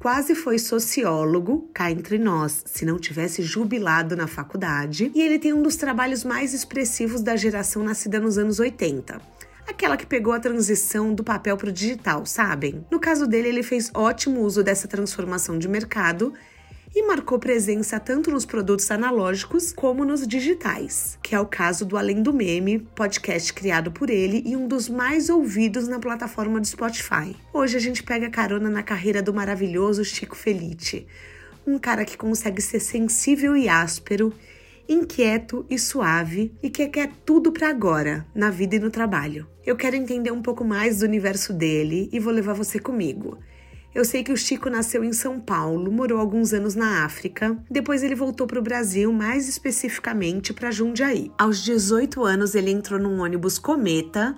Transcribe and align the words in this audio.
quase 0.00 0.34
foi 0.34 0.58
sociólogo, 0.58 1.68
cá 1.74 1.90
entre 1.90 2.18
nós, 2.18 2.62
se 2.64 2.86
não 2.86 2.98
tivesse 2.98 3.42
jubilado 3.42 4.16
na 4.16 4.26
faculdade, 4.26 5.12
e 5.14 5.20
ele 5.20 5.38
tem 5.38 5.52
um 5.52 5.62
dos 5.62 5.76
trabalhos 5.76 6.24
mais 6.24 6.54
expressivos 6.54 7.20
da 7.20 7.36
geração 7.36 7.84
nascida 7.84 8.18
nos 8.18 8.38
anos 8.38 8.58
80 8.58 9.20
aquela 9.68 9.96
que 9.96 10.04
pegou 10.04 10.32
a 10.32 10.40
transição 10.40 11.14
do 11.14 11.22
papel 11.22 11.56
para 11.56 11.68
o 11.68 11.72
digital, 11.72 12.26
sabem? 12.26 12.84
No 12.90 12.98
caso 12.98 13.24
dele, 13.24 13.48
ele 13.48 13.62
fez 13.62 13.88
ótimo 13.94 14.40
uso 14.40 14.64
dessa 14.64 14.88
transformação 14.88 15.56
de 15.56 15.68
mercado 15.68 16.34
e 16.94 17.06
marcou 17.06 17.38
presença 17.38 18.00
tanto 18.00 18.30
nos 18.30 18.44
produtos 18.44 18.90
analógicos 18.90 19.72
como 19.72 20.04
nos 20.04 20.26
digitais, 20.26 21.18
que 21.22 21.34
é 21.34 21.40
o 21.40 21.46
caso 21.46 21.84
do 21.84 21.96
Além 21.96 22.22
do 22.22 22.32
Meme, 22.32 22.80
podcast 22.94 23.52
criado 23.52 23.92
por 23.92 24.10
ele 24.10 24.42
e 24.44 24.56
um 24.56 24.66
dos 24.66 24.88
mais 24.88 25.28
ouvidos 25.28 25.86
na 25.86 25.98
plataforma 25.98 26.60
do 26.60 26.66
Spotify. 26.66 27.36
Hoje 27.52 27.76
a 27.76 27.80
gente 27.80 28.02
pega 28.02 28.28
carona 28.28 28.68
na 28.68 28.82
carreira 28.82 29.22
do 29.22 29.32
maravilhoso 29.32 30.04
Chico 30.04 30.36
Felite, 30.36 31.06
um 31.66 31.78
cara 31.78 32.04
que 32.04 32.16
consegue 32.16 32.60
ser 32.60 32.80
sensível 32.80 33.56
e 33.56 33.68
áspero 33.68 34.32
inquieto 34.88 35.64
e 35.70 35.78
suave 35.78 36.52
e 36.60 36.68
que 36.68 36.88
quer 36.88 37.12
tudo 37.24 37.52
para 37.52 37.68
agora, 37.68 38.26
na 38.34 38.50
vida 38.50 38.74
e 38.74 38.80
no 38.80 38.90
trabalho. 38.90 39.46
Eu 39.64 39.76
quero 39.76 39.94
entender 39.94 40.32
um 40.32 40.42
pouco 40.42 40.64
mais 40.64 40.98
do 40.98 41.04
universo 41.04 41.52
dele 41.52 42.08
e 42.12 42.18
vou 42.18 42.32
levar 42.32 42.54
você 42.54 42.80
comigo. 42.80 43.38
Eu 43.92 44.04
sei 44.04 44.22
que 44.22 44.32
o 44.32 44.36
Chico 44.36 44.70
nasceu 44.70 45.02
em 45.02 45.12
São 45.12 45.40
Paulo, 45.40 45.90
morou 45.90 46.20
alguns 46.20 46.52
anos 46.52 46.76
na 46.76 47.04
África, 47.04 47.58
depois 47.68 48.04
ele 48.04 48.14
voltou 48.14 48.46
para 48.46 48.60
o 48.60 48.62
Brasil, 48.62 49.12
mais 49.12 49.48
especificamente 49.48 50.52
para 50.52 50.70
Jundiaí. 50.70 51.32
Aos 51.36 51.58
18 51.64 52.22
anos, 52.22 52.54
ele 52.54 52.70
entrou 52.70 53.00
num 53.00 53.20
ônibus 53.20 53.58
Cometa 53.58 54.36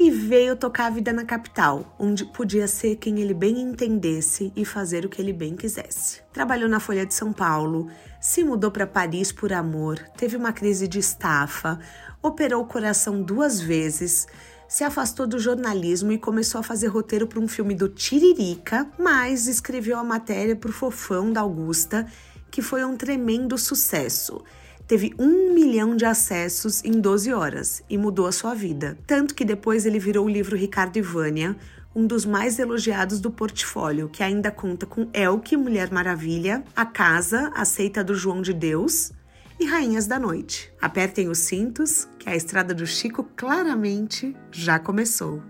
e 0.00 0.10
veio 0.10 0.56
tocar 0.56 0.86
a 0.86 0.90
vida 0.90 1.12
na 1.12 1.24
capital, 1.24 1.94
onde 1.98 2.24
podia 2.24 2.66
ser 2.66 2.96
quem 2.96 3.20
ele 3.20 3.34
bem 3.34 3.60
entendesse 3.60 4.50
e 4.56 4.64
fazer 4.64 5.04
o 5.04 5.08
que 5.10 5.20
ele 5.20 5.34
bem 5.34 5.54
quisesse. 5.54 6.22
Trabalhou 6.32 6.68
na 6.68 6.80
Folha 6.80 7.04
de 7.04 7.12
São 7.12 7.30
Paulo, 7.30 7.88
se 8.18 8.42
mudou 8.42 8.70
para 8.70 8.86
Paris 8.86 9.30
por 9.30 9.52
amor, 9.52 9.98
teve 10.16 10.34
uma 10.34 10.52
crise 10.52 10.88
de 10.88 10.98
estafa, 10.98 11.78
operou 12.22 12.62
o 12.62 12.66
coração 12.66 13.22
duas 13.22 13.60
vezes, 13.60 14.26
se 14.74 14.82
afastou 14.82 15.24
do 15.24 15.38
jornalismo 15.38 16.10
e 16.10 16.18
começou 16.18 16.58
a 16.58 16.64
fazer 16.64 16.88
roteiro 16.88 17.28
para 17.28 17.38
um 17.38 17.46
filme 17.46 17.76
do 17.76 17.88
Tiririca, 17.88 18.90
mas 18.98 19.46
escreveu 19.46 19.96
a 19.96 20.02
matéria 20.02 20.56
para 20.56 20.68
o 20.68 20.72
Fofão 20.72 21.32
da 21.32 21.42
Augusta, 21.42 22.04
que 22.50 22.60
foi 22.60 22.84
um 22.84 22.96
tremendo 22.96 23.56
sucesso 23.56 24.42
teve 24.86 25.14
um 25.18 25.54
milhão 25.54 25.96
de 25.96 26.04
acessos 26.04 26.84
em 26.84 27.00
12 27.00 27.32
horas 27.32 27.82
e 27.88 27.96
mudou 27.96 28.26
a 28.26 28.32
sua 28.32 28.52
vida. 28.52 28.98
Tanto 29.06 29.34
que 29.34 29.42
depois 29.42 29.86
ele 29.86 29.98
virou 29.98 30.26
o 30.26 30.28
livro 30.28 30.56
Ricardo 30.56 30.98
e 30.98 31.00
Vânia, 31.00 31.56
um 31.94 32.06
dos 32.06 32.26
mais 32.26 32.58
elogiados 32.58 33.18
do 33.18 33.30
portfólio, 33.30 34.10
que 34.10 34.22
ainda 34.22 34.50
conta 34.50 34.84
com 34.84 35.08
Elke, 35.14 35.56
Mulher 35.56 35.90
Maravilha, 35.90 36.62
A 36.76 36.84
Casa, 36.84 37.50
A 37.54 37.64
Seita 37.64 38.04
do 38.04 38.14
João 38.14 38.42
de 38.42 38.52
Deus 38.52 39.10
e 39.58 39.66
Rainhas 39.66 40.06
da 40.06 40.18
Noite. 40.18 40.72
Apertem 40.80 41.28
os 41.28 41.38
cintos, 41.38 42.08
que 42.18 42.28
a 42.28 42.36
estrada 42.36 42.74
do 42.74 42.86
Chico 42.86 43.24
claramente 43.36 44.34
já 44.50 44.78
começou. 44.78 45.42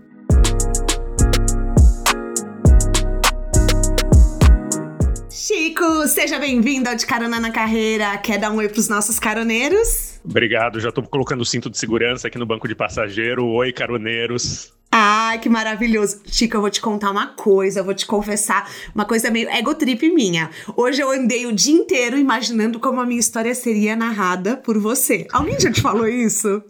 Chico, 5.29 6.07
seja 6.07 6.39
bem-vindo 6.39 6.89
ao 6.89 6.95
De 6.95 7.05
Carona 7.05 7.39
na 7.39 7.51
Carreira. 7.51 8.17
Quer 8.17 8.39
dar 8.39 8.51
um 8.51 8.57
oi 8.57 8.69
pros 8.69 8.89
nossos 8.89 9.19
caroneiros? 9.19 10.19
Obrigado, 10.23 10.79
já 10.79 10.91
tô 10.91 11.03
colocando 11.03 11.41
o 11.41 11.45
cinto 11.45 11.69
de 11.69 11.77
segurança 11.77 12.27
aqui 12.27 12.37
no 12.37 12.45
banco 12.45 12.67
de 12.67 12.73
passageiro. 12.73 13.45
Oi, 13.45 13.71
caroneiros. 13.71 14.74
Ai, 14.97 15.39
que 15.39 15.49
maravilhoso. 15.49 16.21
Chico, 16.25 16.55
eu 16.55 16.61
vou 16.61 16.69
te 16.69 16.79
contar 16.79 17.11
uma 17.11 17.27
coisa, 17.27 17.81
eu 17.81 17.83
vou 17.83 17.93
te 17.93 18.05
confessar 18.05 18.71
uma 18.95 19.03
coisa 19.03 19.29
meio 19.29 19.49
ego 19.49 19.75
trip 19.75 20.09
minha. 20.09 20.49
Hoje 20.73 21.01
eu 21.01 21.11
andei 21.11 21.45
o 21.45 21.51
dia 21.51 21.73
inteiro 21.73 22.17
imaginando 22.17 22.79
como 22.79 23.01
a 23.01 23.05
minha 23.05 23.19
história 23.19 23.53
seria 23.53 23.93
narrada 23.93 24.55
por 24.55 24.79
você. 24.79 25.27
Alguém 25.33 25.59
já 25.59 25.69
te 25.69 25.81
falou 25.81 26.07
isso? 26.07 26.63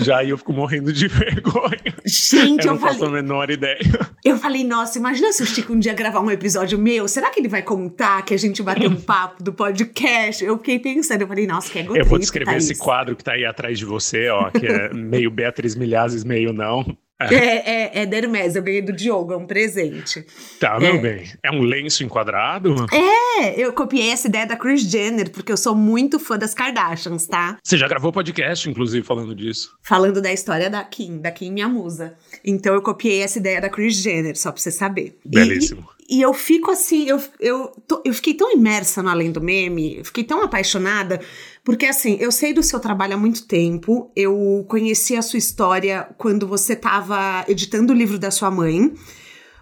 Já 0.00 0.24
e 0.24 0.30
eu 0.30 0.38
fico 0.38 0.50
morrendo 0.50 0.90
de 0.94 1.08
vergonha. 1.12 1.94
Gente, 2.06 2.64
eu, 2.64 2.72
eu 2.72 2.72
não 2.72 2.78
falei, 2.78 2.94
faço 2.94 3.04
a 3.04 3.10
menor 3.10 3.50
ideia. 3.50 3.78
Eu 4.24 4.38
falei, 4.38 4.64
nossa, 4.64 4.98
imagina 4.98 5.30
se 5.34 5.42
o 5.42 5.46
Chico 5.46 5.74
um 5.74 5.78
dia 5.78 5.92
gravar 5.92 6.20
um 6.20 6.30
episódio 6.30 6.78
meu. 6.78 7.06
Será 7.06 7.28
que 7.28 7.38
ele 7.38 7.48
vai 7.48 7.60
contar 7.60 8.22
que 8.22 8.32
a 8.32 8.38
gente 8.38 8.62
bateu 8.62 8.88
um 8.88 8.96
papo 9.02 9.42
do 9.42 9.52
podcast? 9.52 10.42
Eu 10.42 10.56
fiquei 10.56 10.78
pensando, 10.78 11.20
eu 11.20 11.28
falei, 11.28 11.46
nossa, 11.46 11.70
que 11.70 11.80
ego 11.80 11.94
Eu 11.94 12.06
vou 12.06 12.18
descrever 12.18 12.56
esse 12.56 12.78
quadro 12.78 13.14
que 13.14 13.22
tá 13.22 13.32
aí 13.32 13.44
atrás 13.44 13.78
de 13.78 13.84
você, 13.84 14.30
ó, 14.30 14.50
que 14.50 14.66
é 14.66 14.88
meio 14.96 15.30
Beatriz 15.30 15.74
Milhazes, 15.74 16.24
meio 16.24 16.50
não. 16.50 16.96
É, 17.20 17.34
é, 17.34 17.56
é, 17.66 18.02
é 18.02 18.06
Dermes, 18.06 18.54
eu 18.54 18.62
ganhei 18.62 18.80
do 18.80 18.92
Diogo, 18.92 19.32
é 19.32 19.36
um 19.36 19.46
presente. 19.46 20.24
Tá, 20.60 20.78
meu 20.78 20.94
é. 20.94 20.98
bem. 20.98 21.32
É 21.42 21.50
um 21.50 21.62
lenço 21.62 22.04
enquadrado? 22.04 22.86
É, 22.92 23.60
eu 23.60 23.72
copiei 23.72 24.10
essa 24.10 24.28
ideia 24.28 24.46
da 24.46 24.54
Kris 24.54 24.82
Jenner, 24.82 25.28
porque 25.30 25.50
eu 25.50 25.56
sou 25.56 25.74
muito 25.74 26.20
fã 26.20 26.38
das 26.38 26.54
Kardashians, 26.54 27.26
tá? 27.26 27.58
Você 27.62 27.76
já 27.76 27.88
gravou 27.88 28.12
podcast, 28.12 28.70
inclusive, 28.70 29.04
falando 29.04 29.34
disso. 29.34 29.76
Falando 29.82 30.22
da 30.22 30.32
história 30.32 30.70
da 30.70 30.84
Kim, 30.84 31.18
da 31.18 31.32
Kim, 31.32 31.50
minha 31.50 31.68
musa. 31.68 32.14
Então 32.44 32.72
eu 32.72 32.82
copiei 32.82 33.22
essa 33.22 33.38
ideia 33.38 33.60
da 33.60 33.68
Kris 33.68 33.96
Jenner, 33.96 34.38
só 34.38 34.52
pra 34.52 34.60
você 34.60 34.70
saber. 34.70 35.18
Belíssimo. 35.24 35.88
E, 36.08 36.18
e 36.18 36.22
eu 36.22 36.32
fico 36.32 36.70
assim, 36.70 37.08
eu, 37.08 37.20
eu, 37.40 37.72
tô, 37.86 38.00
eu 38.04 38.14
fiquei 38.14 38.34
tão 38.34 38.52
imersa 38.52 39.02
no 39.02 39.10
Além 39.10 39.32
do 39.32 39.40
Meme, 39.40 40.02
fiquei 40.04 40.22
tão 40.22 40.42
apaixonada, 40.42 41.20
porque 41.68 41.84
assim, 41.84 42.16
eu 42.18 42.32
sei 42.32 42.54
do 42.54 42.62
seu 42.62 42.80
trabalho 42.80 43.12
há 43.12 43.18
muito 43.18 43.46
tempo, 43.46 44.10
eu 44.16 44.64
conheci 44.70 45.14
a 45.14 45.20
sua 45.20 45.38
história 45.38 46.08
quando 46.16 46.46
você 46.46 46.72
estava 46.72 47.44
editando 47.46 47.92
o 47.92 47.94
livro 47.94 48.18
da 48.18 48.30
sua 48.30 48.50
mãe, 48.50 48.94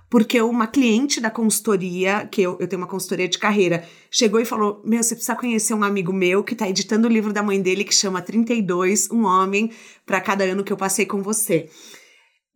porque 0.09 0.41
uma 0.41 0.69
cliente 0.69 1.21
da 1.21 1.33
consultoria, 1.33 2.29
que 2.31 2.43
eu, 2.43 2.57
eu 2.61 2.69
tenho 2.69 2.81
uma 2.81 2.87
consultoria 2.87 3.27
de 3.27 3.41
carreira, 3.41 3.85
chegou 4.09 4.39
e 4.39 4.45
falou: 4.45 4.81
Meu, 4.85 5.03
você 5.03 5.17
precisa 5.17 5.35
conhecer 5.35 5.75
um 5.75 5.83
amigo 5.83 6.13
meu 6.13 6.45
que 6.45 6.53
está 6.53 6.69
editando 6.69 7.09
o 7.09 7.11
livro 7.11 7.33
da 7.33 7.43
mãe 7.43 7.61
dele 7.61 7.83
que 7.83 7.93
chama 7.93 8.23
32, 8.23 9.11
um 9.11 9.25
homem 9.25 9.73
para 10.07 10.21
cada 10.21 10.45
ano 10.45 10.63
que 10.63 10.73
eu 10.73 10.77
passei 10.77 11.07
com 11.07 11.21
você. 11.21 11.69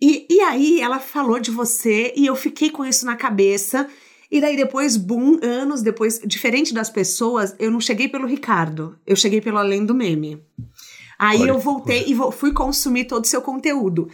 E, 0.01 0.29
e 0.31 0.41
aí 0.43 0.81
ela 0.81 1.01
falou 1.01 1.41
de 1.41 1.51
você 1.51 2.15
e 2.17 2.25
eu 2.25 2.37
fiquei 2.37 2.71
com 2.71 2.85
isso 2.85 3.05
na 3.05 3.17
cabeça. 3.17 3.89
E 4.31 4.41
daí 4.41 4.57
depois, 4.57 4.97
boom, 4.97 5.41
anos 5.43 5.83
depois, 5.83 6.21
diferente 6.25 6.73
das 6.73 6.89
pessoas, 6.89 7.55
eu 7.59 7.71
não 7.71 7.81
cheguei 7.81 8.09
pelo 8.09 8.27
Ricardo, 8.27 8.97
eu 9.07 9.17
cheguei 9.17 9.41
pelo 9.41 9.59
Além 9.59 9.85
do 9.85 9.95
Meme. 9.95 10.41
Aí 11.19 11.41
Olha, 11.41 11.51
eu 11.51 11.59
voltei 11.59 12.05
e 12.07 12.15
fui 12.33 12.53
consumir 12.53 13.05
todo 13.05 13.25
o 13.25 13.29
seu 13.29 13.43
conteúdo. 13.43 14.09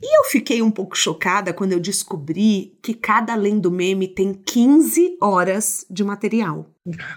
E 0.00 0.18
eu 0.18 0.24
fiquei 0.24 0.62
um 0.62 0.70
pouco 0.70 0.96
chocada 0.96 1.52
quando 1.52 1.72
eu 1.72 1.80
descobri 1.80 2.78
que 2.82 2.94
cada 2.94 3.32
Além 3.32 3.58
do 3.58 3.70
Meme 3.70 4.08
tem 4.08 4.32
15 4.32 5.18
horas 5.20 5.84
de 5.90 6.04
material. 6.04 6.70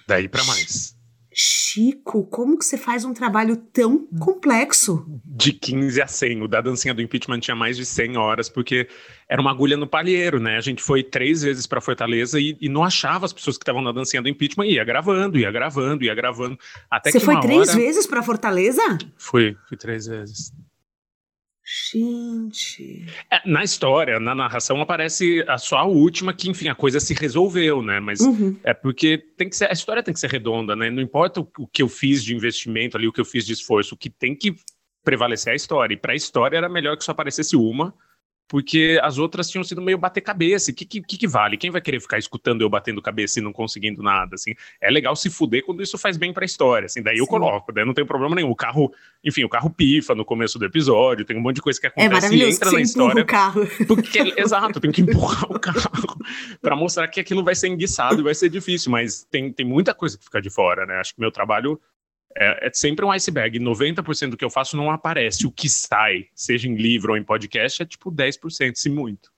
Daí 0.07 0.27
para 0.27 0.43
mais. 0.43 0.98
Chico, 1.31 2.25
como 2.25 2.57
que 2.57 2.65
você 2.65 2.77
faz 2.77 3.05
um 3.05 3.13
trabalho 3.13 3.55
tão 3.55 4.07
complexo? 4.19 5.05
De 5.23 5.53
15 5.53 6.01
a 6.01 6.07
100. 6.07 6.43
O 6.43 6.47
da 6.47 6.59
dancinha 6.59 6.93
do 6.93 7.01
impeachment 7.01 7.39
tinha 7.39 7.55
mais 7.55 7.77
de 7.77 7.85
100 7.85 8.17
horas, 8.17 8.49
porque 8.49 8.87
era 9.27 9.39
uma 9.39 9.51
agulha 9.51 9.77
no 9.77 9.85
palheiro, 9.85 10.39
né? 10.39 10.57
A 10.57 10.61
gente 10.61 10.81
foi 10.81 11.03
três 11.03 11.43
vezes 11.43 11.67
para 11.67 11.79
Fortaleza 11.79 12.39
e, 12.39 12.57
e, 12.59 12.67
não 12.67 12.83
achava 12.83 13.25
as 13.25 13.33
pessoas 13.33 13.57
que 13.57 13.63
estavam 13.63 13.81
na 13.81 13.91
dancinha 13.91 14.21
do 14.21 14.29
impeachment 14.29 14.65
e 14.65 14.73
ia 14.73 14.83
gravando, 14.83 15.37
ia 15.37 15.51
gravando, 15.51 16.03
ia 16.03 16.15
gravando. 16.15 16.57
Até 16.89 17.11
você 17.11 17.19
foi 17.19 17.39
três 17.39 17.69
hora... 17.69 17.77
vezes 17.77 18.07
para 18.07 18.23
Fortaleza? 18.23 18.81
Fui, 19.15 19.55
fui 19.67 19.77
três 19.77 20.07
vezes. 20.07 20.51
Gente. 21.71 23.05
É, 23.29 23.47
na 23.47 23.63
história, 23.63 24.19
na 24.19 24.33
narração, 24.33 24.81
aparece 24.81 25.45
a 25.47 25.59
só 25.59 25.77
a 25.77 25.83
última 25.85 26.33
que, 26.33 26.49
enfim, 26.49 26.67
a 26.67 26.73
coisa 26.73 26.99
se 26.99 27.13
resolveu, 27.13 27.83
né? 27.83 27.99
Mas 27.99 28.21
uhum. 28.21 28.57
é 28.63 28.73
porque 28.73 29.19
tem 29.37 29.47
que 29.47 29.55
ser, 29.55 29.69
a 29.69 29.73
história 29.73 30.01
tem 30.01 30.11
que 30.11 30.19
ser 30.19 30.31
redonda, 30.31 30.75
né? 30.75 30.89
Não 30.89 30.99
importa 30.99 31.41
o, 31.41 31.51
o, 31.59 31.67
que 31.67 31.83
eu 31.83 31.87
fiz 31.87 32.23
de 32.23 32.35
investimento 32.35 32.97
ali, 32.97 33.07
o 33.07 33.13
que 33.13 33.21
eu 33.21 33.25
fiz 33.25 33.45
de 33.45 33.53
esforço, 33.53 33.93
o 33.93 33.97
que 33.97 34.09
tem 34.09 34.35
que 34.35 34.55
prevalecer 35.03 35.51
é 35.51 35.53
a 35.53 35.55
história. 35.55 35.93
E 35.93 35.97
para 35.97 36.13
a 36.13 36.15
história 36.15 36.57
era 36.57 36.67
melhor 36.67 36.97
que 36.97 37.03
só 37.03 37.11
aparecesse 37.11 37.55
uma 37.55 37.93
porque 38.49 38.99
as 39.03 39.19
outras 39.19 39.47
tinham 39.47 39.63
sido 39.63 39.79
meio 39.79 39.97
bater 39.97 40.21
cabeça. 40.21 40.71
O 40.71 40.73
que, 40.73 40.83
que, 40.83 41.01
que, 41.01 41.27
vale? 41.27 41.55
Quem 41.55 41.69
vai 41.69 41.79
querer 41.79 42.01
ficar 42.01 42.17
escutando 42.17 42.61
eu 42.61 42.69
batendo 42.69 42.99
cabeça 42.99 43.39
e 43.39 43.43
não 43.43 43.53
conseguindo 43.53 44.01
nada? 44.01 44.33
Assim, 44.33 44.55
é 44.81 44.89
legal 44.89 45.15
se 45.15 45.29
fuder 45.29 45.63
quando 45.63 45.83
isso 45.83 45.99
faz 45.99 46.17
bem 46.17 46.33
pra 46.33 46.43
história. 46.43 46.87
Assim, 46.87 47.03
daí 47.03 47.17
Sim. 47.17 47.21
eu 47.21 47.27
coloco, 47.27 47.71
daí 47.71 47.85
não 47.85 47.93
tem 47.93 48.03
problema 48.03 48.35
nenhum. 48.35 48.49
O 48.49 48.55
carro, 48.55 48.91
enfim, 49.23 49.43
o 49.43 49.49
carro 49.49 49.69
pifa 49.69 50.15
no 50.15 50.25
começo 50.25 50.57
do 50.57 50.65
episódio, 50.65 51.23
tem 51.25 51.37
um 51.37 51.41
monte 51.41 51.57
de 51.57 51.61
coisa 51.61 51.79
que 51.79 51.85
é 51.85 51.89
acontece 51.89 52.33
é 52.33 52.37
e 52.37 52.43
entra 52.43 52.71
na 52.71 52.81
história. 52.81 53.21
O 53.21 53.25
carro. 53.25 53.67
Porque, 53.87 54.33
exato, 54.35 54.79
tem 54.79 54.91
que 54.91 55.03
empurrar 55.03 55.51
o 55.51 55.59
carro 55.59 56.17
para 56.59 56.75
mostrar 56.75 57.07
que 57.07 57.19
aquilo 57.19 57.43
vai 57.43 57.53
ser 57.53 57.67
enguiçado 57.67 58.19
e 58.19 58.23
vai 58.23 58.33
ser 58.33 58.49
difícil, 58.49 58.91
mas 58.91 59.27
tem, 59.29 59.53
tem 59.53 59.65
muita 59.65 59.93
coisa 59.93 60.17
que 60.17 60.23
fica 60.23 60.41
de 60.41 60.49
fora, 60.49 60.87
né? 60.87 60.95
Acho 60.95 61.13
que 61.13 61.21
meu 61.21 61.31
trabalho 61.31 61.79
é, 62.37 62.67
é, 62.67 62.71
sempre 62.73 63.05
um 63.05 63.11
iceberg. 63.11 63.59
90% 63.59 64.31
do 64.31 64.37
que 64.37 64.45
eu 64.45 64.49
faço 64.49 64.77
não 64.77 64.91
aparece. 64.91 65.45
O 65.45 65.51
que 65.51 65.69
sai, 65.69 66.27
seja 66.33 66.67
em 66.67 66.75
livro 66.75 67.11
ou 67.11 67.17
em 67.17 67.23
podcast, 67.23 67.81
é 67.81 67.85
tipo 67.85 68.11
10%, 68.11 68.75
se 68.75 68.89
muito. 68.89 69.31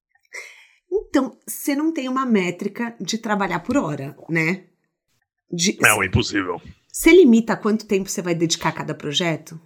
Então, 0.92 1.38
você 1.48 1.76
não 1.76 1.94
tem 1.94 2.10
uma 2.10 2.26
métrica 2.26 2.96
de 3.00 3.18
trabalhar 3.18 3.62
por 3.62 3.78
hora, 3.78 4.16
né? 4.30 4.66
De, 5.50 5.78
não, 5.82 6.04
é 6.04 6.06
impossível. 6.06 6.62
Você 6.92 7.12
limita 7.12 7.56
quanto 7.56 7.88
tempo 7.88 8.10
você 8.10 8.22
vai 8.22 8.36
dedicar 8.36 8.70
a 8.70 8.74
cada 8.74 8.94
projeto? 8.94 9.60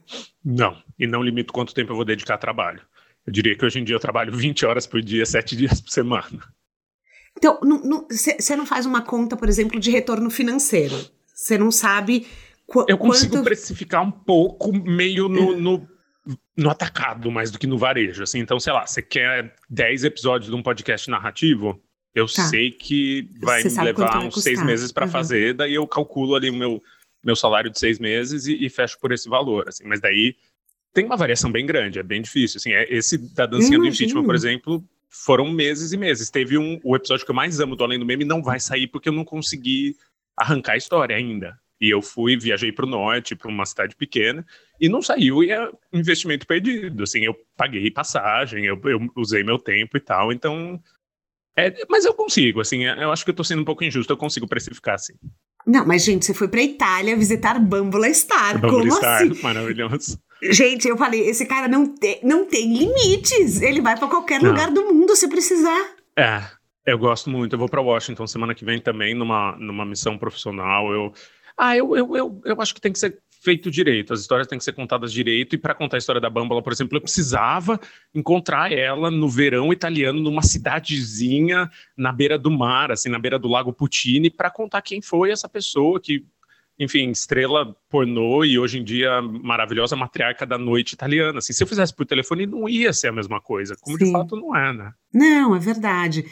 Não, 0.43 0.77
e 0.97 1.07
não 1.07 1.23
limito 1.23 1.51
quanto 1.51 1.73
tempo 1.73 1.91
eu 1.91 1.95
vou 1.95 2.05
dedicar 2.05 2.35
a 2.35 2.39
trabalho. 2.39 2.81
Eu 3.25 3.33
diria 3.33 3.57
que 3.57 3.65
hoje 3.65 3.79
em 3.79 3.83
dia 3.83 3.95
eu 3.95 3.99
trabalho 3.99 4.31
20 4.31 4.65
horas 4.65 4.85
por 4.85 5.01
dia, 5.01 5.25
7 5.25 5.55
dias 5.55 5.81
por 5.81 5.89
semana. 5.89 6.43
Então, 7.35 7.59
você 8.09 8.35
não, 8.51 8.57
não 8.57 8.65
faz 8.65 8.85
uma 8.85 9.01
conta, 9.01 9.35
por 9.35 9.49
exemplo, 9.49 9.79
de 9.79 9.89
retorno 9.89 10.29
financeiro. 10.29 10.95
Você 11.33 11.57
não 11.57 11.71
sabe 11.71 12.27
Qu 12.67 12.85
eu 12.87 12.97
consigo 12.97 13.33
quanto... 13.33 13.45
precificar 13.45 14.03
um 14.03 14.11
pouco 14.11 14.73
meio 14.73 15.29
no, 15.29 15.53
é. 15.53 15.55
no, 15.55 15.87
no, 16.57 16.69
atacado 16.69 17.29
mais 17.31 17.51
do 17.51 17.59
que 17.59 17.67
no 17.67 17.77
varejo. 17.77 18.23
Assim. 18.23 18.39
Então, 18.39 18.59
sei 18.59 18.73
lá, 18.73 18.85
você 18.85 19.01
quer 19.01 19.55
10 19.69 20.03
episódios 20.05 20.49
de 20.49 20.55
um 20.55 20.63
podcast 20.63 21.09
narrativo? 21.09 21.81
Eu 22.13 22.27
tá. 22.27 22.43
sei 22.43 22.71
que 22.71 23.29
vai 23.41 23.61
me 23.63 23.83
levar 23.83 24.19
uns 24.19 24.41
seis 24.41 24.63
meses 24.63 24.91
para 24.91 25.05
uhum. 25.05 25.11
fazer, 25.11 25.53
daí 25.53 25.73
eu 25.73 25.85
calculo 25.85 26.33
ali 26.33 26.49
o 26.49 26.53
meu, 26.53 26.81
meu 27.21 27.35
salário 27.35 27.69
de 27.69 27.77
seis 27.77 27.99
meses 27.99 28.47
e, 28.47 28.65
e, 28.65 28.69
fecho 28.69 28.97
por 28.99 29.11
esse 29.11 29.27
valor. 29.27 29.67
Assim. 29.67 29.83
Mas 29.85 29.99
daí 29.99 30.35
tem 30.93 31.05
uma 31.05 31.17
variação 31.17 31.51
bem 31.51 31.65
grande, 31.65 31.99
é 31.99 32.03
bem 32.03 32.21
difícil. 32.21 32.57
Assim, 32.57 32.71
é, 32.71 32.91
esse 32.91 33.17
da 33.17 33.45
dancinha 33.45 33.77
do 33.77 33.85
impeachment, 33.85 34.23
por 34.23 34.33
exemplo, 34.33 34.81
foram 35.09 35.51
meses 35.51 35.91
e 35.91 35.97
meses. 35.97 36.29
Teve 36.29 36.57
um, 36.57 36.79
o 36.85 36.95
episódio 36.95 37.25
que 37.25 37.31
eu 37.31 37.35
mais 37.35 37.59
amo 37.59 37.75
do 37.75 37.83
Além 37.83 37.99
do 37.99 38.05
Meme 38.05 38.23
não 38.23 38.41
vai 38.41 38.61
sair 38.61 38.87
porque 38.87 39.09
eu 39.09 39.13
não 39.13 39.25
consegui 39.25 39.97
arrancar 40.37 40.73
a 40.73 40.77
história 40.77 41.15
ainda. 41.15 41.59
E 41.79 41.93
eu 41.93 42.01
fui, 42.01 42.37
viajei 42.37 42.71
para 42.71 42.85
o 42.85 42.89
norte, 42.89 43.35
para 43.35 43.49
uma 43.49 43.65
cidade 43.65 43.95
pequena, 43.95 44.45
e 44.79 44.87
não 44.87 45.01
saiu, 45.01 45.43
e 45.43 45.51
é 45.51 45.69
investimento 45.91 46.47
perdido. 46.47 47.03
Assim, 47.03 47.25
eu 47.25 47.35
paguei 47.57 47.91
passagem, 47.91 48.65
eu, 48.65 48.79
eu 48.85 48.99
usei 49.15 49.43
meu 49.43 49.59
tempo 49.59 49.97
e 49.97 49.99
tal, 49.99 50.31
então. 50.31 50.79
É, 51.57 51.73
mas 51.89 52.05
eu 52.05 52.13
consigo, 52.13 52.59
assim, 52.59 52.83
eu 52.83 53.11
acho 53.11 53.23
que 53.23 53.29
eu 53.29 53.33
estou 53.33 53.45
sendo 53.45 53.61
um 53.61 53.65
pouco 53.65 53.83
injusto, 53.83 54.11
eu 54.11 54.17
consigo 54.17 54.47
precificar, 54.47 54.95
assim. 54.95 55.13
Não, 55.65 55.85
mas, 55.85 56.03
gente, 56.03 56.25
você 56.25 56.33
foi 56.33 56.47
para 56.47 56.61
Itália 56.61 57.17
visitar 57.17 57.59
Bambola 57.59 58.13
Star. 58.13 58.59
Bambola 58.59 58.83
Como 58.83 58.93
Star, 58.93 59.23
assim? 59.23 59.41
maravilhoso. 59.41 60.19
Gente, 60.51 60.87
eu 60.87 60.95
falei, 60.95 61.27
esse 61.27 61.45
cara 61.45 61.67
não, 61.67 61.87
te, 61.95 62.19
não 62.23 62.45
tem 62.45 62.71
limites. 62.71 63.61
Ele 63.61 63.81
vai 63.81 63.97
para 63.97 64.07
qualquer 64.07 64.41
não. 64.41 64.51
lugar 64.51 64.69
do 64.69 64.83
mundo 64.83 65.15
se 65.15 65.27
precisar. 65.27 65.95
É, 66.17 66.43
eu 66.85 66.99
gosto 66.99 67.31
muito. 67.31 67.53
Eu 67.53 67.59
vou 67.59 67.67
para 67.67 67.81
Washington 67.81 68.27
semana 68.27 68.53
que 68.53 68.63
vem 68.63 68.79
também, 68.79 69.15
numa, 69.15 69.55
numa 69.57 69.85
missão 69.85 70.17
profissional. 70.19 70.91
Eu, 70.93 71.11
ah, 71.57 71.75
eu, 71.75 71.95
eu, 71.95 72.15
eu, 72.15 72.41
eu 72.45 72.61
acho 72.61 72.73
que 72.73 72.81
tem 72.81 72.91
que 72.91 72.99
ser 72.99 73.17
feito 73.45 73.69
direito, 73.69 74.11
as 74.11 74.21
histórias 74.21 74.47
têm 74.47 74.57
que 74.57 74.63
ser 74.63 74.73
contadas 74.73 75.13
direito, 75.13 75.53
e 75.53 75.57
para 75.57 75.75
contar 75.75 75.97
a 75.97 75.99
história 75.99 76.19
da 76.19 76.31
Bambola, 76.31 76.63
por 76.63 76.73
exemplo, 76.73 76.97
eu 76.97 77.01
precisava 77.01 77.79
encontrar 78.13 78.71
ela 78.71 79.11
no 79.11 79.29
verão 79.29 79.71
italiano, 79.71 80.19
numa 80.19 80.41
cidadezinha 80.41 81.69
na 81.95 82.11
beira 82.11 82.39
do 82.39 82.49
mar, 82.49 82.91
assim, 82.91 83.07
na 83.07 83.19
beira 83.19 83.37
do 83.37 83.47
Lago 83.47 83.71
Puccini, 83.71 84.31
para 84.31 84.49
contar 84.49 84.81
quem 84.81 84.99
foi 84.99 85.29
essa 85.29 85.47
pessoa 85.47 85.99
que, 85.99 86.25
enfim, 86.79 87.11
estrela 87.11 87.75
pornô 87.87 88.43
e 88.43 88.57
hoje 88.57 88.79
em 88.79 88.83
dia 88.83 89.21
maravilhosa 89.21 89.95
matriarca 89.95 90.43
da 90.43 90.57
noite 90.57 90.93
italiana. 90.93 91.37
Assim, 91.37 91.53
se 91.53 91.61
eu 91.61 91.67
fizesse 91.67 91.93
por 91.93 92.05
telefone, 92.05 92.47
não 92.47 92.67
ia 92.67 92.91
ser 92.91 93.09
a 93.09 93.13
mesma 93.13 93.39
coisa, 93.39 93.75
como 93.79 93.95
Sim. 93.97 94.05
de 94.05 94.11
fato 94.11 94.35
não 94.35 94.55
é, 94.55 94.73
né? 94.73 94.91
Não, 95.13 95.55
é 95.55 95.59
verdade. 95.59 96.25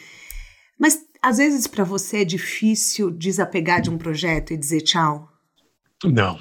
Mas 0.79 0.99
às 1.23 1.37
vezes 1.37 1.65
para 1.67 1.85
você 1.85 2.17
é 2.17 2.25
difícil 2.25 3.09
desapegar 3.09 3.81
de 3.81 3.89
um 3.89 3.97
projeto 3.97 4.51
e 4.51 4.57
dizer 4.57 4.81
tchau? 4.81 5.31
Não. 6.03 6.37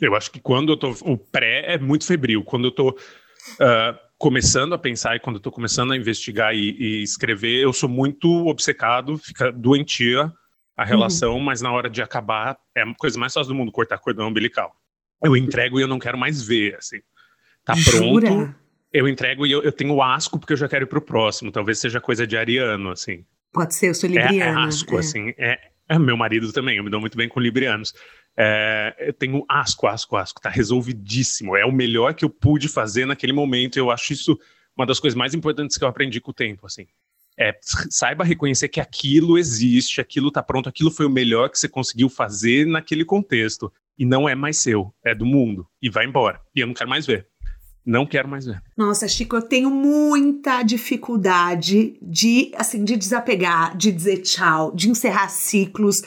Eu 0.00 0.14
acho 0.14 0.30
que 0.30 0.38
quando 0.38 0.72
eu 0.72 0.76
tô. 0.76 0.90
O 1.00 1.16
pré 1.16 1.74
é 1.74 1.78
muito 1.78 2.06
febril. 2.06 2.44
Quando 2.44 2.68
eu 2.68 2.70
tô. 2.70 2.90
Uh, 2.90 4.08
começando 4.18 4.74
a 4.74 4.78
pensar 4.78 5.16
e 5.16 5.20
quando 5.20 5.36
eu 5.36 5.42
tô 5.42 5.50
começando 5.50 5.92
a 5.92 5.96
investigar 5.96 6.52
e, 6.52 6.76
e, 6.78 7.02
escrever, 7.02 7.62
eu 7.62 7.72
sou 7.72 7.88
muito 7.88 8.28
obcecado, 8.46 9.16
fica 9.16 9.52
doentia 9.52 10.32
a 10.76 10.82
uhum. 10.82 10.88
relação, 10.88 11.34
uhum. 11.34 11.40
mas 11.40 11.62
na 11.62 11.70
hora 11.70 11.88
de 11.88 12.02
acabar 12.02 12.58
é 12.76 12.82
a 12.82 12.94
coisa 12.96 13.18
mais 13.18 13.32
fácil 13.32 13.48
do 13.48 13.54
mundo 13.54 13.70
cortar 13.70 13.96
cordão 13.98 14.28
umbilical. 14.28 14.74
Eu 15.22 15.36
entrego 15.36 15.78
e 15.78 15.82
eu 15.82 15.88
não 15.88 16.00
quero 16.00 16.18
mais 16.18 16.42
ver, 16.42 16.74
assim. 16.76 16.98
Tá 17.64 17.74
pronto. 17.74 18.20
Jura? 18.20 18.56
Eu 18.92 19.06
entrego 19.06 19.46
e 19.46 19.52
eu, 19.52 19.62
eu 19.62 19.72
tenho 19.72 20.02
asco 20.02 20.38
porque 20.38 20.52
eu 20.52 20.56
já 20.56 20.68
quero 20.68 20.84
ir 20.84 20.88
pro 20.88 21.00
próximo. 21.00 21.52
Talvez 21.52 21.78
seja 21.78 22.00
coisa 22.00 22.26
de 22.26 22.36
ariano, 22.36 22.90
assim. 22.90 23.24
Pode 23.52 23.74
ser, 23.74 23.88
eu 23.88 23.94
sou 23.94 24.08
libriana. 24.08 24.60
É, 24.60 24.64
é 24.64 24.66
asco, 24.66 24.96
é. 24.96 24.98
assim. 24.98 25.34
É, 25.38 25.58
é, 25.88 25.98
meu 25.98 26.16
marido 26.16 26.52
também, 26.52 26.76
eu 26.76 26.84
me 26.84 26.90
dou 26.90 27.00
muito 27.00 27.16
bem 27.16 27.28
com 27.28 27.40
librianos. 27.40 27.94
É, 28.36 28.94
eu 29.00 29.12
tenho 29.12 29.44
asco, 29.48 29.86
asco, 29.86 30.16
asco. 30.16 30.40
Tá 30.40 30.50
resolvidíssimo. 30.50 31.56
É 31.56 31.64
o 31.64 31.72
melhor 31.72 32.14
que 32.14 32.24
eu 32.24 32.30
pude 32.30 32.68
fazer 32.68 33.06
naquele 33.06 33.32
momento. 33.32 33.78
Eu 33.78 33.90
acho 33.90 34.12
isso 34.12 34.38
uma 34.76 34.86
das 34.86 35.00
coisas 35.00 35.16
mais 35.16 35.34
importantes 35.34 35.76
que 35.76 35.82
eu 35.82 35.88
aprendi 35.88 36.20
com 36.20 36.30
o 36.30 36.34
tempo, 36.34 36.64
assim. 36.64 36.86
É, 37.36 37.56
saiba 37.90 38.24
reconhecer 38.24 38.68
que 38.68 38.80
aquilo 38.80 39.38
existe, 39.38 40.00
aquilo 40.00 40.30
tá 40.30 40.42
pronto, 40.42 40.68
aquilo 40.68 40.90
foi 40.90 41.06
o 41.06 41.10
melhor 41.10 41.48
que 41.48 41.58
você 41.58 41.68
conseguiu 41.68 42.08
fazer 42.08 42.66
naquele 42.66 43.04
contexto. 43.04 43.72
E 43.98 44.04
não 44.04 44.28
é 44.28 44.34
mais 44.34 44.58
seu, 44.58 44.94
é 45.04 45.14
do 45.14 45.26
mundo. 45.26 45.66
E 45.82 45.90
vai 45.90 46.04
embora. 46.04 46.40
E 46.54 46.60
eu 46.60 46.66
não 46.66 46.74
quero 46.74 46.88
mais 46.88 47.04
ver. 47.04 47.26
Não 47.88 48.04
quero 48.04 48.28
mais 48.28 48.44
ver. 48.44 48.62
Nossa, 48.76 49.08
Chico, 49.08 49.34
eu 49.34 49.40
tenho 49.40 49.70
muita 49.70 50.62
dificuldade 50.62 51.96
de, 52.02 52.52
assim, 52.54 52.84
de 52.84 52.98
desapegar, 52.98 53.74
de 53.74 53.90
dizer 53.90 54.18
tchau, 54.18 54.74
de 54.74 54.90
encerrar 54.90 55.30
ciclos. 55.30 56.02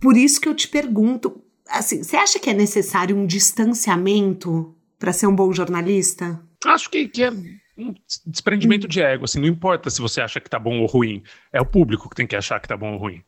Por 0.00 0.16
isso 0.16 0.40
que 0.40 0.48
eu 0.48 0.54
te 0.54 0.66
pergunto, 0.66 1.40
assim, 1.68 2.02
você 2.02 2.16
acha 2.16 2.40
que 2.40 2.50
é 2.50 2.52
necessário 2.52 3.16
um 3.16 3.24
distanciamento 3.24 4.74
para 4.98 5.12
ser 5.12 5.28
um 5.28 5.36
bom 5.36 5.52
jornalista? 5.52 6.42
Acho 6.66 6.90
que, 6.90 7.06
que 7.06 7.22
é 7.22 7.30
um 7.30 7.94
desprendimento 8.26 8.86
hum. 8.86 8.88
de 8.88 9.00
ego, 9.00 9.24
assim, 9.24 9.40
não 9.40 9.46
importa 9.46 9.90
se 9.90 10.00
você 10.00 10.20
acha 10.20 10.40
que 10.40 10.50
tá 10.50 10.58
bom 10.58 10.80
ou 10.80 10.86
ruim, 10.86 11.22
é 11.52 11.60
o 11.60 11.66
público 11.66 12.08
que 12.08 12.16
tem 12.16 12.26
que 12.26 12.34
achar 12.34 12.58
que 12.58 12.66
tá 12.66 12.76
bom 12.76 12.94
ou 12.94 12.98
ruim. 12.98 13.22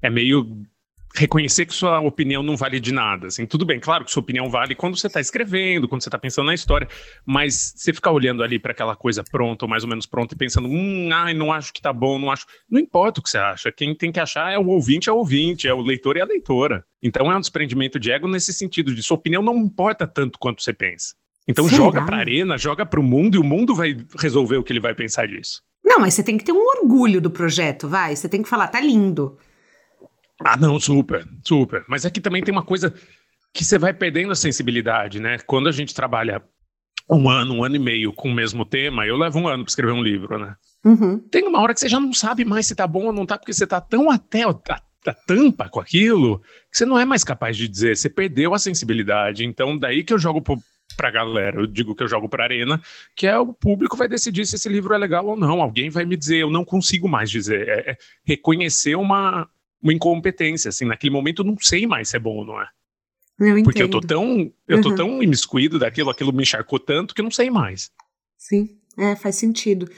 É 0.00 0.08
meio 0.08 0.64
reconhecer 1.14 1.64
que 1.64 1.72
sua 1.72 2.00
opinião 2.00 2.42
não 2.42 2.56
vale 2.56 2.80
de 2.80 2.92
nada. 2.92 3.28
Assim, 3.28 3.46
tudo 3.46 3.64
bem, 3.64 3.78
claro 3.78 4.04
que 4.04 4.10
sua 4.10 4.20
opinião 4.20 4.50
vale 4.50 4.74
quando 4.74 4.98
você 4.98 5.06
está 5.06 5.20
escrevendo, 5.20 5.88
quando 5.88 6.02
você 6.02 6.08
está 6.08 6.18
pensando 6.18 6.46
na 6.46 6.54
história, 6.54 6.88
mas 7.24 7.72
você 7.76 7.92
ficar 7.92 8.10
olhando 8.10 8.42
ali 8.42 8.58
para 8.58 8.72
aquela 8.72 8.96
coisa 8.96 9.22
pronta, 9.22 9.64
ou 9.64 9.68
mais 9.68 9.84
ou 9.84 9.88
menos 9.88 10.06
pronta, 10.06 10.34
e 10.34 10.38
pensando, 10.38 10.68
hum, 10.68 11.08
ai, 11.12 11.32
não 11.32 11.52
acho 11.52 11.72
que 11.72 11.80
tá 11.80 11.92
bom, 11.92 12.18
não 12.18 12.30
acho. 12.30 12.46
Não 12.68 12.80
importa 12.80 13.20
o 13.20 13.22
que 13.22 13.30
você 13.30 13.38
acha. 13.38 13.70
Quem 13.70 13.94
tem 13.94 14.10
que 14.10 14.18
achar 14.18 14.52
é 14.52 14.58
o 14.58 14.66
ouvinte, 14.66 15.08
é 15.08 15.12
o 15.12 15.16
ouvinte, 15.16 15.68
é 15.68 15.72
o 15.72 15.80
leitor 15.80 16.16
e 16.16 16.20
a 16.20 16.24
leitora. 16.24 16.84
Então 17.00 17.30
é 17.30 17.36
um 17.36 17.40
desprendimento 17.40 18.00
de 18.00 18.10
ego 18.10 18.26
nesse 18.26 18.52
sentido, 18.52 18.94
de 18.94 19.02
sua 19.02 19.16
opinião 19.16 19.42
não 19.42 19.56
importa 19.56 20.06
tanto 20.06 20.38
quanto 20.38 20.62
você 20.62 20.72
pensa. 20.72 21.14
Então 21.46 21.68
Será? 21.68 21.76
joga 21.76 22.02
pra 22.04 22.16
arena, 22.16 22.58
joga 22.58 22.84
pro 22.84 23.02
mundo 23.02 23.36
e 23.36 23.38
o 23.38 23.44
mundo 23.44 23.74
vai 23.74 23.96
resolver 24.18 24.56
o 24.56 24.64
que 24.64 24.72
ele 24.72 24.80
vai 24.80 24.94
pensar 24.94 25.28
disso. 25.28 25.62
Não, 25.84 26.00
mas 26.00 26.14
você 26.14 26.22
tem 26.22 26.38
que 26.38 26.44
ter 26.44 26.52
um 26.52 26.66
orgulho 26.78 27.20
do 27.20 27.30
projeto, 27.30 27.86
vai. 27.86 28.16
Você 28.16 28.28
tem 28.28 28.42
que 28.42 28.48
falar, 28.48 28.68
tá 28.68 28.80
lindo. 28.80 29.36
Ah, 30.42 30.56
não, 30.56 30.80
super, 30.80 31.26
super. 31.44 31.84
Mas 31.88 32.04
aqui 32.04 32.20
também 32.20 32.42
tem 32.42 32.52
uma 32.52 32.64
coisa 32.64 32.92
que 33.52 33.64
você 33.64 33.78
vai 33.78 33.94
perdendo 33.94 34.32
a 34.32 34.36
sensibilidade, 34.36 35.20
né? 35.20 35.38
Quando 35.46 35.68
a 35.68 35.72
gente 35.72 35.94
trabalha 35.94 36.42
um 37.08 37.28
ano, 37.28 37.54
um 37.54 37.64
ano 37.64 37.76
e 37.76 37.78
meio 37.78 38.12
com 38.12 38.30
o 38.30 38.34
mesmo 38.34 38.64
tema, 38.64 39.06
eu 39.06 39.16
levo 39.16 39.38
um 39.38 39.46
ano 39.46 39.62
para 39.62 39.70
escrever 39.70 39.92
um 39.92 40.02
livro, 40.02 40.38
né? 40.38 40.56
Uhum. 40.84 41.18
Tem 41.18 41.44
uma 41.44 41.60
hora 41.60 41.72
que 41.72 41.80
você 41.80 41.88
já 41.88 42.00
não 42.00 42.12
sabe 42.12 42.44
mais 42.44 42.66
se 42.66 42.74
tá 42.74 42.86
bom 42.86 43.06
ou 43.06 43.12
não 43.12 43.26
tá, 43.26 43.38
porque 43.38 43.52
você 43.52 43.66
tá 43.66 43.80
tão 43.80 44.10
até 44.10 44.42
a, 44.42 44.48
a 44.48 45.14
tampa 45.26 45.68
com 45.68 45.80
aquilo 45.80 46.40
que 46.70 46.78
você 46.78 46.84
não 46.84 46.98
é 46.98 47.04
mais 47.04 47.22
capaz 47.22 47.56
de 47.56 47.68
dizer, 47.68 47.96
você 47.96 48.08
perdeu 48.08 48.54
a 48.54 48.58
sensibilidade. 48.58 49.44
Então, 49.44 49.78
daí 49.78 50.02
que 50.02 50.12
eu 50.12 50.18
jogo 50.18 50.42
pro, 50.42 50.58
pra 50.96 51.10
galera, 51.10 51.60
eu 51.60 51.66
digo 51.66 51.94
que 51.94 52.02
eu 52.02 52.08
jogo 52.08 52.28
pra 52.28 52.44
arena, 52.44 52.80
que 53.14 53.26
é 53.26 53.38
o 53.38 53.52
público 53.52 53.96
vai 53.96 54.08
decidir 54.08 54.46
se 54.46 54.56
esse 54.56 54.68
livro 54.68 54.94
é 54.94 54.98
legal 54.98 55.26
ou 55.26 55.36
não. 55.36 55.60
Alguém 55.60 55.90
vai 55.90 56.04
me 56.04 56.16
dizer, 56.16 56.38
eu 56.38 56.50
não 56.50 56.64
consigo 56.64 57.08
mais 57.08 57.30
dizer. 57.30 57.68
É, 57.68 57.90
é 57.92 57.96
reconhecer 58.24 58.94
uma, 58.96 59.48
uma 59.84 59.92
incompetência, 59.92 60.70
assim, 60.70 60.86
naquele 60.86 61.12
momento 61.12 61.42
eu 61.42 61.46
não 61.46 61.56
sei 61.60 61.86
mais 61.86 62.08
se 62.08 62.16
é 62.16 62.18
bom 62.18 62.38
ou 62.38 62.46
não 62.46 62.60
é. 62.60 62.66
Eu 63.38 63.62
Porque 63.62 63.82
eu 63.82 63.90
tô 63.90 64.00
tão, 64.00 64.50
eu 64.66 64.76
uhum. 64.76 64.82
tô 64.82 64.94
tão 64.94 65.22
imiscuído 65.22 65.78
daquilo, 65.78 66.08
aquilo 66.08 66.32
me 66.32 66.42
encharcou 66.42 66.78
tanto 66.78 67.14
que 67.14 67.20
eu 67.20 67.24
não 67.24 67.30
sei 67.30 67.50
mais. 67.50 67.90
Sim, 68.38 68.78
é, 68.96 69.14
faz 69.14 69.36
sentido. 69.36 69.90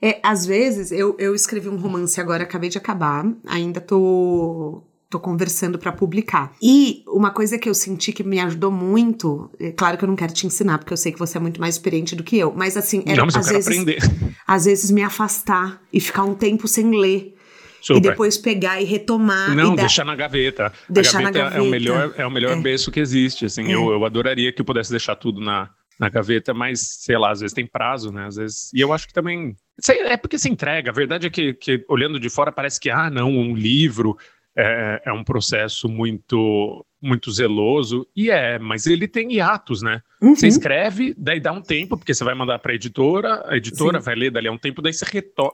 É, 0.00 0.20
às 0.22 0.46
vezes, 0.46 0.92
eu, 0.92 1.16
eu 1.18 1.34
escrevi 1.34 1.68
um 1.68 1.76
romance 1.76 2.20
agora, 2.20 2.44
acabei 2.44 2.68
de 2.70 2.78
acabar, 2.78 3.24
ainda 3.46 3.80
tô 3.80 4.84
tô 5.08 5.20
conversando 5.20 5.78
para 5.78 5.92
publicar. 5.92 6.54
E 6.60 7.04
uma 7.06 7.30
coisa 7.30 7.58
que 7.58 7.68
eu 7.68 7.74
senti 7.74 8.12
que 8.12 8.24
me 8.24 8.40
ajudou 8.40 8.70
muito, 8.70 9.50
é 9.60 9.70
claro 9.70 9.98
que 9.98 10.04
eu 10.04 10.08
não 10.08 10.16
quero 10.16 10.32
te 10.32 10.46
ensinar, 10.46 10.78
porque 10.78 10.94
eu 10.94 10.96
sei 10.96 11.12
que 11.12 11.18
você 11.18 11.36
é 11.36 11.40
muito 11.40 11.60
mais 11.60 11.74
experiente 11.74 12.16
do 12.16 12.24
que 12.24 12.38
eu, 12.38 12.50
mas 12.56 12.78
assim, 12.78 13.02
era, 13.04 13.18
não, 13.18 13.26
mas 13.26 13.36
às 13.36 13.48
vezes, 13.48 13.66
aprender. 13.66 13.98
às 14.46 14.64
vezes 14.64 14.90
me 14.90 15.02
afastar 15.02 15.82
e 15.92 16.00
ficar 16.00 16.24
um 16.24 16.34
tempo 16.34 16.66
sem 16.66 16.98
ler. 16.98 17.34
Super. 17.82 17.98
E 17.98 18.00
depois 18.00 18.38
pegar 18.38 18.80
e 18.80 18.84
retomar. 18.84 19.54
Não, 19.54 19.72
e 19.72 19.76
dar... 19.76 19.82
deixar 19.82 20.04
na 20.04 20.14
gaveta. 20.14 20.72
Deixar 20.88 21.18
a 21.18 21.22
gaveta, 21.22 21.38
na 21.38 21.50
gaveta. 21.50 21.64
É 21.64 21.66
o 21.66 21.70
melhor, 21.70 22.14
é 22.16 22.26
o 22.26 22.30
melhor 22.30 22.56
é. 22.56 22.60
berço 22.60 22.92
que 22.92 23.00
existe. 23.00 23.44
Assim, 23.44 23.70
é. 23.70 23.74
eu, 23.74 23.90
eu 23.90 24.04
adoraria 24.04 24.52
que 24.52 24.60
eu 24.60 24.64
pudesse 24.64 24.90
deixar 24.90 25.16
tudo 25.16 25.40
na, 25.40 25.68
na 25.98 26.08
gaveta, 26.08 26.54
mas 26.54 26.80
sei 27.00 27.18
lá, 27.18 27.32
às 27.32 27.40
vezes 27.40 27.52
tem 27.52 27.66
prazo, 27.66 28.12
né? 28.12 28.26
Às 28.26 28.36
vezes. 28.36 28.72
E 28.72 28.80
eu 28.80 28.92
acho 28.92 29.08
que 29.08 29.12
também. 29.12 29.56
É 29.88 30.16
porque 30.16 30.38
se 30.38 30.48
entrega. 30.48 30.90
A 30.90 30.94
verdade 30.94 31.26
é 31.26 31.30
que, 31.30 31.54
que 31.54 31.84
olhando 31.88 32.20
de 32.20 32.30
fora 32.30 32.52
parece 32.52 32.78
que, 32.78 32.88
ah, 32.88 33.10
não, 33.10 33.28
um 33.28 33.56
livro 33.56 34.16
é, 34.56 35.02
é 35.06 35.12
um 35.12 35.24
processo 35.24 35.88
muito 35.88 36.86
muito 37.02 37.32
zeloso, 37.32 38.06
e 38.14 38.30
é, 38.30 38.60
mas 38.60 38.86
ele 38.86 39.08
tem 39.08 39.32
hiatos, 39.34 39.82
né? 39.82 40.00
Uhum. 40.20 40.36
Você 40.36 40.46
escreve, 40.46 41.12
daí 41.18 41.40
dá 41.40 41.50
um 41.50 41.60
tempo, 41.60 41.96
porque 41.96 42.14
você 42.14 42.22
vai 42.22 42.32
mandar 42.32 42.60
para 42.60 42.70
a 42.70 42.74
editora, 42.76 43.42
a 43.48 43.56
editora 43.56 43.98
Sim. 43.98 44.04
vai 44.04 44.14
ler 44.14 44.30
dali 44.30 44.46
a 44.46 44.52
um 44.52 44.56
tempo, 44.56 44.80
daí 44.80 44.92
você 44.92 45.04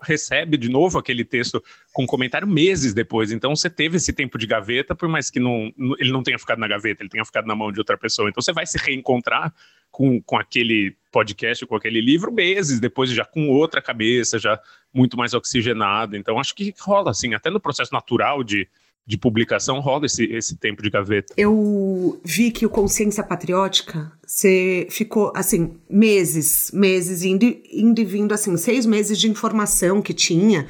recebe 0.02 0.58
de 0.58 0.68
novo 0.68 0.98
aquele 0.98 1.24
texto 1.24 1.64
com 1.90 2.06
comentário 2.06 2.46
meses 2.46 2.92
depois. 2.92 3.32
Então 3.32 3.56
você 3.56 3.70
teve 3.70 3.96
esse 3.96 4.12
tempo 4.12 4.36
de 4.36 4.46
gaveta, 4.46 4.94
por 4.94 5.08
mais 5.08 5.30
que 5.30 5.40
não, 5.40 5.72
ele 5.98 6.12
não 6.12 6.22
tenha 6.22 6.38
ficado 6.38 6.58
na 6.58 6.68
gaveta, 6.68 7.02
ele 7.02 7.08
tenha 7.08 7.24
ficado 7.24 7.46
na 7.46 7.56
mão 7.56 7.72
de 7.72 7.80
outra 7.80 7.96
pessoa. 7.96 8.28
Então 8.28 8.42
você 8.42 8.52
vai 8.52 8.66
se 8.66 8.76
reencontrar 8.76 9.54
com, 9.90 10.20
com 10.20 10.36
aquele 10.36 10.94
podcast, 11.10 11.64
com 11.64 11.74
aquele 11.74 12.02
livro, 12.02 12.30
meses 12.30 12.78
depois, 12.78 13.10
já 13.10 13.24
com 13.24 13.48
outra 13.48 13.80
cabeça, 13.80 14.38
já 14.38 14.60
muito 14.92 15.16
mais 15.16 15.32
oxigenado. 15.32 16.14
Então 16.14 16.38
acho 16.38 16.54
que 16.54 16.74
rola, 16.78 17.10
assim, 17.10 17.32
até 17.32 17.48
no 17.48 17.58
processo 17.58 17.94
natural 17.94 18.44
de 18.44 18.68
de 19.08 19.16
publicação 19.16 19.80
rola 19.80 20.04
esse, 20.04 20.22
esse 20.26 20.54
tempo 20.58 20.82
de 20.82 20.90
gaveta. 20.90 21.32
Eu 21.34 22.20
vi 22.22 22.50
que 22.50 22.66
o 22.66 22.68
Consciência 22.68 23.24
Patriótica, 23.24 24.12
você 24.22 24.86
ficou, 24.90 25.32
assim, 25.34 25.80
meses, 25.88 26.70
meses, 26.74 27.22
indo, 27.24 27.46
indo 27.72 27.98
e 28.02 28.04
vindo, 28.04 28.34
assim, 28.34 28.54
seis 28.58 28.84
meses 28.84 29.18
de 29.18 29.26
informação 29.26 30.02
que 30.02 30.12
tinha. 30.12 30.66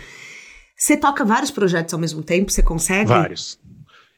Você 0.77 0.97
toca 0.97 1.25
vários 1.25 1.51
projetos 1.51 1.93
ao 1.93 1.99
mesmo 1.99 2.23
tempo, 2.23 2.53
você 2.53 2.63
consegue? 2.63 3.09
Vários. 3.09 3.59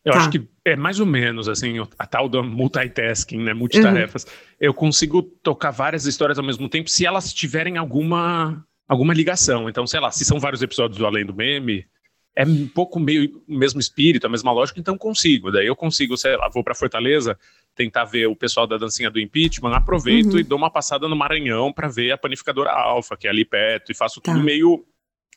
Eu 0.04 0.12
tá. 0.12 0.18
acho 0.18 0.30
que 0.30 0.46
é 0.66 0.76
mais 0.76 1.00
ou 1.00 1.06
menos 1.06 1.48
assim, 1.48 1.76
a 1.98 2.06
tal 2.06 2.28
da 2.28 2.42
multitasking, 2.42 3.38
né? 3.38 3.54
Multitarefas. 3.54 4.24
Uhum. 4.24 4.30
Eu 4.60 4.74
consigo 4.74 5.22
tocar 5.22 5.70
várias 5.70 6.04
histórias 6.04 6.38
ao 6.38 6.44
mesmo 6.44 6.68
tempo 6.68 6.90
se 6.90 7.06
elas 7.06 7.32
tiverem 7.32 7.78
alguma, 7.78 8.62
alguma 8.86 9.14
ligação. 9.14 9.66
Então, 9.66 9.86
sei 9.86 9.98
lá, 9.98 10.10
se 10.10 10.26
são 10.26 10.38
vários 10.38 10.60
episódios 10.60 10.98
do 10.98 11.06
Além 11.06 11.24
do 11.24 11.34
Meme, 11.34 11.86
é 12.34 12.44
um 12.44 12.66
pouco 12.68 13.00
meio 13.00 13.42
o 13.48 13.58
mesmo 13.58 13.80
espírito, 13.80 14.26
a 14.26 14.30
mesma 14.30 14.52
lógica, 14.52 14.78
então 14.78 14.96
consigo. 14.96 15.50
Daí 15.50 15.66
eu 15.66 15.76
consigo, 15.76 16.16
sei 16.16 16.36
lá, 16.36 16.48
vou 16.48 16.62
para 16.62 16.74
Fortaleza 16.74 17.38
tentar 17.74 18.04
ver 18.04 18.26
o 18.26 18.36
pessoal 18.36 18.66
da 18.66 18.76
dancinha 18.76 19.10
do 19.10 19.20
impeachment, 19.20 19.74
aproveito 19.74 20.34
uhum. 20.34 20.38
e 20.38 20.42
dou 20.42 20.58
uma 20.58 20.70
passada 20.70 21.08
no 21.08 21.16
Maranhão 21.16 21.72
para 21.72 21.88
ver 21.88 22.12
a 22.12 22.18
panificadora 22.18 22.70
Alfa, 22.70 23.16
que 23.16 23.26
é 23.26 23.30
ali 23.30 23.44
perto, 23.44 23.90
e 23.90 23.94
faço 23.94 24.20
tudo 24.20 24.38
tá. 24.38 24.42
meio 24.42 24.84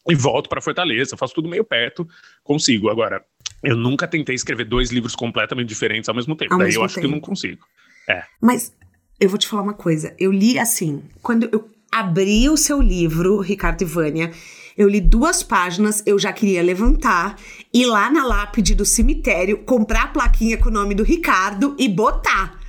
e 0.10 0.16
volto 0.16 0.50
para 0.50 0.62
Fortaleza, 0.62 1.16
faço 1.16 1.34
tudo 1.34 1.48
meio 1.48 1.64
perto, 1.64 2.08
consigo. 2.44 2.90
Agora, 2.90 3.24
eu 3.64 3.76
nunca 3.76 4.08
tentei 4.08 4.36
escrever 4.36 4.66
dois 4.66 4.92
livros 4.92 5.16
completamente 5.16 5.70
diferentes 5.70 6.10
ao 6.10 6.16
mesmo 6.16 6.36
tempo. 6.36 6.54
Ao 6.54 6.60
Daí 6.60 6.68
mesmo 6.68 6.82
eu 6.82 6.86
acho 6.86 6.96
tempo. 6.96 7.08
que 7.08 7.14
eu 7.14 7.16
não 7.16 7.22
consigo. 7.22 7.66
É. 8.10 8.24
Mas 8.42 8.76
eu 9.20 9.30
vou 9.30 9.38
te 9.38 9.48
falar 9.48 9.62
uma 9.62 9.74
coisa. 9.74 10.14
Eu 10.20 10.32
li 10.32 10.60
assim, 10.60 11.02
quando 11.22 11.50
eu 11.52 11.70
abri 11.90 12.50
o 12.50 12.58
seu 12.58 12.82
livro, 12.82 13.40
Ricardo 13.40 13.82
e 13.82 13.86
Vânia, 13.86 14.32
eu 14.78 14.90
li 14.90 15.00
duas 15.00 15.44
páginas, 15.44 16.02
eu 16.06 16.18
já 16.18 16.34
queria 16.34 16.62
levantar, 16.62 17.38
ir 17.74 17.86
lá 17.86 18.10
na 18.10 18.26
lápide 18.26 18.74
do 18.74 18.86
cemitério, 18.86 19.60
comprar 19.60 20.04
a 20.04 20.08
plaquinha 20.08 20.58
com 20.58 20.70
o 20.70 20.72
nome 20.72 20.96
do 20.96 21.04
Ricardo 21.04 21.76
e 21.78 21.88
botar. 21.88 22.60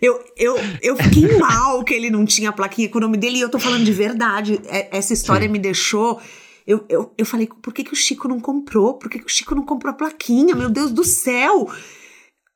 Eu, 0.00 0.24
eu, 0.36 0.56
eu 0.80 0.96
fiquei 0.96 1.36
mal 1.38 1.84
que 1.84 1.92
ele 1.92 2.10
não 2.10 2.24
tinha 2.24 2.50
a 2.50 2.52
plaquinha 2.52 2.88
com 2.88 2.98
o 2.98 3.02
nome 3.02 3.18
dele 3.18 3.38
e 3.38 3.40
eu 3.42 3.50
tô 3.50 3.58
falando 3.58 3.84
de 3.84 3.92
verdade. 3.92 4.60
É, 4.66 4.96
essa 4.96 5.12
história 5.12 5.46
Sim. 5.46 5.52
me 5.52 5.58
deixou. 5.58 6.20
Eu, 6.66 6.84
eu, 6.88 7.12
eu 7.18 7.26
falei, 7.26 7.46
por 7.46 7.74
que, 7.74 7.84
que 7.84 7.92
o 7.92 7.96
Chico 7.96 8.28
não 8.28 8.40
comprou? 8.40 8.94
Por 8.94 9.10
que, 9.10 9.18
que 9.18 9.26
o 9.26 9.28
Chico 9.28 9.54
não 9.54 9.64
comprou 9.64 9.92
a 9.92 9.96
plaquinha? 9.96 10.54
Meu 10.54 10.70
Deus 10.70 10.90
do 10.90 11.04
céu! 11.04 11.70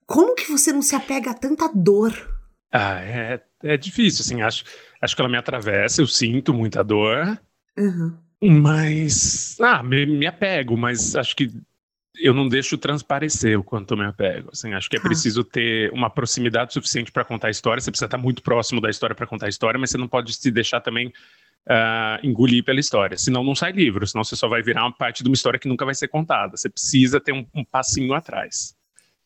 Como 0.07 0.35
que 0.35 0.51
você 0.51 0.73
não 0.73 0.83
se 0.83 0.95
apega 0.95 1.31
a 1.31 1.35
tanta 1.35 1.71
dor? 1.75 2.13
Ah, 2.73 3.01
é, 3.01 3.43
é 3.63 3.77
difícil, 3.77 4.23
assim, 4.23 4.43
acho, 4.43 4.65
acho 5.01 5.15
que 5.15 5.23
ela 5.23 5.31
me 5.31 5.39
atravessa, 5.39 6.03
eu 6.03 6.07
sinto 6.07 6.53
muita 6.53 6.83
dor. 6.83 7.41
Uhum. 7.79 8.17
Mas. 8.51 9.57
Ah, 9.61 9.83
me, 9.83 10.05
me 10.05 10.27
apego, 10.27 10.77
mas 10.77 11.17
acho 11.17 11.35
que 11.35 11.51
eu 12.17 12.33
não 12.33 12.49
deixo 12.49 12.79
transparecer 12.79 13.59
o 13.59 13.65
quanto 13.65 13.93
eu 13.93 13.99
me 13.99 14.05
apego. 14.05 14.51
Assim, 14.53 14.73
acho 14.73 14.89
que 14.89 14.97
é 14.97 15.01
tá. 15.01 15.07
preciso 15.07 15.43
ter 15.43 15.91
uma 15.93 16.11
proximidade 16.11 16.73
suficiente 16.73 17.11
para 17.11 17.25
contar 17.25 17.49
a 17.49 17.51
história. 17.51 17.81
Você 17.81 17.91
precisa 17.91 18.07
estar 18.07 18.19
muito 18.19 18.43
próximo 18.43 18.81
da 18.81 18.91
história 18.91 19.17
para 19.17 19.27
contar 19.27 19.47
a 19.47 19.49
história, 19.49 19.79
mas 19.79 19.91
você 19.91 19.99
não 19.99 20.07
pode 20.07 20.33
se 20.33 20.51
deixar 20.51 20.81
também 20.81 21.09
uh, 21.09 22.21
engolir 22.23 22.63
pela 22.63 22.79
história. 22.79 23.17
Senão 23.17 23.43
não 23.43 23.55
sai 23.55 23.73
livro, 23.73 24.07
senão 24.07 24.23
você 24.23 24.37
só 24.37 24.47
vai 24.47 24.63
virar 24.63 24.83
uma 24.83 24.93
parte 24.93 25.23
de 25.23 25.29
uma 25.29 25.35
história 25.35 25.59
que 25.59 25.69
nunca 25.69 25.85
vai 25.85 25.95
ser 25.95 26.09
contada. 26.09 26.57
Você 26.57 26.69
precisa 26.69 27.21
ter 27.21 27.33
um, 27.33 27.47
um 27.55 27.65
passinho 27.65 28.13
atrás. 28.15 28.77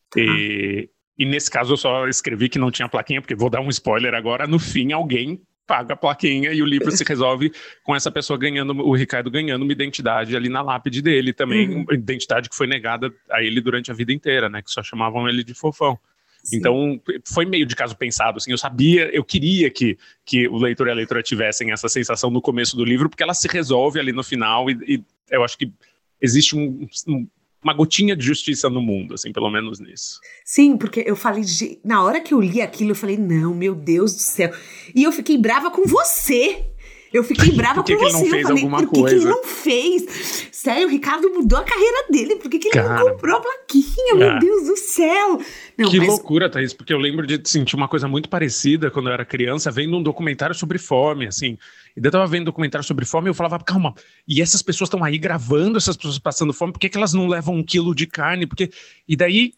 Tá. 0.09 0.19
E, 0.19 0.89
e 1.17 1.25
nesse 1.25 1.51
caso 1.51 1.73
eu 1.73 1.77
só 1.77 2.07
escrevi 2.07 2.49
que 2.49 2.57
não 2.57 2.71
tinha 2.71 2.89
plaquinha, 2.89 3.21
porque 3.21 3.35
vou 3.35 3.49
dar 3.49 3.59
um 3.59 3.69
spoiler 3.69 4.13
agora. 4.13 4.47
No 4.47 4.57
fim, 4.57 4.93
alguém 4.93 5.41
paga 5.69 5.93
a 5.93 5.95
plaquinha 5.95 6.51
e 6.51 6.63
o 6.63 6.65
livro 6.65 6.89
se 6.89 7.03
resolve 7.03 7.53
com 7.83 7.95
essa 7.95 8.09
pessoa 8.09 8.39
ganhando, 8.39 8.73
o 8.73 8.95
Ricardo 8.95 9.29
ganhando 9.29 9.61
uma 9.61 9.71
identidade 9.71 10.35
ali 10.35 10.49
na 10.49 10.63
lápide 10.63 10.99
dele 10.99 11.31
também, 11.31 11.69
uhum. 11.69 11.83
uma 11.83 11.93
identidade 11.93 12.49
que 12.49 12.55
foi 12.55 12.65
negada 12.65 13.13
a 13.29 13.43
ele 13.43 13.61
durante 13.61 13.91
a 13.91 13.93
vida 13.93 14.11
inteira, 14.11 14.49
né? 14.49 14.63
Que 14.63 14.71
só 14.71 14.81
chamavam 14.81 15.29
ele 15.29 15.43
de 15.43 15.53
fofão. 15.53 15.99
Sim. 16.43 16.57
Então, 16.57 16.99
foi 17.23 17.45
meio 17.45 17.67
de 17.67 17.75
caso 17.75 17.95
pensado, 17.95 18.37
assim, 18.37 18.49
eu 18.49 18.57
sabia, 18.57 19.13
eu 19.13 19.23
queria 19.23 19.69
que, 19.69 19.95
que 20.25 20.47
o 20.47 20.57
leitor 20.57 20.87
e 20.87 20.91
a 20.91 20.95
leitora 20.95 21.21
tivessem 21.21 21.71
essa 21.71 21.87
sensação 21.87 22.31
no 22.31 22.41
começo 22.41 22.75
do 22.75 22.83
livro, 22.83 23.07
porque 23.07 23.21
ela 23.21 23.35
se 23.35 23.47
resolve 23.47 23.99
ali 23.99 24.11
no 24.11 24.23
final 24.23 24.71
e, 24.71 24.77
e 24.87 25.03
eu 25.29 25.43
acho 25.43 25.55
que 25.55 25.71
existe 26.19 26.55
um, 26.55 26.87
um 27.07 27.27
uma 27.63 27.73
gotinha 27.73 28.15
de 28.15 28.25
justiça 28.25 28.69
no 28.69 28.81
mundo, 28.81 29.13
assim, 29.13 29.31
pelo 29.31 29.49
menos 29.49 29.79
nisso. 29.79 30.19
Sim, 30.45 30.77
porque 30.77 31.03
eu 31.05 31.15
falei 31.15 31.43
de. 31.43 31.79
Na 31.83 32.03
hora 32.03 32.21
que 32.21 32.33
eu 32.33 32.39
li 32.39 32.61
aquilo, 32.61 32.91
eu 32.91 32.95
falei, 32.95 33.17
não, 33.17 33.53
meu 33.53 33.75
Deus 33.75 34.13
do 34.13 34.21
céu. 34.21 34.51
E 34.95 35.03
eu 35.03 35.11
fiquei 35.11 35.37
brava 35.37 35.69
com 35.69 35.85
você. 35.85 36.65
Eu 37.11 37.23
fiquei 37.23 37.51
brava 37.55 37.83
que 37.83 37.95
com 37.95 38.05
que 38.05 38.11
você. 38.11 38.17
Ele 38.17 38.23
não 38.23 38.31
fez 38.31 38.49
eu 38.49 38.57
falei, 38.57 38.69
por 38.69 38.79
que, 38.79 39.01
coisa? 39.01 39.15
que 39.15 39.21
ele 39.21 39.29
não 39.29 39.43
fez? 39.43 40.49
Sério, 40.51 40.87
o 40.87 40.91
Ricardo 40.91 41.29
mudou 41.31 41.59
a 41.59 41.63
carreira 41.63 42.07
dele. 42.09 42.35
Por 42.37 42.49
que, 42.49 42.59
que 42.59 42.67
ele 42.69 42.75
Cara, 42.75 42.95
não 42.99 43.11
comprou 43.11 43.37
a 43.37 43.41
plaquinha? 43.41 44.15
Meu 44.15 44.31
é. 44.31 44.39
Deus 44.39 44.67
do 44.67 44.77
céu! 44.77 45.41
Não, 45.79 45.89
que 45.89 45.97
mas... 45.97 46.07
loucura, 46.07 46.49
Thaís, 46.49 46.73
porque 46.73 46.93
eu 46.93 46.97
lembro 46.97 47.25
de 47.25 47.39
sentir 47.49 47.75
uma 47.75 47.87
coisa 47.87 48.07
muito 48.07 48.27
parecida 48.27 48.91
quando 48.91 49.07
eu 49.07 49.13
era 49.13 49.23
criança, 49.23 49.71
vendo 49.71 49.95
um 49.95 50.03
documentário 50.03 50.53
sobre 50.53 50.77
fome, 50.77 51.27
assim. 51.27 51.57
E 51.95 52.01
daí 52.01 52.09
eu 52.09 52.11
tava 52.11 52.27
vendo 52.27 52.41
um 52.41 52.45
documentário 52.45 52.85
sobre 52.85 53.05
fome 53.05 53.27
e 53.27 53.29
eu 53.29 53.33
falava, 53.33 53.57
calma, 53.59 53.93
e 54.27 54.41
essas 54.41 54.61
pessoas 54.61 54.87
estão 54.89 55.03
aí 55.03 55.17
gravando 55.17 55.77
essas 55.77 55.95
pessoas 55.95 56.19
passando 56.19 56.53
fome, 56.53 56.73
por 56.73 56.79
que, 56.79 56.89
que 56.89 56.97
elas 56.97 57.13
não 57.13 57.27
levam 57.27 57.55
um 57.55 57.63
quilo 57.63 57.95
de 57.95 58.05
carne? 58.05 58.45
Porque... 58.45 58.69
E 59.07 59.15
daí 59.15 59.53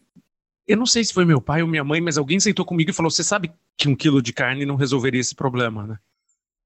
eu 0.66 0.76
não 0.76 0.86
sei 0.86 1.04
se 1.04 1.12
foi 1.12 1.24
meu 1.24 1.40
pai 1.40 1.62
ou 1.62 1.68
minha 1.68 1.82
mãe, 1.82 2.00
mas 2.00 2.16
alguém 2.16 2.38
sentou 2.38 2.64
comigo 2.64 2.90
e 2.90 2.94
falou: 2.94 3.10
Você 3.10 3.24
sabe 3.24 3.52
que 3.76 3.88
um 3.88 3.96
quilo 3.96 4.22
de 4.22 4.32
carne 4.32 4.64
não 4.64 4.76
resolveria 4.76 5.20
esse 5.20 5.34
problema, 5.34 5.86
né? 5.86 5.98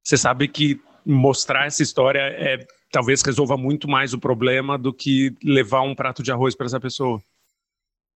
Você 0.02 0.16
sabe 0.16 0.48
que 0.48 0.78
mostrar 1.04 1.66
essa 1.66 1.82
história 1.82 2.20
é 2.20 2.66
talvez 2.90 3.22
resolva 3.22 3.56
muito 3.56 3.88
mais 3.88 4.12
o 4.12 4.18
problema 4.18 4.78
do 4.78 4.92
que 4.92 5.34
levar 5.42 5.82
um 5.82 5.94
prato 5.94 6.22
de 6.22 6.30
arroz 6.30 6.54
para 6.54 6.66
essa 6.66 6.78
pessoa. 6.78 7.20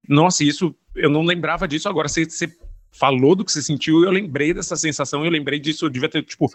Nossa, 0.09 0.45
isso 0.45 0.75
eu 0.95 1.11
não 1.11 1.23
lembrava 1.23 1.69
disso 1.69 1.89
agora. 1.89 2.09
Você, 2.09 2.25
você 2.25 2.53
falou 2.91 3.35
do 3.35 3.45
que 3.45 3.53
você 3.53 3.63
sentiu, 3.63 4.05
eu 4.05 4.11
lembrei 4.11 4.53
dessa 4.53 4.77
sensação, 4.77 5.25
eu 5.25 5.31
lembrei 5.31 5.59
disso, 5.59 5.87
eu 5.87 5.91
devia 5.91 6.09
ter, 6.09 6.23
tipo, 6.23 6.49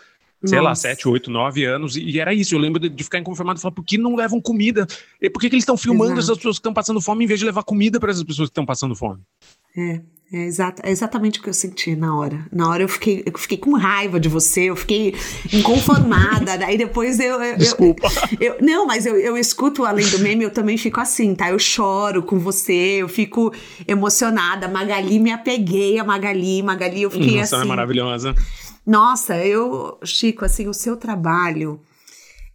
sei 0.43 0.59
Nossa. 0.59 0.69
lá, 0.69 0.75
7, 0.75 1.07
8, 1.07 1.31
9 1.31 1.63
anos, 1.65 1.95
e 1.95 2.19
era 2.19 2.33
isso. 2.33 2.53
Eu 2.55 2.59
lembro 2.59 2.79
de, 2.79 2.89
de 2.89 3.03
ficar 3.03 3.19
inconformado 3.19 3.57
e 3.57 3.61
falar, 3.61 3.73
por 3.73 3.83
que 3.83 3.97
não 3.97 4.15
levam 4.15 4.41
comida? 4.41 4.85
E 5.21 5.29
por 5.29 5.39
que, 5.39 5.49
que 5.49 5.55
eles 5.55 5.63
estão 5.63 5.77
filmando 5.77 6.13
Exato. 6.13 6.19
essas 6.19 6.37
pessoas 6.37 6.57
que 6.57 6.59
estão 6.59 6.73
passando 6.73 7.01
fome 7.01 7.23
em 7.23 7.27
vez 7.27 7.39
de 7.39 7.45
levar 7.45 7.63
comida 7.63 7.99
para 7.99 8.11
essas 8.11 8.23
pessoas 8.23 8.49
que 8.49 8.51
estão 8.51 8.65
passando 8.65 8.95
fome? 8.95 9.21
É. 9.77 10.01
É, 10.33 10.43
exata, 10.47 10.81
é 10.83 10.91
exatamente 10.91 11.39
o 11.39 11.43
que 11.43 11.49
eu 11.49 11.53
senti 11.53 11.95
na 11.95 12.17
hora. 12.17 12.45
Na 12.51 12.67
hora 12.67 12.83
eu 12.83 12.89
fiquei, 12.89 13.23
eu 13.25 13.37
fiquei 13.37 13.57
com 13.59 13.73
raiva 13.75 14.19
de 14.19 14.27
você, 14.27 14.63
eu 14.63 14.75
fiquei 14.75 15.13
inconformada. 15.53 16.57
daí 16.59 16.77
depois 16.77 17.19
eu. 17.19 17.41
eu 17.41 17.57
Desculpa. 17.57 18.07
Eu, 18.41 18.55
eu, 18.55 18.57
não, 18.59 18.87
mas 18.87 19.05
eu, 19.05 19.15
eu 19.17 19.37
escuto 19.37 19.85
além 19.85 20.09
do 20.09 20.19
meme, 20.19 20.43
eu 20.43 20.49
também 20.49 20.77
fico 20.77 20.99
assim, 20.99 21.35
tá? 21.35 21.51
Eu 21.51 21.59
choro 21.59 22.23
com 22.23 22.39
você, 22.39 22.73
eu 22.73 23.07
fico 23.07 23.53
emocionada. 23.87 24.67
Magali, 24.67 25.19
me 25.19 25.31
apeguei 25.31 25.99
a 25.99 26.03
Magali. 26.03 26.63
Magali, 26.63 27.03
eu 27.03 27.11
fiquei 27.11 27.37
Nossa, 27.37 27.57
assim. 27.57 27.65
é 27.65 27.67
maravilhosa. 27.69 28.35
Nossa, 28.85 29.37
eu, 29.45 29.99
Chico, 30.03 30.43
assim, 30.43 30.67
o 30.67 30.73
seu 30.73 30.97
trabalho. 30.97 31.79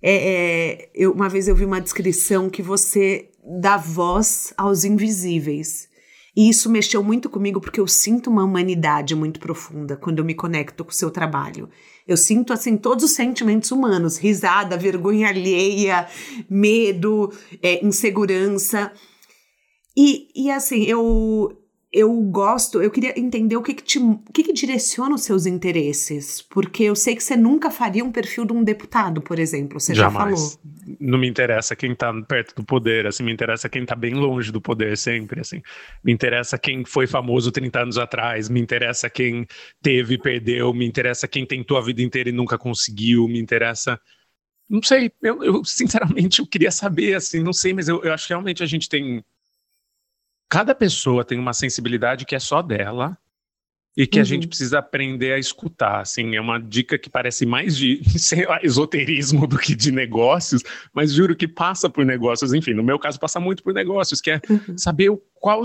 É, 0.02 0.14
é, 0.14 0.90
eu, 0.94 1.12
uma 1.12 1.28
vez 1.28 1.46
eu 1.46 1.54
vi 1.54 1.64
uma 1.64 1.80
descrição 1.80 2.50
que 2.50 2.62
você 2.62 3.30
dá 3.60 3.76
voz 3.76 4.52
aos 4.56 4.84
invisíveis. 4.84 5.89
E 6.36 6.48
isso 6.48 6.70
mexeu 6.70 7.02
muito 7.02 7.28
comigo 7.28 7.60
porque 7.60 7.80
eu 7.80 7.86
sinto 7.86 8.30
uma 8.30 8.44
humanidade 8.44 9.14
muito 9.14 9.40
profunda 9.40 9.96
quando 9.96 10.20
eu 10.20 10.24
me 10.24 10.34
conecto 10.34 10.84
com 10.84 10.90
o 10.90 10.94
seu 10.94 11.10
trabalho. 11.10 11.68
Eu 12.06 12.16
sinto 12.16 12.52
assim 12.52 12.76
todos 12.76 13.04
os 13.04 13.12
sentimentos 13.12 13.70
humanos: 13.70 14.18
risada, 14.18 14.76
vergonha 14.76 15.28
alheia, 15.28 16.06
medo, 16.48 17.32
é, 17.62 17.84
insegurança. 17.84 18.92
E, 19.96 20.28
e 20.34 20.50
assim, 20.50 20.84
eu, 20.84 21.59
eu 21.92 22.14
gosto, 22.22 22.80
eu 22.80 22.90
queria 22.90 23.18
entender 23.18 23.56
o 23.56 23.62
que 23.62 23.74
que, 23.74 23.82
te, 23.82 23.98
o 23.98 24.18
que 24.32 24.44
que 24.44 24.52
direciona 24.52 25.12
os 25.12 25.22
seus 25.22 25.44
interesses, 25.44 26.40
porque 26.40 26.84
eu 26.84 26.94
sei 26.94 27.16
que 27.16 27.22
você 27.22 27.36
nunca 27.36 27.68
faria 27.68 28.04
um 28.04 28.12
perfil 28.12 28.44
de 28.44 28.52
um 28.52 28.62
deputado, 28.62 29.20
por 29.20 29.40
exemplo, 29.40 29.80
você 29.80 29.92
Jamais. 29.92 30.40
já 30.40 30.46
falou. 30.46 30.96
Não 31.00 31.18
me 31.18 31.28
interessa 31.28 31.74
quem 31.74 31.92
tá 31.92 32.12
perto 32.22 32.54
do 32.54 32.64
poder, 32.64 33.08
assim, 33.08 33.24
me 33.24 33.32
interessa 33.32 33.68
quem 33.68 33.84
tá 33.84 33.96
bem 33.96 34.14
longe 34.14 34.52
do 34.52 34.60
poder 34.60 34.96
sempre, 34.96 35.40
assim. 35.40 35.60
Me 36.04 36.12
interessa 36.12 36.56
quem 36.56 36.84
foi 36.84 37.08
famoso 37.08 37.50
30 37.50 37.80
anos 37.80 37.98
atrás, 37.98 38.48
me 38.48 38.60
interessa 38.60 39.10
quem 39.10 39.44
teve 39.82 40.14
e 40.14 40.18
perdeu, 40.18 40.72
me 40.72 40.86
interessa 40.86 41.26
quem 41.26 41.44
tentou 41.44 41.76
a 41.76 41.82
vida 41.82 42.02
inteira 42.02 42.28
e 42.28 42.32
nunca 42.32 42.56
conseguiu, 42.56 43.26
me 43.26 43.40
interessa... 43.40 44.00
Não 44.68 44.80
sei, 44.80 45.10
eu, 45.20 45.42
eu 45.42 45.64
sinceramente 45.64 46.38
eu 46.38 46.46
queria 46.46 46.70
saber, 46.70 47.14
assim, 47.14 47.42
não 47.42 47.52
sei, 47.52 47.72
mas 47.72 47.88
eu, 47.88 48.00
eu 48.04 48.12
acho 48.12 48.28
que 48.28 48.32
realmente 48.32 48.62
a 48.62 48.66
gente 48.66 48.88
tem 48.88 49.24
cada 50.50 50.74
pessoa 50.74 51.24
tem 51.24 51.38
uma 51.38 51.54
sensibilidade 51.54 52.26
que 52.26 52.34
é 52.34 52.40
só 52.40 52.60
dela 52.60 53.16
e 53.96 54.06
que 54.06 54.18
uhum. 54.18 54.22
a 54.22 54.24
gente 54.24 54.42
uhum. 54.42 54.48
precisa 54.48 54.80
aprender 54.80 55.32
a 55.32 55.38
escutar. 55.38 56.00
Assim, 56.00 56.34
é 56.34 56.40
uma 56.40 56.58
dica 56.58 56.98
que 56.98 57.08
parece 57.08 57.46
mais 57.46 57.76
de 57.76 58.02
sei 58.18 58.44
lá, 58.44 58.60
esoterismo 58.62 59.46
do 59.46 59.56
que 59.56 59.76
de 59.76 59.92
negócios, 59.92 60.62
mas 60.92 61.12
juro 61.12 61.36
que 61.36 61.46
passa 61.46 61.88
por 61.88 62.04
negócios. 62.04 62.52
Enfim, 62.52 62.74
no 62.74 62.82
meu 62.82 62.98
caso, 62.98 63.18
passa 63.18 63.38
muito 63.38 63.62
por 63.62 63.72
negócios, 63.72 64.20
que 64.20 64.32
é 64.32 64.40
uhum. 64.50 64.76
saber 64.76 65.10
qual, 65.34 65.62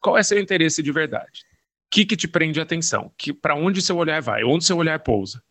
qual 0.00 0.16
é 0.16 0.22
seu 0.22 0.40
interesse 0.40 0.82
de 0.82 0.90
verdade. 0.90 1.44
O 1.86 1.94
que, 1.94 2.06
que 2.06 2.16
te 2.16 2.26
prende 2.26 2.58
a 2.58 2.62
atenção? 2.62 3.12
Que, 3.18 3.34
Para 3.34 3.54
onde 3.54 3.82
seu 3.82 3.98
olhar 3.98 4.22
vai? 4.22 4.42
Onde 4.44 4.64
seu 4.64 4.78
olhar 4.78 4.98
pousa? 5.00 5.42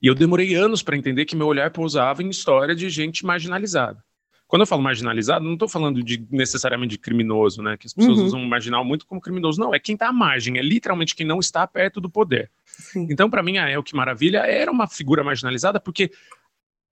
E 0.00 0.06
eu 0.06 0.14
demorei 0.14 0.54
anos 0.54 0.82
para 0.82 0.96
entender 0.96 1.26
que 1.26 1.36
meu 1.36 1.46
olhar 1.46 1.70
pousava 1.70 2.22
em 2.22 2.30
história 2.30 2.74
de 2.74 2.88
gente 2.88 3.24
marginalizada. 3.26 4.02
Quando 4.50 4.62
eu 4.62 4.66
falo 4.66 4.82
marginalizado, 4.82 5.44
não 5.44 5.52
estou 5.52 5.68
falando 5.68 6.02
de 6.02 6.26
necessariamente 6.28 6.90
de 6.90 6.98
criminoso, 6.98 7.62
né? 7.62 7.76
Que 7.76 7.86
as 7.86 7.94
pessoas 7.94 8.18
uhum. 8.18 8.24
usam 8.24 8.44
marginal 8.46 8.84
muito 8.84 9.06
como 9.06 9.20
criminoso. 9.20 9.60
Não, 9.60 9.72
é 9.72 9.78
quem 9.78 9.92
está 9.92 10.08
à 10.08 10.12
margem, 10.12 10.58
é 10.58 10.60
literalmente 10.60 11.14
quem 11.14 11.24
não 11.24 11.38
está 11.38 11.64
perto 11.68 12.00
do 12.00 12.10
poder. 12.10 12.50
Sim. 12.66 13.06
Então, 13.08 13.30
para 13.30 13.44
mim, 13.44 13.58
a 13.58 13.70
El 13.70 13.80
Que 13.84 13.94
Maravilha 13.94 14.38
era 14.38 14.68
uma 14.68 14.88
figura 14.88 15.22
marginalizada 15.22 15.78
porque 15.78 16.10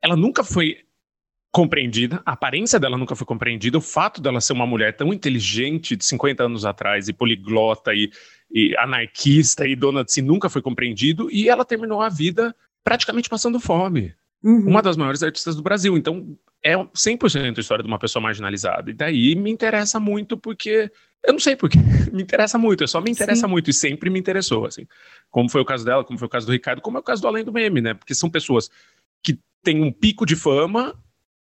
ela 0.01 0.15
nunca 0.15 0.45
foi 0.45 0.85
compreendida, 1.51 2.23
a 2.25 2.35
aparência 2.35 2.79
dela 2.79 2.97
nunca 2.97 3.17
foi 3.17 3.27
compreendida, 3.27 3.77
o 3.77 3.81
fato 3.81 4.21
dela 4.23 4.41
ser 4.41 4.53
uma 4.53 4.67
mulher 4.67 4.97
tão 4.97 5.13
inteligente 5.13 5.97
de 5.97 6.05
50 6.05 6.45
anos 6.45 6.65
atrás 6.65 7.09
e 7.09 7.13
poliglota 7.13 7.93
e, 7.93 8.09
e 8.53 8.77
anarquista 8.79 9.67
e 9.67 9.75
dona 9.75 10.05
de 10.05 10.13
si 10.13 10.23
nunca 10.23 10.49
foi 10.49 10.63
compreendido 10.63 11.29
e 11.29 11.49
ela 11.49 11.65
terminou 11.65 12.01
a 12.01 12.09
vida 12.09 12.55
praticamente 12.85 13.29
passando 13.29 13.59
fome. 13.59 14.15
Uhum. 14.45 14.69
Uma 14.69 14.81
das 14.81 14.97
maiores 14.97 15.25
artistas 15.25 15.57
do 15.57 15.63
Brasil. 15.63 15.97
Então, 15.97 16.39
é 16.73 16.77
100% 16.77 17.57
a 17.57 17.61
história 17.61 17.83
de 17.83 17.89
uma 17.89 17.99
pessoa 17.99 18.23
marginalizada. 18.23 18.91
E 18.91 18.95
daí 18.95 19.35
me 19.35 19.51
interessa 19.51 19.99
muito 19.99 20.37
porque. 20.37 20.91
Eu 21.27 21.33
não 21.33 21.41
sei 21.41 21.57
porquê, 21.57 21.79
me 22.13 22.23
interessa 22.23 22.57
muito, 22.57 22.85
é 22.85 22.87
só 22.87 23.01
me 23.01 23.11
interessa 23.11 23.47
Sim. 23.47 23.51
muito 23.51 23.69
e 23.69 23.73
sempre 23.73 24.09
me 24.09 24.21
interessou, 24.21 24.67
assim. 24.67 24.87
Como 25.31 25.51
foi 25.51 25.61
o 25.61 25.65
caso 25.65 25.85
dela, 25.85 26.05
como 26.05 26.19
foi 26.19 26.27
o 26.27 26.31
caso 26.31 26.47
do 26.47 26.53
Ricardo, 26.53 26.81
como 26.81 26.97
é 26.97 27.01
o 27.01 27.03
caso 27.03 27.21
do 27.21 27.27
Além 27.27 27.45
do 27.45 27.53
Meme, 27.53 27.81
né? 27.81 27.95
Porque 27.95 28.15
são 28.15 28.31
pessoas 28.31 28.71
que 29.23 29.37
têm 29.63 29.83
um 29.83 29.91
pico 29.91 30.25
de 30.25 30.37
fama, 30.37 30.95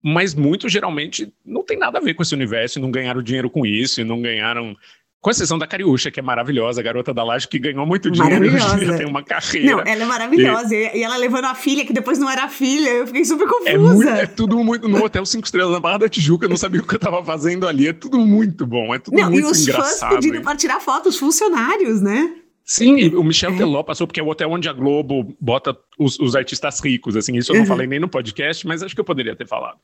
mas 0.03 0.36
muito 0.36 0.67
geralmente 0.67 1.34
não 1.46 1.63
tem 1.63 1.77
nada 1.77 1.98
a 1.98 2.01
ver 2.01 2.13
com 2.13 2.22
esse 2.22 2.36
universo, 2.36 2.77
e 2.77 2.82
não 2.82 2.91
ganharam 2.91 3.24
dinheiro 3.24 3.50
com 3.50 3.65
isso, 3.65 4.01
e 4.01 4.03
não 4.03 4.22
ganharam 4.22 4.75
com 5.24 5.32
exceção 5.32 5.58
da 5.58 5.65
Cariúcha, 5.65 6.12
que 6.12 6.20
é 6.20 6.24
maravilhosa, 6.24 6.82
a 6.82 6.84
garota 6.84 7.13
da 7.13 7.24
laje 7.24 7.48
que 7.48 7.58
ganhou 7.58 7.86
muito 7.86 8.12
dinheiro 8.12 8.46
e 8.46 8.86
já 8.86 8.98
tem 8.98 9.08
uma 9.08 9.24
carreira. 9.24 9.77
Não, 9.77 9.80
ela 9.80 10.03
é 10.03 10.06
maravilhosa. 10.06 10.75
E... 10.75 10.98
e, 10.98 11.01
ela 11.01 11.15
levando 11.15 11.46
a 11.46 11.56
filha, 11.56 11.86
que 11.86 11.94
depois 11.94 12.20
não 12.20 12.30
era 12.30 12.50
filha, 12.50 12.89
eu 12.89 13.08
fiquei 13.08 13.24
super 13.24 13.48
confusa. 13.48 13.70
É, 13.72 13.77
muito, 13.77 14.10
é 14.10 14.27
tudo 14.27 14.62
muito. 14.62 14.89
No 14.89 15.01
Hotel 15.01 15.25
Cinco 15.25 15.46
Estrelas, 15.46 15.72
na 15.72 15.80
Barra 15.80 16.00
da 16.00 16.10
Tijuca, 16.10 16.46
eu 16.46 16.50
não 16.50 16.58
sabia 16.58 16.82
o 16.82 16.86
que 16.86 16.94
eu 16.94 17.00
tava 17.00 17.24
fazendo 17.24 17.65
ali. 17.65 17.88
É 17.88 17.94
tudo 17.94 18.20
muito 18.20 18.68
bom, 18.68 18.94
é 18.94 19.00
tudo 19.00 19.15
não, 19.15 19.32
muito 19.32 19.48
engraçado. 19.48 19.56
E 19.56 19.62
os 19.62 19.68
engraçado, 19.68 20.10
fãs 20.10 20.20
pedindo 20.20 20.42
pra 20.42 20.56
tirar 20.58 20.82
fotos, 20.82 21.18
funcionários, 21.18 22.01
né? 22.01 22.42
Sim, 22.65 23.10
o 23.15 23.24
Michel 23.24 23.53
é. 23.53 23.58
Teló 23.58 23.84
passou 23.84 24.08
porque 24.08 24.22
é 24.22 24.24
o 24.24 24.27
hotel 24.27 24.50
onde 24.50 24.70
a 24.70 24.74
Globo 24.74 25.36
bota 25.39 25.77
os, 26.00 26.17
os 26.17 26.34
artistas 26.34 26.79
ricos, 26.79 27.15
assim, 27.17 27.36
isso 27.36 27.51
eu 27.51 27.55
não 27.55 27.62
uhum. 27.63 27.67
falei 27.67 27.88
nem 27.88 28.00
no 28.00 28.08
podcast, 28.08 28.65
mas 28.65 28.82
acho 28.82 28.96
que 28.96 29.01
eu 29.01 29.05
poderia 29.05 29.36
ter 29.36 29.46
falado. 29.46 29.77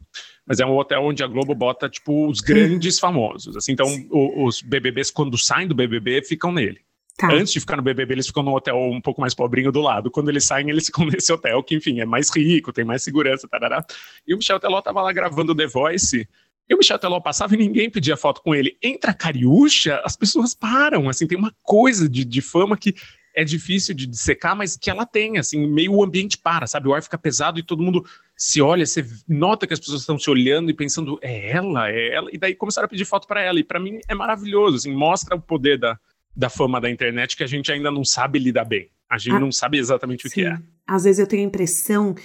Mas 0.48 0.62
é 0.62 0.66
um 0.66 0.78
hotel 0.78 1.04
onde 1.04 1.22
a 1.22 1.28
Globo 1.28 1.54
bota, 1.54 1.90
tipo, 1.90 2.28
os 2.30 2.40
grandes 2.40 2.96
uhum. 2.96 3.02
famosos, 3.02 3.58
assim, 3.58 3.74
então 3.74 3.88
o, 4.10 4.46
os 4.46 4.62
BBBs, 4.62 5.12
quando 5.12 5.38
saem 5.38 5.68
do 5.68 5.76
BBB, 5.76 6.24
ficam 6.24 6.54
nele. 6.54 6.80
Tá. 7.20 7.34
Antes 7.34 7.52
de 7.52 7.60
ficar 7.60 7.76
no 7.76 7.84
BBB, 7.84 8.14
eles 8.14 8.28
ficam 8.28 8.42
no 8.42 8.56
hotel 8.56 8.78
um 8.78 9.02
pouco 9.02 9.20
mais 9.20 9.36
pobrinho 9.36 9.74
do 9.74 9.82
lado. 9.82 10.10
Quando 10.10 10.30
eles 10.30 10.46
saem, 10.46 10.70
eles 10.70 10.86
ficam 10.86 11.04
nesse 11.12 11.34
hotel, 11.34 11.62
que, 11.62 11.76
enfim, 11.76 12.00
é 12.00 12.06
mais 12.06 12.34
rico, 12.34 12.72
tem 12.72 12.86
mais 12.86 13.04
segurança, 13.04 13.46
tarará. 13.46 13.86
E 14.26 14.34
o 14.34 14.38
Michel 14.38 14.58
Teló 14.58 14.82
tava 14.82 15.02
lá 15.02 15.12
gravando 15.12 15.54
The 15.54 15.68
Voice, 15.68 16.26
e 16.70 16.76
o 16.76 16.78
Michel 16.78 17.00
Teló 17.00 17.20
passava 17.20 17.56
e 17.56 17.58
ninguém 17.58 17.90
pedia 17.90 18.16
foto 18.16 18.42
com 18.42 18.54
ele. 18.54 18.78
Entra 18.82 19.12
a 19.12 19.14
Cariúcha, 19.14 20.00
as 20.06 20.16
pessoas 20.16 20.54
param, 20.54 21.10
assim, 21.10 21.26
tem 21.26 21.38
uma 21.38 21.54
coisa 21.64 22.08
de, 22.08 22.24
de 22.24 22.42
fama 22.42 22.78
que 22.78 22.94
é 23.36 23.44
difícil 23.44 23.96
de 23.96 24.06
dissecar, 24.06 24.56
mas 24.56 24.78
que 24.78 24.90
ela 24.90 25.06
tem, 25.06 25.38
assim, 25.38 25.66
meio 25.66 25.94
o 25.94 26.04
ambiente 26.04 26.38
para, 26.38 26.68
sabe? 26.68 26.88
O 26.88 26.94
ar 26.94 27.02
fica 27.02 27.18
pesado 27.18 27.60
e 27.60 27.64
todo 27.64 27.82
mundo 27.82 28.06
se 28.36 28.62
olha, 28.62 28.86
você 28.86 29.06
nota 29.28 29.66
que 29.66 29.74
as 29.74 29.80
pessoas 29.80 30.02
estão 30.02 30.20
se 30.20 30.30
olhando 30.30 30.70
e 30.70 30.74
pensando, 30.74 31.18
é 31.22 31.52
ela, 31.52 31.90
é 31.90 32.14
ela, 32.14 32.30
e 32.32 32.38
daí 32.38 32.54
começaram 32.54 32.86
a 32.86 32.90
pedir 32.90 33.06
foto 33.06 33.28
para 33.28 33.42
ela, 33.42 33.60
e 33.60 33.64
para 33.64 33.80
mim 33.80 34.00
é 34.08 34.14
maravilhoso, 34.14 34.78
assim, 34.78 34.94
mostra 34.94 35.36
o 35.36 35.42
poder 35.42 35.78
da, 35.78 35.98
da 36.36 36.50
fama 36.50 36.80
da 36.80 36.90
internet 36.90 37.36
que 37.36 37.44
a 37.44 37.48
gente 37.48 37.72
ainda 37.72 37.90
não 37.90 38.04
sabe 38.04 38.40
lidar 38.40 38.66
bem, 38.66 38.90
a 39.10 39.18
gente 39.18 39.36
ah, 39.36 39.40
não 39.40 39.52
sabe 39.52 39.78
exatamente 39.78 40.24
sim. 40.24 40.28
o 40.28 40.32
que 40.32 40.46
é. 40.46 40.58
Às 40.88 41.04
vezes 41.04 41.20
eu 41.20 41.28
tenho 41.28 41.44
a 41.44 41.48
impressão 41.48 42.16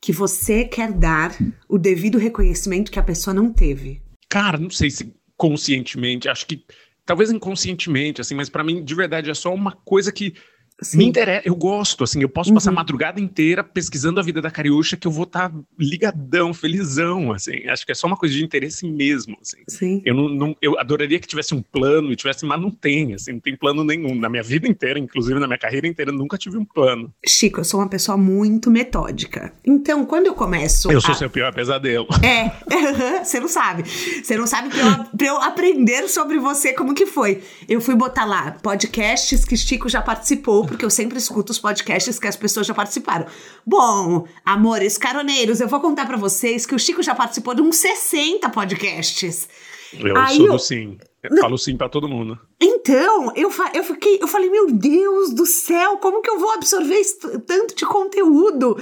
que 0.00 0.12
você 0.12 0.64
quer 0.64 0.92
dar 0.92 1.36
o 1.68 1.78
devido 1.78 2.18
reconhecimento 2.18 2.90
que 2.90 2.98
a 2.98 3.02
pessoa 3.02 3.32
não 3.34 3.52
teve? 3.52 4.02
Cara, 4.28 4.58
não 4.58 4.70
sei 4.70 4.90
se 4.90 5.14
conscientemente, 5.36 6.28
acho 6.28 6.46
que 6.46 6.64
talvez 7.04 7.30
inconscientemente, 7.30 8.20
assim, 8.20 8.34
mas 8.34 8.48
para 8.48 8.64
mim 8.64 8.84
de 8.84 8.94
verdade 8.94 9.30
é 9.30 9.34
só 9.34 9.52
uma 9.52 9.72
coisa 9.72 10.12
que 10.12 10.34
Sim. 10.82 10.98
Me 10.98 11.04
interessa, 11.06 11.46
eu 11.46 11.54
gosto, 11.54 12.02
assim, 12.02 12.20
eu 12.20 12.28
posso 12.28 12.50
uhum. 12.50 12.54
passar 12.54 12.70
a 12.70 12.74
madrugada 12.74 13.20
inteira 13.20 13.62
pesquisando 13.62 14.18
a 14.18 14.22
vida 14.22 14.42
da 14.42 14.50
Cariúcha 14.50 14.96
que 14.96 15.06
eu 15.06 15.10
vou 15.10 15.22
estar 15.22 15.48
tá 15.48 15.56
ligadão, 15.78 16.52
felizão, 16.52 17.30
assim. 17.32 17.68
Acho 17.68 17.86
que 17.86 17.92
é 17.92 17.94
só 17.94 18.08
uma 18.08 18.16
coisa 18.16 18.34
de 18.34 18.44
interesse 18.44 18.84
mesmo, 18.86 19.36
assim. 19.40 19.62
Sim. 19.68 20.02
Eu 20.04 20.14
não, 20.14 20.28
não, 20.28 20.56
eu 20.60 20.78
adoraria 20.78 21.20
que 21.20 21.28
tivesse 21.28 21.54
um 21.54 21.62
plano 21.62 22.12
e 22.12 22.16
tivesse, 22.16 22.44
mas 22.44 22.60
não 22.60 22.72
tem, 22.72 23.14
assim, 23.14 23.34
não 23.34 23.40
tem 23.40 23.56
plano 23.56 23.84
nenhum. 23.84 24.16
Na 24.16 24.28
minha 24.28 24.42
vida 24.42 24.66
inteira, 24.66 24.98
inclusive 24.98 25.38
na 25.38 25.46
minha 25.46 25.58
carreira 25.58 25.86
inteira, 25.86 26.10
nunca 26.10 26.36
tive 26.36 26.58
um 26.58 26.64
plano. 26.64 27.12
Chico, 27.24 27.60
eu 27.60 27.64
sou 27.64 27.78
uma 27.78 27.88
pessoa 27.88 28.18
muito 28.18 28.68
metódica. 28.68 29.52
Então, 29.64 30.04
quando 30.04 30.26
eu 30.26 30.34
começo 30.34 30.90
Eu 30.90 30.98
a... 30.98 31.00
sou 31.00 31.14
seu 31.14 31.30
pior 31.30 31.54
pesadelo. 31.54 32.08
É, 32.22 32.50
você 33.22 33.38
não 33.38 33.48
sabe. 33.48 33.84
Você 33.84 34.36
não 34.36 34.46
sabe 34.46 34.70
pra 34.70 34.80
eu, 34.80 35.04
pra 35.16 35.26
eu 35.26 35.36
aprender 35.36 36.08
sobre 36.08 36.38
você 36.38 36.72
como 36.72 36.94
que 36.94 37.06
foi. 37.06 37.42
Eu 37.68 37.80
fui 37.80 37.94
botar 37.94 38.24
lá 38.24 38.56
podcasts 38.60 39.44
que 39.44 39.56
Chico 39.56 39.88
já 39.88 40.02
participou 40.02 40.63
porque 40.66 40.84
eu 40.84 40.90
sempre 40.90 41.18
escuto 41.18 41.52
os 41.52 41.58
podcasts 41.58 42.18
que 42.18 42.26
as 42.26 42.36
pessoas 42.36 42.66
já 42.66 42.74
participaram. 42.74 43.26
Bom, 43.66 44.26
amores 44.44 44.98
caroneiros, 44.98 45.60
eu 45.60 45.68
vou 45.68 45.80
contar 45.80 46.06
para 46.06 46.16
vocês 46.16 46.66
que 46.66 46.74
o 46.74 46.78
Chico 46.78 47.02
já 47.02 47.14
participou 47.14 47.54
de 47.54 47.62
uns 47.62 47.76
60 47.76 48.48
podcasts. 48.50 49.48
Eu 49.92 50.16
Aí 50.16 50.36
sou 50.36 50.46
eu... 50.46 50.52
do 50.52 50.58
sim. 50.58 50.98
Eu 51.22 51.36
falo 51.38 51.56
sim 51.56 51.76
para 51.76 51.88
todo 51.88 52.08
mundo. 52.08 52.38
Então, 52.60 53.32
eu, 53.34 53.50
eu 53.72 53.82
fiquei, 53.82 54.18
eu 54.20 54.28
falei, 54.28 54.50
meu 54.50 54.70
Deus 54.70 55.32
do 55.32 55.46
céu, 55.46 55.96
como 55.96 56.20
que 56.20 56.28
eu 56.28 56.38
vou 56.38 56.50
absorver 56.50 57.00
tanto 57.46 57.74
de 57.74 57.86
conteúdo? 57.86 58.76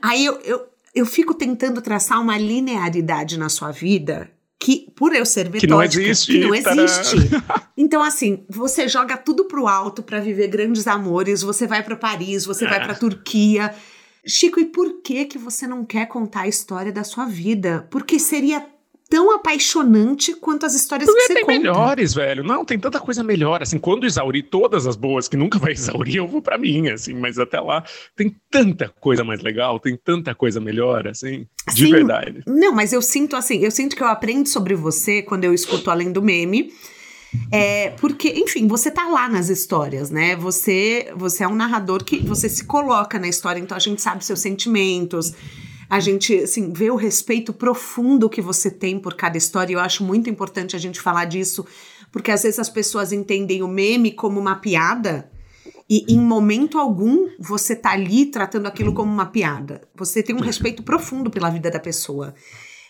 Aí 0.00 0.24
eu, 0.24 0.38
eu, 0.44 0.66
eu 0.94 1.04
fico 1.04 1.34
tentando 1.34 1.82
traçar 1.82 2.20
uma 2.20 2.38
linearidade 2.38 3.36
na 3.36 3.48
sua 3.48 3.72
vida 3.72 4.30
que, 4.58 4.90
por 4.96 5.14
eu 5.14 5.24
ser 5.24 5.44
metódica, 5.44 5.60
que 5.60 5.66
não 5.68 5.82
existe. 5.82 6.32
Que 6.32 6.40
não 6.40 6.54
existe. 6.54 7.16
então, 7.76 8.02
assim, 8.02 8.44
você 8.48 8.88
joga 8.88 9.16
tudo 9.16 9.44
pro 9.44 9.68
alto 9.68 10.02
para 10.02 10.18
viver 10.20 10.48
grandes 10.48 10.86
amores, 10.86 11.42
você 11.42 11.66
vai 11.66 11.82
para 11.82 11.96
Paris, 11.96 12.44
você 12.44 12.64
é. 12.64 12.68
vai 12.68 12.80
para 12.80 12.94
Turquia. 12.94 13.72
Chico, 14.26 14.58
e 14.58 14.66
por 14.66 15.00
que 15.00 15.24
que 15.26 15.38
você 15.38 15.66
não 15.66 15.84
quer 15.84 16.06
contar 16.06 16.42
a 16.42 16.48
história 16.48 16.92
da 16.92 17.04
sua 17.04 17.24
vida? 17.24 17.86
Porque 17.90 18.18
seria 18.18 18.66
tão 19.08 19.34
apaixonante 19.34 20.34
quanto 20.34 20.66
as 20.66 20.74
histórias 20.74 21.08
Porque 21.08 21.20
que 21.22 21.26
você 21.28 21.34
tem 21.34 21.44
conta. 21.44 21.58
melhores, 21.58 22.14
velho. 22.14 22.44
Não, 22.44 22.64
tem 22.64 22.78
tanta 22.78 23.00
coisa 23.00 23.24
melhor. 23.24 23.62
Assim, 23.62 23.78
quando 23.78 24.04
exaurir 24.04 24.48
todas 24.50 24.86
as 24.86 24.96
boas, 24.96 25.26
que 25.26 25.36
nunca 25.36 25.58
vai 25.58 25.72
exaurir, 25.72 26.16
eu 26.16 26.28
vou 26.28 26.42
pra 26.42 26.58
mim, 26.58 26.88
assim. 26.88 27.14
Mas 27.14 27.38
até 27.38 27.58
lá, 27.58 27.82
tem 28.14 28.34
tanta 28.50 28.92
coisa 29.00 29.24
mais 29.24 29.40
legal, 29.40 29.80
tem 29.80 29.96
tanta 29.96 30.34
coisa 30.34 30.60
melhor, 30.60 31.08
assim. 31.08 31.46
De 31.74 31.86
Sim, 31.86 31.92
verdade. 31.92 32.42
Não, 32.46 32.72
mas 32.72 32.92
eu 32.92 33.00
sinto 33.00 33.34
assim, 33.34 33.58
eu 33.64 33.70
sinto 33.70 33.96
que 33.96 34.02
eu 34.02 34.08
aprendo 34.08 34.48
sobre 34.48 34.74
você 34.74 35.22
quando 35.22 35.44
eu 35.44 35.54
escuto 35.54 35.90
Além 35.90 36.12
do 36.12 36.22
Meme. 36.22 36.72
É, 37.52 37.90
porque, 38.00 38.30
enfim, 38.30 38.66
você 38.66 38.90
tá 38.90 39.06
lá 39.06 39.28
nas 39.28 39.50
histórias, 39.50 40.10
né? 40.10 40.34
Você, 40.36 41.12
você 41.14 41.44
é 41.44 41.48
um 41.48 41.54
narrador 41.54 42.02
que 42.02 42.18
você 42.18 42.48
se 42.48 42.64
coloca 42.64 43.18
na 43.18 43.28
história, 43.28 43.60
então 43.60 43.76
a 43.76 43.80
gente 43.80 44.00
sabe 44.00 44.24
seus 44.24 44.40
sentimentos 44.40 45.34
a 45.88 46.00
gente 46.00 46.34
assim, 46.36 46.72
vê 46.72 46.90
o 46.90 46.96
respeito 46.96 47.52
profundo 47.52 48.28
que 48.28 48.42
você 48.42 48.70
tem 48.70 48.98
por 48.98 49.14
cada 49.14 49.38
história. 49.38 49.72
Eu 49.72 49.80
acho 49.80 50.04
muito 50.04 50.28
importante 50.28 50.76
a 50.76 50.78
gente 50.78 51.00
falar 51.00 51.24
disso, 51.24 51.64
porque 52.12 52.30
às 52.30 52.42
vezes 52.42 52.58
as 52.58 52.68
pessoas 52.68 53.12
entendem 53.12 53.62
o 53.62 53.68
meme 53.68 54.12
como 54.12 54.38
uma 54.38 54.56
piada. 54.56 55.30
E 55.88 56.04
em 56.12 56.20
momento 56.20 56.78
algum 56.78 57.28
você 57.38 57.74
tá 57.74 57.92
ali 57.92 58.26
tratando 58.26 58.66
aquilo 58.66 58.92
como 58.92 59.10
uma 59.10 59.26
piada. 59.26 59.88
Você 59.96 60.22
tem 60.22 60.36
um 60.36 60.40
respeito 60.40 60.82
profundo 60.82 61.30
pela 61.30 61.48
vida 61.48 61.70
da 61.70 61.80
pessoa. 61.80 62.34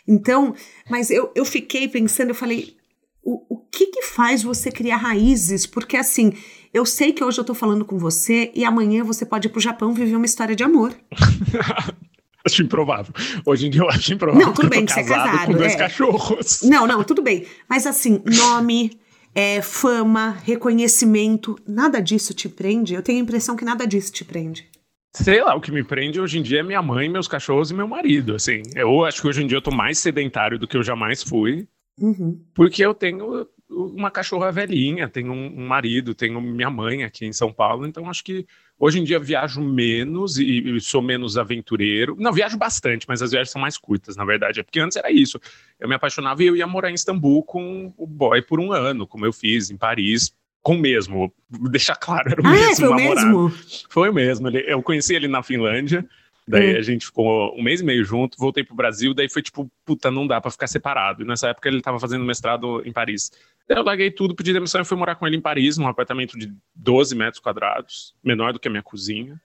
Então, 0.07 0.55
mas 0.91 1.11
eu, 1.11 1.31
eu 1.35 1.45
fiquei 1.45 1.87
pensando, 1.87 2.31
eu 2.31 2.35
falei, 2.35 2.77
o, 3.23 3.55
o 3.55 3.59
que 3.71 3.87
que 3.87 4.03
faz 4.03 4.43
você 4.43 4.73
criar 4.73 4.97
raízes? 4.97 5.67
Porque 5.67 5.97
assim, 5.97 6.33
eu 6.75 6.85
sei 6.85 7.13
que 7.13 7.23
hoje 7.23 7.39
eu 7.39 7.45
tô 7.45 7.55
falando 7.55 7.85
com 7.85 7.99
você 7.99 8.51
e 8.55 8.65
amanhã 8.65 9.05
você 9.05 9.25
pode 9.25 9.47
ir 9.47 9.51
pro 9.51 9.61
Japão 9.61 9.95
viver 9.95 10.17
uma 10.17 10.27
história 10.27 10.57
de 10.57 10.65
amor. 10.65 10.93
acho 12.47 12.63
improvável. 12.63 13.13
Hoje 13.45 13.67
em 13.67 13.71
dia 13.71 13.83
eu 13.83 13.89
acho 13.89 14.13
improvável. 14.13 14.47
Não, 14.47 14.55
tudo 14.55 14.69
bem 14.69 14.85
que 14.85 14.93
você 14.93 15.01
é 15.01 15.05
casado. 15.05 15.47
Com 15.47 15.53
dois 15.53 15.75
é. 15.75 15.77
cachorros. 15.77 16.63
Não, 16.63 16.87
não, 16.87 17.05
tudo 17.05 17.23
bem. 17.23 17.47
Mas 17.69 17.87
assim, 17.87 18.23
nome, 18.25 18.99
é, 19.35 19.61
fama, 19.63 20.37
reconhecimento, 20.45 21.59
nada 21.67 22.01
disso 22.01 22.35
te 22.35 22.49
prende? 22.49 22.95
Eu 22.95 23.03
tenho 23.03 23.19
a 23.19 23.23
impressão 23.23 23.57
que 23.57 23.65
nada 23.65 23.87
disso 23.87 24.13
te 24.13 24.25
prende. 24.25 24.69
Sei 25.15 25.43
lá, 25.43 25.55
o 25.55 25.61
que 25.61 25.73
me 25.73 25.83
prende 25.83 26.21
hoje 26.21 26.39
em 26.39 26.43
dia 26.43 26.61
é 26.61 26.63
minha 26.63 26.83
mãe, 26.83 27.09
meus 27.09 27.27
cachorros 27.27 27.71
e 27.71 27.75
meu 27.75 27.89
marido, 27.89 28.35
assim. 28.35 28.63
Eu 28.75 29.05
acho 29.05 29.21
que 29.21 29.27
hoje 29.27 29.43
em 29.43 29.47
dia 29.47 29.57
eu 29.57 29.63
tô 29.63 29.71
mais 29.71 29.99
sedentário 29.99 30.59
do 30.59 30.67
que 30.67 30.77
eu 30.77 30.83
jamais 30.83 31.23
fui. 31.23 31.67
Uhum. 32.01 32.41
Porque 32.55 32.85
eu 32.85 32.95
tenho 32.95 33.47
uma 33.79 34.11
cachorra 34.11 34.51
velhinha, 34.51 35.09
tenho 35.09 35.33
um 35.33 35.67
marido, 35.67 36.15
tenho 36.15 36.41
minha 36.41 36.71
mãe 36.71 37.05
aqui 37.05 37.25
em 37.25 37.33
São 37.33 37.53
Paulo, 37.53 37.87
então 37.87 38.11
acho 38.11 38.25
que 38.25 38.45
hoje 38.79 38.99
em 38.99 39.05
dia 39.05 39.19
viajo 39.21 39.61
menos 39.61 40.37
e, 40.39 40.77
e, 40.77 40.81
sou 40.81 41.01
menos 41.01 41.39
aventureiro. 41.39 42.17
Não, 42.19 42.33
viajo 42.33 42.59
bastante, 42.59 43.07
mas 43.09 43.23
as 43.23 43.31
viagens 43.31 43.51
são 43.51 43.61
mais 43.61 43.79
curtas, 43.79 44.17
na 44.17 44.25
verdade. 44.25 44.61
É 44.61 44.63
porque 44.63 44.81
antes 44.81 44.97
era 44.97 45.11
isso. 45.11 45.41
Eu 45.79 45.89
me 45.89 45.95
apaixonava 45.95 46.43
e 46.43 46.47
eu 46.47 46.57
ia 46.57 46.67
morar 46.67 46.91
em 46.91 46.95
Istambul 46.95 47.45
com 47.45 47.93
o 47.97 48.07
boy 48.07 48.43
por 48.43 48.59
um 48.59 48.73
ano, 48.73 49.07
como 49.07 49.25
eu 49.25 49.33
fiz 49.33 49.71
em 49.71 49.77
Paris, 49.77 50.35
com 50.63 50.75
o 50.75 50.79
mesmo. 50.79 51.33
Deixar 51.71 51.97
claro, 51.97 52.31
era 52.31 52.43
o 52.43 52.47
ah, 52.47 52.51
mesmo 52.51 52.87
foi 52.87 52.89
namorado. 52.89 53.27
o 53.27 53.49
mesmo? 53.49 53.65
Foi 53.89 54.11
o 54.11 54.15
mesmo. 54.15 54.49
Eu 54.49 54.83
conheci 54.83 55.15
ele 55.15 55.29
na 55.29 55.43
Finlândia. 55.43 56.05
Daí 56.49 56.75
hum. 56.75 56.79
a 56.79 56.83
gente 56.83 57.05
ficou 57.05 57.55
um 57.55 57.63
mês 57.63 57.83
e 57.83 57.85
meio 57.85 58.03
junto, 58.03 58.39
voltei 58.39 58.65
pro 58.65 58.75
Brasil, 58.75 59.13
daí 59.13 59.29
foi 59.29 59.43
tipo, 59.43 59.71
puta, 59.85 60.11
não 60.11 60.27
dá 60.27 60.41
pra 60.41 60.51
ficar 60.51 60.67
separado. 60.67 61.23
E 61.23 61.27
nessa 61.27 61.49
época 61.49 61.69
ele 61.69 61.83
tava 61.83 62.01
fazendo 62.01 62.25
mestrado 62.25 62.83
em 62.87 62.93
Paris. 62.93 63.31
Daí 63.69 63.77
eu 63.77 63.85
larguei 63.85 64.11
tudo, 64.11 64.35
pedi 64.35 64.55
demissão 64.55 64.81
e 64.81 64.85
fui 64.85 64.97
morar 64.97 65.15
com 65.17 65.27
ele 65.27 65.37
em 65.37 65.41
Paris, 65.43 65.77
num 65.77 65.87
apartamento 65.87 66.39
de 66.39 66.51
12 66.75 67.15
metros 67.15 67.39
quadrados, 67.39 68.15
menor 68.25 68.55
do 68.55 68.59
que 68.59 68.67
a 68.67 68.71
minha 68.71 68.83
cozinha. 68.83 69.39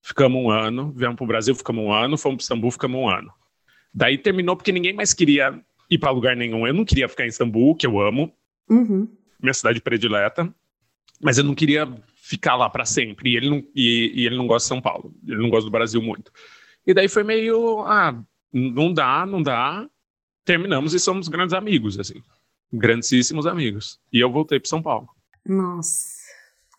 Ficamos 0.00 0.40
um 0.40 0.48
ano, 0.48 0.92
viemos 0.92 1.16
pro 1.16 1.26
Brasil, 1.26 1.56
ficamos 1.56 1.84
um 1.84 1.92
ano, 1.92 2.16
fomos 2.16 2.36
pro 2.36 2.42
Istambul, 2.42 2.70
ficamos 2.70 3.00
um 3.00 3.08
ano. 3.08 3.32
Daí 3.92 4.16
terminou 4.16 4.54
porque 4.54 4.70
ninguém 4.70 4.92
mais 4.92 5.12
queria 5.12 5.60
ir 5.90 5.98
para 5.98 6.12
lugar 6.12 6.36
nenhum. 6.36 6.68
Eu 6.68 6.72
não 6.74 6.84
queria 6.84 7.08
ficar 7.08 7.24
em 7.24 7.28
Istambul, 7.28 7.74
que 7.74 7.84
eu 7.84 8.00
amo, 8.00 8.32
uhum. 8.70 9.08
minha 9.42 9.54
cidade 9.54 9.80
predileta, 9.80 10.48
mas 11.20 11.36
eu 11.36 11.42
não 11.42 11.54
queria 11.54 11.92
ficar 12.28 12.56
lá 12.56 12.68
para 12.68 12.84
sempre. 12.84 13.30
E 13.30 13.36
ele, 13.36 13.48
não, 13.48 13.64
e, 13.74 14.12
e, 14.14 14.26
ele 14.26 14.36
não 14.36 14.46
gosta 14.46 14.66
de 14.66 14.68
São 14.68 14.82
Paulo, 14.82 15.14
ele 15.26 15.40
não 15.40 15.48
gosta 15.48 15.64
do 15.64 15.70
Brasil 15.70 16.02
muito. 16.02 16.30
E 16.86 16.92
daí 16.92 17.08
foi 17.08 17.24
meio, 17.24 17.80
ah, 17.80 18.22
não 18.52 18.92
dá, 18.92 19.24
não 19.24 19.42
dá. 19.42 19.88
Terminamos 20.44 20.92
e 20.92 21.00
somos 21.00 21.28
grandes 21.28 21.54
amigos, 21.54 21.98
assim. 21.98 22.22
Grandíssimos 22.70 23.46
amigos. 23.46 23.98
E 24.12 24.20
eu 24.20 24.30
voltei 24.30 24.60
para 24.60 24.68
São 24.68 24.82
Paulo. 24.82 25.08
Nossa. 25.46 26.18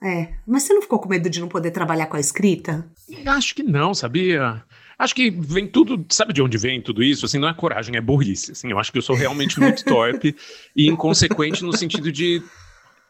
É. 0.04 0.36
Mas 0.46 0.64
você 0.64 0.74
não 0.74 0.84
ficou 0.84 1.00
com 1.00 1.10
medo 1.10 1.30
de 1.30 1.40
não 1.42 1.48
poder 1.48 1.72
trabalhar 1.72 2.06
com 2.06 2.16
a 2.16 2.20
escrita? 2.20 2.88
Acho 3.26 3.56
que 3.56 3.64
não, 3.64 3.94
sabia? 3.94 4.64
Acho 4.98 5.16
que 5.16 5.32
vem 5.32 5.68
tudo. 5.68 6.06
Sabe 6.10 6.32
de 6.32 6.42
onde 6.44 6.58
vem 6.58 6.80
tudo 6.80 7.02
isso? 7.02 7.26
Assim, 7.26 7.40
não 7.40 7.50
é 7.50 7.54
coragem, 7.54 7.96
é 7.96 8.02
burrice. 8.02 8.52
Assim, 8.52 8.70
eu 8.70 8.78
acho 8.78 8.92
que 8.92 9.00
eu 9.00 9.02
sou 9.02 9.16
realmente 9.16 9.60
muito 9.60 9.84
torpe 9.86 10.36
e 10.76 10.88
inconsequente 10.88 11.64
no 11.64 11.76
sentido 11.76 12.12
de 12.12 12.42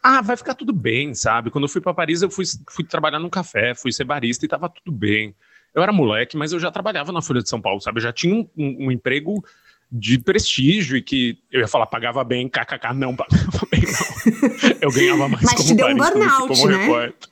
ah, 0.02 0.22
vai 0.22 0.38
ficar 0.38 0.54
tudo 0.54 0.74
bem, 0.74 1.14
sabe? 1.14 1.50
Quando 1.50 1.66
eu 1.66 1.70
fui 1.70 1.82
para 1.82 1.94
Paris, 1.94 2.22
eu 2.22 2.30
fui, 2.30 2.46
fui 2.70 2.84
trabalhar 2.84 3.20
num 3.20 3.30
café, 3.30 3.76
fui 3.76 3.92
ser 3.92 4.06
barista 4.06 4.46
e 4.46 4.48
tava 4.48 4.70
tudo 4.70 4.92
bem. 4.96 5.36
Eu 5.74 5.84
era 5.84 5.92
moleque, 5.92 6.38
mas 6.38 6.52
eu 6.52 6.60
já 6.60 6.72
trabalhava 6.72 7.12
na 7.12 7.22
Folha 7.22 7.42
de 7.42 7.50
São 7.50 7.62
Paulo, 7.62 7.82
sabe? 7.82 8.00
Eu 8.00 8.04
já 8.04 8.14
tinha 8.14 8.34
um, 8.34 8.50
um, 8.58 8.88
um 8.88 8.92
emprego 8.92 9.44
de 9.92 10.20
prestígio 10.20 10.96
e 10.96 11.02
que 11.02 11.40
eu 11.52 11.62
ia 11.62 11.68
falar 11.68 11.88
pagava 11.88 12.24
bem, 12.24 12.48
kkk, 12.48 12.94
não 12.96 13.16
pagava 13.16 13.68
bem, 13.72 13.82
não. 13.82 14.78
Eu 14.82 14.92
ganhava 14.92 15.28
mais 15.28 15.44
mas 15.44 15.56
como 15.56 15.68
te 15.68 15.76
deu 15.76 15.88
um 15.88 15.98
burnout, 15.98 16.68
né? 16.68 16.78
repórter. 16.78 17.30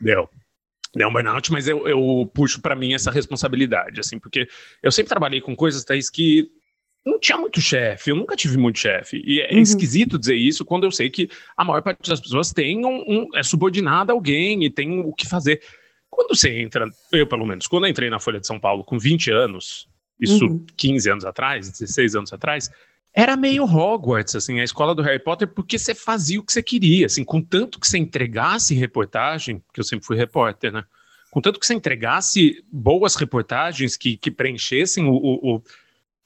Deu. 0.00 0.28
Deu 0.94 1.08
um 1.08 1.12
burnout, 1.12 1.52
mas 1.52 1.68
eu, 1.68 1.86
eu 1.88 2.30
puxo 2.34 2.60
para 2.60 2.74
mim 2.74 2.92
essa 2.92 3.10
responsabilidade, 3.10 4.00
assim, 4.00 4.18
porque 4.18 4.48
eu 4.82 4.90
sempre 4.90 5.08
trabalhei 5.08 5.40
com 5.40 5.54
coisas, 5.56 5.84
Thaís, 5.84 6.10
que 6.10 6.50
não 7.04 7.18
tinha 7.18 7.38
muito 7.38 7.60
chefe, 7.60 8.10
eu 8.10 8.16
nunca 8.16 8.36
tive 8.36 8.56
muito 8.58 8.78
chefe. 8.78 9.22
E 9.24 9.40
é 9.40 9.52
Uhum. 9.54 9.60
esquisito 9.60 10.18
dizer 10.18 10.34
isso 10.36 10.64
quando 10.64 10.84
eu 10.84 10.90
sei 10.90 11.08
que 11.10 11.28
a 11.56 11.64
maior 11.64 11.82
parte 11.82 12.08
das 12.08 12.20
pessoas 12.20 12.52
tem 12.52 12.84
um, 12.84 13.02
um- 13.08 13.28
é 13.36 13.42
subordinada 13.42 14.12
a 14.12 14.14
alguém 14.14 14.64
e 14.64 14.70
tem 14.70 15.00
o 15.00 15.12
que 15.12 15.26
fazer. 15.26 15.62
Quando 16.10 16.34
você 16.36 16.58
entra, 16.60 16.86
eu 17.12 17.26
pelo 17.26 17.46
menos, 17.46 17.66
quando 17.66 17.86
eu 17.86 17.90
entrei 17.90 18.10
na 18.10 18.18
Folha 18.20 18.40
de 18.40 18.46
São 18.46 18.58
Paulo 18.60 18.84
com 18.84 18.98
20 18.98 19.30
anos, 19.30 19.88
isso 20.20 20.44
Uhum. 20.46 20.66
15 20.76 21.08
anos 21.10 21.24
atrás, 21.24 21.70
16 21.70 22.14
anos 22.14 22.32
atrás, 22.32 22.70
era 23.14 23.36
meio 23.36 23.64
Hogwarts, 23.64 24.36
assim, 24.36 24.60
a 24.60 24.64
escola 24.64 24.94
do 24.94 25.02
Harry 25.02 25.18
Potter, 25.18 25.48
porque 25.48 25.78
você 25.78 25.94
fazia 25.94 26.38
o 26.38 26.44
que 26.44 26.52
você 26.52 26.62
queria, 26.62 27.06
assim, 27.06 27.24
com 27.24 27.40
tanto 27.40 27.80
que 27.80 27.88
você 27.88 27.96
entregasse 27.98 28.74
reportagem, 28.74 29.58
porque 29.60 29.80
eu 29.80 29.84
sempre 29.84 30.06
fui 30.06 30.16
repórter, 30.16 30.70
né? 30.72 30.84
Com 31.30 31.40
tanto 31.40 31.58
que 31.58 31.66
você 31.66 31.74
entregasse 31.74 32.62
boas 32.70 33.14
reportagens 33.16 33.96
que, 33.96 34.16
que 34.16 34.30
preenchessem 34.30 35.06
o, 35.06 35.12
o, 35.14 35.56
o- 35.56 35.62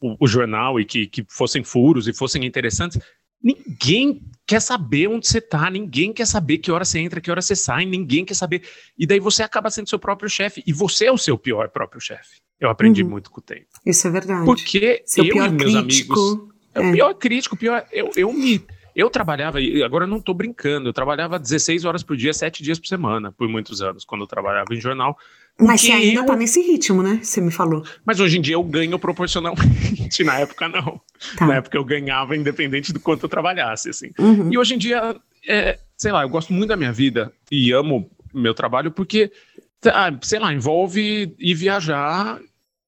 o, 0.00 0.16
o 0.24 0.26
jornal 0.26 0.78
e 0.80 0.84
que, 0.84 1.06
que 1.06 1.24
fossem 1.28 1.62
furos 1.64 2.06
e 2.08 2.12
fossem 2.12 2.44
interessantes, 2.44 3.00
ninguém 3.42 4.22
quer 4.46 4.60
saber 4.60 5.08
onde 5.08 5.26
você 5.26 5.40
tá, 5.40 5.70
ninguém 5.70 6.12
quer 6.12 6.26
saber 6.26 6.58
que 6.58 6.70
hora 6.70 6.84
você 6.84 6.98
entra, 6.98 7.20
que 7.20 7.30
hora 7.30 7.40
você 7.42 7.56
sai, 7.56 7.84
ninguém 7.84 8.24
quer 8.24 8.34
saber. 8.34 8.62
E 8.98 9.06
daí 9.06 9.20
você 9.20 9.42
acaba 9.42 9.70
sendo 9.70 9.88
seu 9.88 9.98
próprio 9.98 10.28
chefe, 10.28 10.62
e 10.66 10.72
você 10.72 11.06
é 11.06 11.12
o 11.12 11.18
seu 11.18 11.36
pior 11.38 11.68
próprio 11.70 12.00
chefe. 12.00 12.40
Eu 12.60 12.70
aprendi 12.70 13.02
Uhum. 13.02 13.10
muito 13.10 13.30
com 13.30 13.40
o 13.40 13.42
tempo. 13.42 13.66
Isso 13.84 14.06
é 14.06 14.10
verdade. 14.10 14.44
Porque 14.44 15.02
Seu 15.06 15.24
eu 15.24 15.32
pior 15.32 15.48
e 15.48 15.52
meus 15.52 15.72
crítico. 15.72 16.20
amigos. 16.20 16.54
É 16.74 16.80
é. 16.82 16.88
o 16.88 16.92
pior 16.92 17.14
crítico, 17.14 17.54
o 17.54 17.58
pior. 17.58 17.86
Eu, 17.92 18.10
eu 18.16 18.32
me. 18.32 18.64
Eu 18.94 19.10
trabalhava, 19.10 19.60
e 19.60 19.82
agora 19.82 20.04
eu 20.04 20.08
não 20.08 20.20
tô 20.20 20.32
brincando, 20.32 20.88
eu 20.88 20.92
trabalhava 20.92 21.38
16 21.38 21.84
horas 21.84 22.02
por 22.02 22.16
dia, 22.16 22.32
7 22.32 22.62
dias 22.62 22.78
por 22.78 22.86
semana, 22.86 23.32
por 23.32 23.48
muitos 23.48 23.82
anos, 23.82 24.04
quando 24.04 24.20
eu 24.20 24.26
trabalhava 24.26 24.72
em 24.72 24.80
jornal. 24.80 25.18
Mas 25.58 25.80
você 25.82 25.92
ainda 25.92 26.20
eu- 26.20 26.26
tá 26.26 26.36
nesse 26.36 26.60
ritmo, 26.60 27.02
né? 27.02 27.18
Você 27.22 27.40
me 27.40 27.50
falou. 27.50 27.84
Mas 28.04 28.20
hoje 28.20 28.38
em 28.38 28.40
dia 28.40 28.54
eu 28.54 28.62
ganho 28.62 28.98
proporcionalmente, 28.98 30.22
na 30.24 30.38
época 30.38 30.68
não. 30.68 31.00
Tá. 31.36 31.46
Na 31.46 31.54
época 31.56 31.76
eu 31.76 31.84
ganhava 31.84 32.36
independente 32.36 32.92
do 32.92 33.00
quanto 33.00 33.24
eu 33.24 33.28
trabalhasse, 33.28 33.88
assim. 33.90 34.10
Uhum. 34.18 34.52
E 34.52 34.58
hoje 34.58 34.74
em 34.74 34.78
dia, 34.78 35.16
é, 35.48 35.78
sei 35.96 36.12
lá, 36.12 36.22
eu 36.22 36.28
gosto 36.28 36.52
muito 36.52 36.68
da 36.68 36.76
minha 36.76 36.92
vida 36.92 37.32
e 37.50 37.72
amo 37.72 38.08
meu 38.32 38.54
trabalho 38.54 38.90
porque, 38.90 39.30
ah, 39.86 40.12
sei 40.22 40.38
lá, 40.38 40.52
envolve 40.52 41.34
ir 41.38 41.54
viajar 41.54 42.40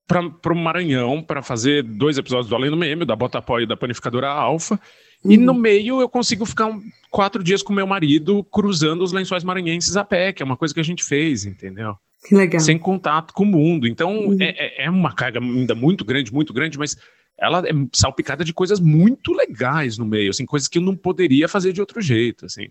para 0.09 0.53
o 0.53 0.57
Maranhão 0.57 1.21
para 1.23 1.43
fazer 1.43 1.83
dois 1.83 2.17
episódios 2.17 2.49
do 2.49 2.55
Além 2.55 2.71
do 2.71 2.77
Meme, 2.77 3.05
da 3.05 3.17
Botapó 3.17 3.59
e 3.59 3.67
da 3.67 3.77
Panificadora 3.77 4.29
Alfa. 4.29 4.79
E 5.25 5.37
Uhum. 5.39 5.45
no 5.45 5.55
meio 5.55 6.01
eu 6.01 6.09
consigo 6.09 6.45
ficar 6.47 6.67
um- 6.67 6.83
quatro 7.11 7.43
dias 7.43 7.63
com 7.63 7.73
meu 7.73 7.87
marido 7.87 8.45
cruzando 8.45 9.03
os 9.03 9.13
lençóis 9.13 9.43
maranhenses 9.43 9.97
a 9.97 10.05
pé, 10.05 10.33
que 10.33 10.43
é 10.43 10.47
uma 10.47 10.57
coisa 10.57 10.73
que 10.75 10.81
a 10.81 10.85
gente 10.85 11.03
fez, 11.05 11.45
entendeu? 11.45 11.97
Que 12.29 12.35
legal. 12.35 12.61
sem 12.61 12.77
contato 12.79 13.33
com 13.33 13.45
o 13.45 13.47
mundo. 13.47 13.87
Então 13.87 14.29
Uhum. 14.31 14.37
é, 14.41 14.83
é- 14.83 14.85
é 14.87 14.91
uma 14.91 15.13
carga 15.15 15.39
ainda 15.41 15.75
muito 15.75 16.05
grande, 16.05 16.33
muito 16.33 16.53
grande, 16.53 16.79
mas 16.79 16.97
ela 17.39 17.61
é 17.67 17.73
salpicada 17.93 18.45
de 18.45 18.53
coisas 18.53 18.81
muito 18.81 19.33
legais 19.33 19.97
no 19.99 20.05
meio, 20.07 20.31
assim, 20.31 20.45
coisas 20.47 20.67
que 20.69 20.79
eu 20.79 20.83
não 20.83 20.97
poderia 20.97 21.47
fazer 21.49 21.73
de 21.73 21.81
outro 21.81 22.01
jeito, 22.01 22.47
assim. 22.47 22.69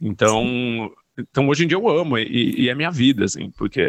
Então, 0.00 0.90
então 1.18 1.48
hoje 1.48 1.64
em 1.64 1.66
dia 1.68 1.76
eu 1.76 1.88
amo 1.88 2.16
e, 2.18 2.62
e 2.62 2.68
é 2.68 2.74
minha 2.74 2.90
vida, 2.90 3.24
assim, 3.24 3.50
porque, 3.56 3.82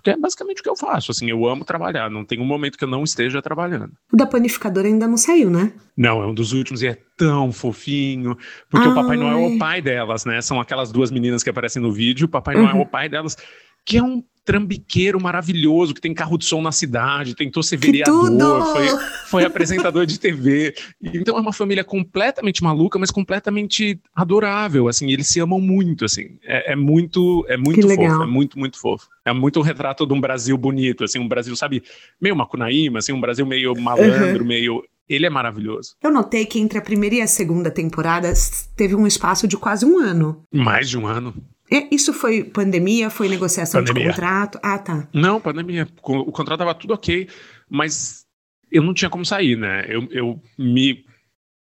porque 0.00 0.10
é 0.10 0.16
basicamente 0.16 0.60
o 0.60 0.62
que 0.62 0.68
eu 0.70 0.76
faço, 0.76 1.10
assim, 1.10 1.28
eu 1.28 1.46
amo 1.46 1.62
trabalhar, 1.64 2.10
não 2.10 2.24
tem 2.24 2.40
um 2.40 2.44
momento 2.44 2.78
que 2.78 2.84
eu 2.84 2.88
não 2.88 3.04
esteja 3.04 3.42
trabalhando. 3.42 3.92
O 4.10 4.16
da 4.16 4.26
panificadora 4.26 4.88
ainda 4.88 5.06
não 5.06 5.18
saiu, 5.18 5.50
né? 5.50 5.72
Não, 5.96 6.22
é 6.22 6.26
um 6.26 6.32
dos 6.34 6.52
últimos 6.54 6.82
e 6.82 6.86
é 6.88 6.98
tão 7.18 7.52
fofinho, 7.52 8.36
porque 8.70 8.88
o 8.88 8.94
Papai 8.94 9.16
Noel 9.18 9.38
é 9.38 9.44
Ai. 9.46 9.54
o 9.54 9.58
pai 9.58 9.82
delas, 9.82 10.24
né? 10.24 10.40
São 10.40 10.58
aquelas 10.58 10.90
duas 10.90 11.10
meninas 11.10 11.42
que 11.42 11.50
aparecem 11.50 11.82
no 11.82 11.92
vídeo, 11.92 12.24
o 12.24 12.30
Papai 12.30 12.54
Noel 12.54 12.68
é 12.70 12.74
Uhum. 12.74 12.80
o 12.80 12.86
pai 12.86 13.08
delas, 13.08 13.36
que 13.84 13.98
é 13.98 14.02
um 14.02 14.22
trambiqueiro 14.44 15.20
maravilhoso, 15.20 15.94
que 15.94 16.00
tem 16.00 16.14
carro 16.14 16.38
de 16.38 16.44
som 16.44 16.62
na 16.62 16.72
cidade, 16.72 17.34
tentou 17.34 17.62
ser 17.62 17.76
vereador, 17.76 18.64
foi, 18.72 18.86
foi 19.26 19.44
apresentador 19.44 20.06
de 20.06 20.18
TV. 20.18 20.74
Então 21.02 21.36
é 21.36 21.40
uma 21.40 21.52
família 21.52 21.84
completamente 21.84 22.62
maluca, 22.62 22.98
mas 22.98 23.10
completamente 23.10 24.00
adorável, 24.14 24.88
assim, 24.88 25.10
eles 25.10 25.28
se 25.28 25.40
amam 25.40 25.60
muito, 25.60 26.04
assim. 26.04 26.38
É, 26.42 26.72
é 26.72 26.76
muito, 26.76 27.44
é 27.48 27.56
muito 27.56 27.76
Que 27.76 27.82
fofo, 27.82 28.00
legal. 28.00 28.22
é 28.22 28.26
muito, 28.26 28.58
muito 28.58 28.78
fofo. 28.78 29.08
É 29.24 29.32
muito 29.32 29.60
um 29.60 29.62
retrato 29.62 30.06
de 30.06 30.12
um 30.12 30.20
Brasil 30.20 30.56
bonito, 30.56 31.04
assim, 31.04 31.18
um 31.18 31.28
Brasil, 31.28 31.54
sabe, 31.54 31.82
meio 32.20 32.34
macunaíma, 32.34 32.98
assim, 32.98 33.12
um 33.12 33.20
Brasil 33.20 33.46
meio 33.46 33.74
malandro, 33.80 34.44
meio... 34.44 34.82
Ele 35.08 35.26
é 35.26 35.30
maravilhoso. 35.30 35.96
Eu 36.00 36.12
notei 36.12 36.46
que 36.46 36.60
entre 36.60 36.78
a 36.78 36.82
primeira 36.82 37.16
e 37.16 37.20
a 37.20 37.26
segunda 37.26 37.68
temporada 37.68 38.32
teve 38.76 38.94
um 38.94 39.08
espaço 39.08 39.48
de 39.48 39.56
quase 39.56 39.84
um 39.84 39.98
ano. 39.98 40.44
Mais 40.52 40.88
de 40.88 40.96
um 40.96 41.04
ano. 41.04 41.34
É, 41.72 41.94
isso 41.94 42.12
foi 42.12 42.42
pandemia? 42.44 43.10
Foi 43.10 43.28
negociação 43.28 43.82
de 43.82 43.88
Pandemia. 43.88 44.10
contrato? 44.10 44.58
Ah, 44.62 44.78
tá. 44.78 45.08
Não, 45.12 45.40
pandemia. 45.40 45.86
O 46.02 46.32
contrato 46.32 46.58
tava 46.58 46.74
tudo 46.74 46.94
ok, 46.94 47.28
mas 47.68 48.26
eu 48.70 48.82
não 48.82 48.92
tinha 48.92 49.08
como 49.08 49.24
sair, 49.24 49.56
né? 49.56 49.84
Eu, 49.88 50.08
eu 50.10 50.42
me 50.58 51.04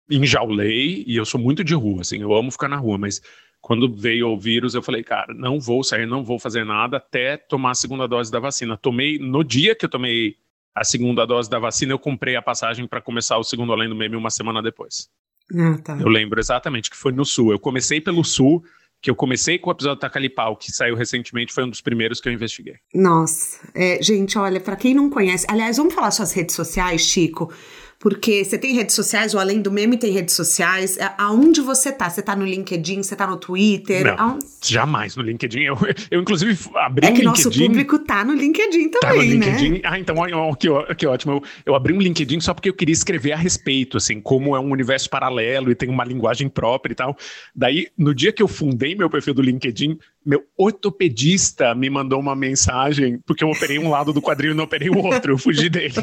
enjaulei 0.09 1.03
e 1.05 1.15
eu 1.15 1.25
sou 1.25 1.39
muito 1.39 1.63
de 1.63 1.75
rua, 1.75 2.01
assim, 2.01 2.19
eu 2.21 2.33
amo 2.33 2.51
ficar 2.51 2.67
na 2.67 2.77
rua, 2.77 2.97
mas 2.97 3.21
quando 3.61 3.93
veio 3.93 4.29
o 4.29 4.39
vírus, 4.39 4.73
eu 4.73 4.81
falei, 4.81 5.03
cara, 5.03 5.33
não 5.33 5.59
vou 5.59 5.83
sair, 5.83 6.07
não 6.07 6.23
vou 6.23 6.39
fazer 6.39 6.63
nada 6.65 6.97
até 6.97 7.37
tomar 7.37 7.71
a 7.71 7.75
segunda 7.75 8.07
dose 8.07 8.31
da 8.31 8.39
vacina. 8.39 8.77
Tomei, 8.77 9.19
no 9.19 9.43
dia 9.43 9.75
que 9.75 9.85
eu 9.85 9.89
tomei 9.89 10.37
a 10.73 10.83
segunda 10.83 11.25
dose 11.25 11.49
da 11.49 11.59
vacina, 11.59 11.91
eu 11.91 11.99
comprei 11.99 12.35
a 12.35 12.41
passagem 12.41 12.87
para 12.87 13.01
começar 13.01 13.37
o 13.37 13.43
segundo 13.43 13.73
Além 13.73 13.89
do 13.89 13.95
Meme 13.95 14.15
uma 14.15 14.29
semana 14.29 14.61
depois. 14.61 15.09
Ah, 15.53 15.77
tá. 15.83 15.97
Eu 15.99 16.07
lembro 16.07 16.39
exatamente 16.39 16.89
que 16.89 16.95
foi 16.95 17.11
no 17.11 17.25
Sul. 17.25 17.51
Eu 17.51 17.59
comecei 17.59 17.99
pelo 17.99 18.23
Sul, 18.23 18.63
que 19.01 19.09
eu 19.09 19.15
comecei 19.15 19.57
com 19.57 19.69
o 19.69 19.73
episódio 19.73 19.99
da 19.99 20.09
Calipau, 20.09 20.55
que 20.57 20.71
saiu 20.71 20.95
recentemente, 20.95 21.53
foi 21.53 21.63
um 21.63 21.69
dos 21.69 21.81
primeiros 21.81 22.19
que 22.19 22.27
eu 22.27 22.33
investiguei. 22.33 22.75
Nossa, 22.93 23.59
é, 23.73 24.01
gente, 24.01 24.37
olha, 24.37 24.59
para 24.59 24.75
quem 24.75 24.93
não 24.93 25.09
conhece, 25.09 25.45
aliás, 25.49 25.77
vamos 25.77 25.93
falar 25.93 26.11
suas 26.11 26.33
redes 26.33 26.55
sociais, 26.55 27.01
Chico, 27.01 27.53
porque 27.99 28.45
você 28.45 28.57
tem 28.57 28.73
redes 28.73 28.95
sociais, 28.95 29.33
ou 29.33 29.41
além 29.41 29.61
do 29.61 29.69
meme 29.69 29.97
tem 29.97 30.11
redes 30.13 30.33
sociais. 30.33 30.97
É, 30.97 31.11
aonde 31.17 31.59
você 31.59 31.91
tá? 31.91 32.09
Você 32.09 32.21
tá 32.21 32.33
no 32.33 32.45
LinkedIn, 32.45 33.03
você 33.03 33.13
tá 33.13 33.27
no 33.27 33.35
Twitter? 33.35 34.05
Não, 34.05 34.19
aonde... 34.19 34.45
jamais 34.63 35.17
no 35.17 35.21
LinkedIn. 35.21 35.63
Eu, 35.63 35.77
eu 36.09 36.21
inclusive, 36.21 36.57
abri 36.75 37.05
é 37.05 37.11
que 37.11 37.21
LinkedIn. 37.21 37.43
nosso 37.45 37.51
público 37.51 37.99
tá 37.99 38.23
no 38.23 38.33
LinkedIn 38.33 38.89
também, 38.89 38.99
tá 39.01 39.13
no 39.13 39.21
LinkedIn. 39.21 39.69
né? 39.71 39.79
Ah, 39.83 39.99
então, 39.99 40.15
que, 40.57 40.95
que 40.95 41.05
ótimo. 41.05 41.33
Eu, 41.33 41.43
eu 41.65 41.75
abri 41.75 41.93
um 41.93 41.99
LinkedIn 41.99 42.39
só 42.39 42.53
porque 42.53 42.69
eu 42.69 42.73
queria 42.73 42.93
escrever 42.93 43.33
a 43.33 43.37
respeito, 43.37 43.97
assim, 43.97 44.21
como 44.21 44.55
é 44.55 44.59
um 44.59 44.71
universo 44.71 45.09
paralelo 45.09 45.69
e 45.69 45.75
tem 45.75 45.89
uma 45.89 46.05
linguagem 46.05 46.47
própria 46.47 46.93
e 46.93 46.95
tal. 46.95 47.17
Daí, 47.53 47.87
no 47.97 48.15
dia 48.15 48.31
que 48.31 48.41
eu 48.41 48.47
fundei 48.47 48.95
meu 48.95 49.09
perfil 49.09 49.33
do 49.33 49.41
LinkedIn, 49.41 49.97
meu 50.29 50.45
ortopedista 50.55 51.73
me 51.73 51.89
mandou 51.89 52.19
uma 52.19 52.35
mensagem, 52.35 53.19
porque 53.25 53.43
eu 53.43 53.49
operei 53.49 53.79
um 53.79 53.89
lado 53.89 54.13
do 54.13 54.21
quadril 54.21 54.51
e 54.51 54.53
não 54.53 54.65
operei 54.65 54.87
o 54.87 54.99
outro, 54.99 55.33
eu 55.33 55.39
fugi 55.39 55.69
dele. 55.71 55.95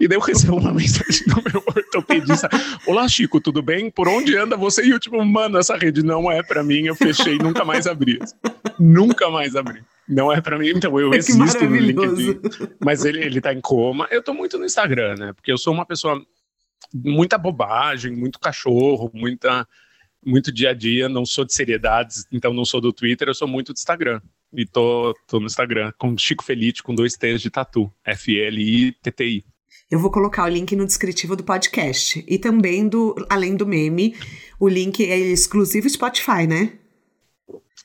E 0.00 0.08
daí 0.08 0.18
eu 0.18 0.20
recebo 0.20 0.56
uma 0.56 0.74
mensagem 0.74 1.24
do 1.28 1.36
meu 1.36 1.62
ortopedista: 1.64 2.48
Olá, 2.88 3.06
Chico, 3.06 3.40
tudo 3.40 3.62
bem? 3.62 3.88
Por 3.88 4.08
onde 4.08 4.36
anda 4.36 4.56
você? 4.56 4.84
E 4.84 4.90
eu, 4.90 4.98
tipo, 4.98 5.24
mano, 5.24 5.58
essa 5.58 5.76
rede 5.76 6.02
não 6.02 6.28
é 6.28 6.42
para 6.42 6.64
mim, 6.64 6.86
eu 6.86 6.96
fechei 6.96 7.38
nunca 7.38 7.64
mais 7.64 7.86
abri. 7.86 8.18
Nunca 8.80 9.30
mais 9.30 9.54
abri. 9.54 9.80
Não 10.08 10.32
é 10.32 10.40
para 10.40 10.58
mim, 10.58 10.70
então 10.70 10.98
eu 10.98 11.14
existo 11.14 11.64
no 11.64 11.76
LinkedIn. 11.76 12.40
Mas 12.84 13.04
ele, 13.04 13.22
ele 13.22 13.40
tá 13.40 13.54
em 13.54 13.60
coma. 13.60 14.08
Eu 14.10 14.24
tô 14.24 14.34
muito 14.34 14.58
no 14.58 14.64
Instagram, 14.64 15.14
né? 15.14 15.32
Porque 15.32 15.52
eu 15.52 15.58
sou 15.58 15.72
uma 15.72 15.86
pessoa 15.86 16.20
muita 16.92 17.38
bobagem, 17.38 18.16
muito 18.16 18.40
cachorro, 18.40 19.08
muita 19.14 19.64
muito 20.28 20.52
dia 20.52 20.70
a 20.70 20.74
dia, 20.74 21.08
não 21.08 21.24
sou 21.24 21.44
de 21.44 21.54
seriedades, 21.54 22.26
então 22.30 22.52
não 22.52 22.64
sou 22.64 22.80
do 22.80 22.92
Twitter, 22.92 23.28
eu 23.28 23.34
sou 23.34 23.48
muito 23.48 23.72
do 23.72 23.76
Instagram. 23.76 24.20
E 24.52 24.66
tô, 24.66 25.14
tô 25.26 25.40
no 25.40 25.46
Instagram 25.46 25.92
com 25.98 26.16
Chico 26.16 26.44
Felite 26.44 26.82
com 26.82 26.94
dois 26.94 27.14
T's 27.14 27.40
de 27.40 27.50
tatu, 27.50 27.90
F-L-I-T-T-I. 28.04 29.44
Eu 29.90 29.98
vou 29.98 30.10
colocar 30.10 30.44
o 30.44 30.48
link 30.48 30.76
no 30.76 30.84
descritivo 30.84 31.34
do 31.34 31.42
podcast. 31.42 32.22
E 32.28 32.38
também 32.38 32.86
do, 32.86 33.14
além 33.28 33.56
do 33.56 33.66
meme, 33.66 34.14
o 34.60 34.68
link 34.68 35.02
é 35.02 35.18
exclusivo 35.18 35.88
Spotify, 35.88 36.46
né? 36.46 36.72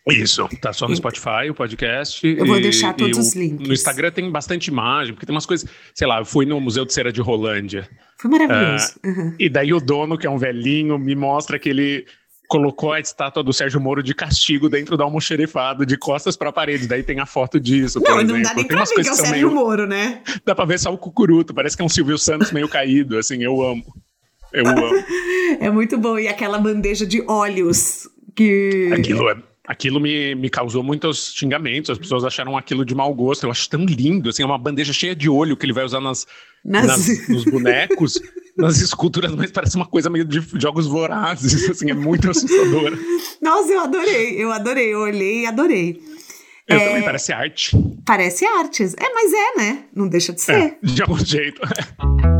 Isso, 0.09 0.49
tá 0.59 0.73
só 0.73 0.85
no 0.85 0.95
Spotify, 0.95 1.49
o 1.49 1.53
podcast. 1.53 2.27
Eu 2.27 2.45
vou 2.45 2.59
deixar 2.59 2.93
todos 2.93 3.17
os 3.17 3.35
links. 3.35 3.65
No 3.65 3.73
Instagram 3.73 4.11
tem 4.11 4.29
bastante 4.29 4.67
imagem, 4.67 5.13
porque 5.13 5.25
tem 5.25 5.33
umas 5.33 5.45
coisas. 5.45 5.69
Sei 5.95 6.05
lá, 6.05 6.19
eu 6.19 6.25
fui 6.25 6.45
no 6.45 6.59
Museu 6.59 6.83
de 6.83 6.91
Cera 6.91 7.11
de 7.11 7.21
Rolândia. 7.21 7.89
Foi 8.19 8.29
maravilhoso. 8.29 8.99
Uh, 9.01 9.07
uhum. 9.07 9.35
E 9.39 9.47
daí 9.47 9.73
o 9.73 9.79
dono, 9.79 10.17
que 10.17 10.27
é 10.27 10.29
um 10.29 10.37
velhinho, 10.37 10.99
me 10.99 11.15
mostra 11.15 11.57
que 11.57 11.69
ele 11.69 12.05
colocou 12.53 12.93
a 12.93 12.99
estátua 12.99 13.41
do 13.41 13.51
Sérgio 13.51 13.81
Moro 13.81 14.03
de 14.03 14.13
castigo 14.13 14.69
dentro 14.69 14.95
da 14.95 15.03
almoxerifado, 15.03 15.87
de 15.87 15.97
costas 15.97 16.37
para 16.37 16.49
a 16.49 16.53
parede. 16.53 16.87
Daí 16.87 17.01
tem 17.01 17.19
a 17.19 17.25
foto 17.25 17.59
disso. 17.59 17.99
Não, 17.99 18.17
não 18.17 18.39
dá 18.43 18.53
nem 18.53 18.67
tem 18.67 18.67
pra 18.67 18.83
ver 18.83 19.01
que 19.01 19.07
é 19.07 19.11
o 19.11 19.15
Sérgio 19.15 19.31
meio... 19.31 19.51
Moro, 19.51 19.87
né? 19.87 20.21
Dá 20.45 20.53
pra 20.53 20.63
ver 20.63 20.79
só 20.79 20.93
o 20.93 20.97
cucuruto, 20.97 21.51
parece 21.51 21.75
que 21.75 21.81
é 21.81 21.85
um 21.85 21.89
Silvio 21.89 22.15
Santos 22.15 22.51
meio 22.51 22.69
caído, 22.69 23.17
assim, 23.17 23.43
eu 23.43 23.59
amo. 23.63 23.83
Eu 24.51 24.67
amo. 24.67 25.03
é 25.59 25.71
muito 25.71 25.97
bom. 25.97 26.19
E 26.19 26.27
aquela 26.27 26.59
bandeja 26.59 27.07
de 27.07 27.23
óleos 27.27 28.07
que. 28.35 28.91
Aquilo 28.93 29.27
é 29.29 29.37
aquilo 29.65 29.99
me, 29.99 30.35
me 30.35 30.49
causou 30.49 30.83
muitos 30.83 31.33
xingamentos. 31.33 31.89
As 31.89 31.97
pessoas 31.97 32.23
acharam 32.23 32.55
aquilo 32.55 32.85
de 32.85 32.93
mau 32.93 33.11
gosto. 33.15 33.45
Eu 33.45 33.51
acho 33.51 33.67
tão 33.67 33.83
lindo, 33.83 34.29
assim, 34.29 34.43
é 34.43 34.45
uma 34.45 34.59
bandeja 34.59 34.93
cheia 34.93 35.15
de 35.15 35.27
olho 35.27 35.57
que 35.57 35.65
ele 35.65 35.73
vai 35.73 35.85
usar 35.85 36.01
nas, 36.01 36.27
nas... 36.63 36.85
nas 36.85 37.29
nos 37.29 37.45
bonecos 37.45 38.19
nas 38.57 38.79
esculturas, 38.79 39.33
mas 39.35 39.51
parece 39.51 39.75
uma 39.75 39.85
coisa 39.85 40.09
meio 40.09 40.25
de 40.25 40.41
jogos 40.59 40.85
vorazes, 40.85 41.69
assim, 41.69 41.89
é 41.89 41.93
muito 41.93 42.29
assustadora. 42.29 42.97
Nossa, 43.41 43.71
eu 43.71 43.81
adorei, 43.81 44.43
eu 44.43 44.51
adorei, 44.51 44.93
eu 44.93 44.99
olhei 44.99 45.41
e 45.41 45.45
adorei. 45.45 46.01
Eu 46.67 46.77
é... 46.77 46.87
também, 46.87 47.03
parece 47.03 47.33
arte. 47.33 47.77
Parece 48.05 48.45
arte. 48.45 48.83
É, 48.83 49.13
mas 49.13 49.33
é, 49.33 49.57
né? 49.57 49.85
Não 49.93 50.07
deixa 50.07 50.31
de 50.31 50.41
ser. 50.41 50.53
É, 50.53 50.77
de 50.81 51.01
algum 51.01 51.17
jeito. 51.17 51.61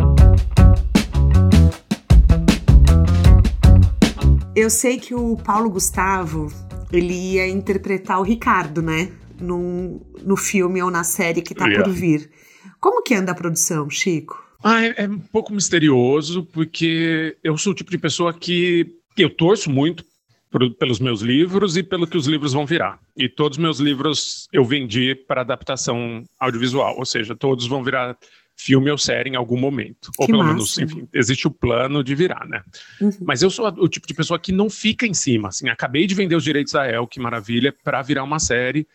Eu 4.56 4.70
sei 4.70 5.00
que 5.00 5.16
o 5.16 5.36
Paulo 5.36 5.68
Gustavo, 5.68 6.54
ele 6.92 7.12
ia 7.12 7.48
interpretar 7.48 8.20
o 8.20 8.24
Ricardo, 8.24 8.84
né? 8.84 9.12
No, 9.42 10.00
no 10.22 10.38
filme 10.38 10.82
ou 10.82 10.92
na 10.92 11.04
série 11.04 11.42
que 11.42 11.56
tá 11.56 11.66
yeah. 11.66 11.84
por 11.84 11.92
vir. 11.92 12.30
Como 12.80 13.02
que 13.02 13.16
anda 13.16 13.32
a 13.32 13.36
produção, 13.36 13.90
Chico? 13.90 14.43
Ah, 14.64 14.84
é, 14.84 14.94
é, 14.98 15.10
um 15.10 15.20
pouco 15.20 15.54
misterioso, 15.54 16.46
porque 16.46 17.38
eu 17.44 17.58
sou 17.58 17.74
o 17.74 17.76
tipo 17.76 17.92
de 17.92 17.98
pessoa 17.98 18.34
que, 18.34 18.96
eu 19.18 19.30
torço 19.30 19.70
muito 19.70 20.06
pelos 20.80 21.00
meus 21.00 21.22
livros 21.22 21.76
e 21.76 21.84
pelo 21.84 22.08
que 22.08 22.18
os 22.18 22.28
livros 22.28 22.54
vão 22.54 22.66
virar. 22.66 23.00
E 23.18 23.28
todos 23.28 23.58
os 23.58 23.62
meus 23.62 23.80
livros 23.80 24.48
eu 24.54 24.64
vendi 24.64 25.16
para 25.16 25.42
adaptação 25.42 26.24
audiovisual, 26.40 26.98
ou 26.98 27.06
seja, 27.06 27.36
todos 27.36 27.68
vão 27.68 27.84
virar 27.84 28.18
filme 28.56 28.90
ou 28.92 28.98
série 28.98 29.32
em 29.32 29.36
algum 29.36 29.58
momento. 29.58 30.12
Que 30.12 30.22
ou 30.22 30.28
pelo 30.28 30.40
massa. 30.40 30.54
menos, 30.54 30.78
enfim, 30.78 31.08
existe 31.14 31.48
o 31.48 31.52
plano 31.52 32.04
de 32.04 32.16
virar, 32.16 32.48
né? 32.48 32.64
Uhum. 33.02 33.12
Mas 33.22 33.42
eu 33.42 33.50
sou 33.50 33.68
o 33.68 33.90
tipo 33.90 34.08
de 34.08 34.14
pessoa 34.14 34.40
que 34.40 34.52
não 34.52 34.70
fica 34.70 35.06
em 35.06 35.14
cima, 35.14 35.50
assim, 35.50 35.70
acabei 35.70 36.06
de 36.06 36.16
vender 36.16 36.36
os 36.36 36.44
direitos 36.44 36.74
da 36.74 36.88
El, 36.88 37.08
que 37.08 37.20
maravilha, 37.20 37.76
para 37.84 38.02
virar 38.02 38.24
uma 38.24 38.40
série. 38.40 38.88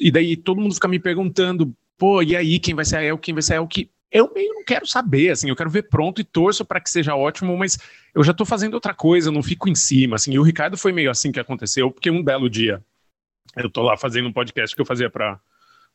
E 0.00 0.10
daí 0.10 0.36
todo 0.36 0.60
mundo 0.60 0.74
fica 0.74 0.86
me 0.86 0.98
perguntando, 0.98 1.74
pô, 1.98 2.22
e 2.22 2.36
aí, 2.36 2.58
quem 2.58 2.74
vai 2.74 2.84
ser 2.84 2.96
a 2.96 3.02
El, 3.02 3.18
quem 3.18 3.34
vai 3.34 3.42
ser 3.42 3.54
a 3.54 3.56
El, 3.56 3.66
que 3.66 3.90
eu 4.12 4.30
meio 4.34 4.52
não 4.54 4.64
quero 4.64 4.86
saber, 4.86 5.30
assim, 5.30 5.48
eu 5.48 5.56
quero 5.56 5.70
ver 5.70 5.88
pronto 5.88 6.20
e 6.20 6.24
torço 6.24 6.64
para 6.64 6.80
que 6.80 6.90
seja 6.90 7.14
ótimo, 7.14 7.56
mas 7.56 7.78
eu 8.14 8.24
já 8.24 8.32
estou 8.32 8.46
fazendo 8.46 8.74
outra 8.74 8.92
coisa, 8.92 9.30
não 9.30 9.42
fico 9.42 9.68
em 9.68 9.74
cima, 9.74 10.16
assim. 10.16 10.32
E 10.32 10.38
o 10.38 10.42
Ricardo 10.42 10.76
foi 10.76 10.92
meio 10.92 11.10
assim 11.10 11.30
que 11.30 11.38
aconteceu, 11.38 11.90
porque 11.90 12.10
um 12.10 12.22
belo 12.22 12.50
dia 12.50 12.82
eu 13.56 13.66
estou 13.66 13.84
lá 13.84 13.96
fazendo 13.96 14.28
um 14.28 14.32
podcast 14.32 14.74
que 14.74 14.82
eu 14.82 14.86
fazia 14.86 15.10
para 15.10 15.40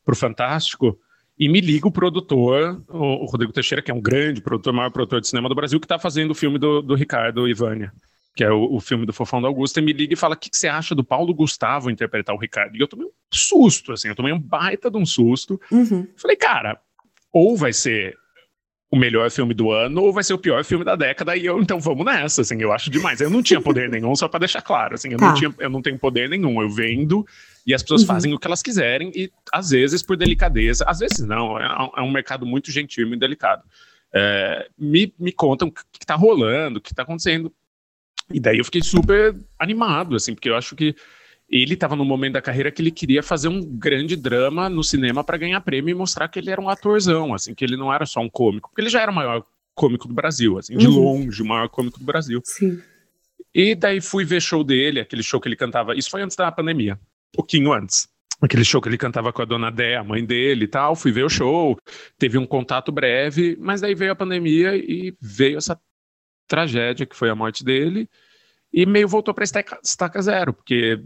o 0.06 0.14
Fantástico 0.14 0.98
e 1.38 1.48
me 1.48 1.60
liga 1.60 1.86
o 1.86 1.92
produtor, 1.92 2.82
o, 2.88 3.24
o, 3.24 3.26
Rodrigo 3.26 3.52
Teixeira, 3.52 3.82
que 3.82 3.90
é 3.90 3.94
um 3.94 4.00
grande 4.00 4.40
produtor, 4.40 4.72
maior 4.72 4.90
produtor 4.90 5.20
de 5.20 5.28
cinema 5.28 5.48
do 5.48 5.54
Brasil, 5.54 5.78
que 5.78 5.84
está 5.84 5.98
fazendo 5.98 6.30
o 6.30 6.34
filme 6.34 6.58
do, 6.58 6.80
do 6.80 6.94
Ricardo 6.94 7.46
Ivânia, 7.46 7.92
que 8.34 8.42
é 8.42 8.50
o, 8.50 8.74
o, 8.74 8.80
filme 8.80 9.04
do 9.04 9.12
Fofão 9.12 9.42
da 9.42 9.48
Augusta, 9.48 9.80
e 9.80 9.82
me 9.82 9.92
liga 9.92 10.14
e 10.14 10.16
fala: 10.16 10.34
o 10.34 10.38
que, 10.38 10.48
que, 10.48 10.56
você 10.56 10.68
acha 10.68 10.94
do 10.94 11.04
Paulo 11.04 11.34
Gustavo 11.34 11.90
interpretar 11.90 12.34
o 12.34 12.38
Ricardo? 12.38 12.76
E 12.76 12.80
eu 12.80 12.88
tomei 12.88 13.06
um 13.06 13.10
susto, 13.30 13.92
assim, 13.92 14.08
eu 14.08 14.14
tomei 14.14 14.32
um 14.32 14.40
baita 14.40 14.90
de 14.90 14.96
um 14.96 15.04
susto. 15.04 15.60
Uhum. 15.70 16.08
Falei, 16.16 16.36
cara, 16.36 16.80
ou 17.36 17.54
vai 17.54 17.70
ser 17.70 18.16
o 18.90 18.96
melhor 18.96 19.30
filme 19.30 19.52
do 19.52 19.70
ano 19.70 20.00
ou 20.00 20.12
vai 20.12 20.24
ser 20.24 20.32
o 20.32 20.38
pior 20.38 20.64
filme 20.64 20.84
da 20.84 20.96
década 20.96 21.36
e 21.36 21.44
eu 21.44 21.60
então 21.60 21.78
vamos 21.78 22.06
nessa, 22.06 22.40
assim, 22.40 22.60
eu 22.62 22.72
acho 22.72 22.88
demais. 22.88 23.20
Eu 23.20 23.28
não 23.28 23.42
tinha 23.42 23.60
poder 23.60 23.90
nenhum, 23.90 24.16
só 24.16 24.26
para 24.26 24.40
deixar 24.40 24.62
claro, 24.62 24.94
assim, 24.94 25.10
eu 25.10 25.18
tá. 25.18 25.26
não 25.26 25.34
tinha, 25.34 25.54
eu 25.58 25.68
não 25.68 25.82
tenho 25.82 25.98
poder 25.98 26.30
nenhum, 26.30 26.62
eu 26.62 26.70
vendo 26.70 27.26
e 27.66 27.74
as 27.74 27.82
pessoas 27.82 28.02
uhum. 28.02 28.06
fazem 28.06 28.32
o 28.32 28.38
que 28.38 28.46
elas 28.46 28.62
quiserem 28.62 29.12
e 29.14 29.30
às 29.52 29.68
vezes 29.68 30.02
por 30.02 30.16
delicadeza, 30.16 30.82
às 30.86 31.00
vezes 31.00 31.20
não, 31.26 31.58
é, 31.58 31.90
é 31.96 32.00
um 32.00 32.10
mercado 32.10 32.46
muito 32.46 32.72
gentil 32.72 33.06
muito 33.06 33.20
delicado. 33.20 33.62
É, 34.14 34.68
me, 34.78 35.12
me 35.18 35.32
contam 35.32 35.68
o 35.68 35.72
que, 35.72 35.82
que 35.92 36.06
tá 36.06 36.14
rolando, 36.14 36.78
o 36.78 36.80
que 36.80 36.94
tá 36.94 37.02
acontecendo. 37.02 37.52
E 38.32 38.40
daí 38.40 38.56
eu 38.56 38.64
fiquei 38.64 38.82
super 38.82 39.36
animado, 39.58 40.16
assim, 40.16 40.34
porque 40.34 40.48
eu 40.48 40.56
acho 40.56 40.74
que 40.74 40.96
ele 41.48 41.74
estava 41.74 41.94
no 41.94 42.04
momento 42.04 42.34
da 42.34 42.42
carreira 42.42 42.70
que 42.70 42.82
ele 42.82 42.90
queria 42.90 43.22
fazer 43.22 43.48
um 43.48 43.60
grande 43.62 44.16
drama 44.16 44.68
no 44.68 44.82
cinema 44.82 45.22
para 45.22 45.36
ganhar 45.36 45.60
prêmio 45.60 45.92
e 45.92 45.94
mostrar 45.94 46.28
que 46.28 46.38
ele 46.38 46.50
era 46.50 46.60
um 46.60 46.68
atorzão, 46.68 47.32
assim, 47.32 47.54
que 47.54 47.64
ele 47.64 47.76
não 47.76 47.92
era 47.92 48.04
só 48.04 48.20
um 48.20 48.28
cômico, 48.28 48.68
porque 48.68 48.82
ele 48.82 48.90
já 48.90 49.00
era 49.00 49.10
o 49.10 49.14
maior 49.14 49.44
cômico 49.74 50.08
do 50.08 50.14
Brasil, 50.14 50.58
assim, 50.58 50.76
de 50.76 50.86
uhum. 50.86 50.94
longe, 50.94 51.42
o 51.42 51.46
maior 51.46 51.68
cômico 51.68 51.98
do 51.98 52.04
Brasil. 52.04 52.40
Sim. 52.44 52.80
E 53.54 53.74
daí 53.74 54.00
fui 54.00 54.24
ver 54.24 54.42
show 54.42 54.64
dele, 54.64 55.00
aquele 55.00 55.22
show 55.22 55.40
que 55.40 55.48
ele 55.48 55.56
cantava, 55.56 55.94
isso 55.94 56.10
foi 56.10 56.22
antes 56.22 56.36
da 56.36 56.50
pandemia, 56.50 56.94
um 56.94 57.36
pouquinho 57.36 57.72
antes. 57.72 58.08
Aquele 58.40 58.64
show 58.64 58.82
que 58.82 58.88
ele 58.88 58.98
cantava 58.98 59.32
com 59.32 59.40
a 59.40 59.46
dona 59.46 59.70
Dé, 59.70 59.96
a 59.96 60.04
mãe 60.04 60.24
dele 60.24 60.64
e 60.64 60.68
tal, 60.68 60.94
fui 60.94 61.10
ver 61.10 61.24
o 61.24 61.28
show, 61.28 61.78
teve 62.18 62.36
um 62.36 62.46
contato 62.46 62.92
breve, 62.92 63.56
mas 63.58 63.80
daí 63.80 63.94
veio 63.94 64.12
a 64.12 64.16
pandemia 64.16 64.76
e 64.76 65.16
veio 65.20 65.56
essa 65.56 65.78
tragédia 66.46 67.06
que 67.06 67.16
foi 67.16 67.30
a 67.30 67.34
morte 67.34 67.64
dele, 67.64 68.08
e 68.72 68.84
meio 68.84 69.08
voltou 69.08 69.32
para 69.32 69.44
estaca, 69.44 69.78
estaca 69.82 70.20
zero, 70.20 70.52
porque 70.52 71.02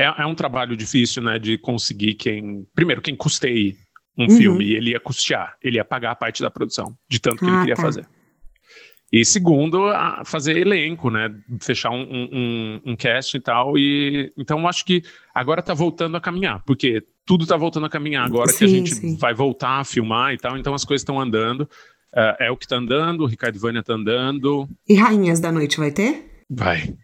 é, 0.00 0.22
é 0.22 0.26
um 0.26 0.34
trabalho 0.34 0.76
difícil, 0.76 1.22
né, 1.22 1.38
de 1.38 1.58
conseguir 1.58 2.14
quem. 2.14 2.66
Primeiro, 2.74 3.02
quem 3.02 3.14
custeie 3.14 3.76
um 4.18 4.24
uhum. 4.24 4.36
filme, 4.36 4.72
ele 4.72 4.90
ia 4.90 5.00
custear, 5.00 5.56
ele 5.62 5.76
ia 5.76 5.84
pagar 5.84 6.12
a 6.12 6.16
parte 6.16 6.42
da 6.42 6.50
produção, 6.50 6.96
de 7.08 7.20
tanto 7.20 7.38
que 7.38 7.44
ah, 7.44 7.48
ele 7.48 7.58
queria 7.60 7.76
tá. 7.76 7.82
fazer. 7.82 8.06
E 9.12 9.24
segundo, 9.24 9.90
fazer 10.24 10.56
elenco, 10.56 11.10
né? 11.10 11.34
Fechar 11.60 11.90
um, 11.90 12.02
um, 12.02 12.80
um, 12.86 12.96
cast 12.96 13.36
e 13.36 13.40
tal. 13.40 13.76
E 13.76 14.32
então 14.38 14.68
acho 14.68 14.84
que 14.84 15.02
agora 15.34 15.60
tá 15.60 15.74
voltando 15.74 16.16
a 16.16 16.20
caminhar, 16.20 16.62
porque 16.64 17.02
tudo 17.26 17.44
tá 17.44 17.56
voltando 17.56 17.86
a 17.86 17.90
caminhar 17.90 18.24
agora 18.24 18.52
sim, 18.52 18.58
que 18.58 18.64
a 18.64 18.68
gente 18.68 18.94
sim. 18.94 19.16
vai 19.16 19.34
voltar 19.34 19.80
a 19.80 19.84
filmar 19.84 20.32
e 20.32 20.38
tal. 20.38 20.56
Então 20.56 20.74
as 20.74 20.84
coisas 20.84 21.02
estão 21.02 21.20
andando. 21.20 21.62
Uh, 22.12 22.34
é 22.38 22.50
o 22.50 22.56
que 22.56 22.68
tá 22.68 22.76
andando, 22.76 23.22
o 23.22 23.26
Ricardo 23.26 23.58
Vânia 23.58 23.82
tá 23.82 23.94
andando. 23.94 24.68
E 24.88 24.94
Rainhas 24.94 25.40
da 25.40 25.50
Noite 25.50 25.78
vai 25.78 25.90
ter? 25.90 26.44
Vai. 26.48 26.94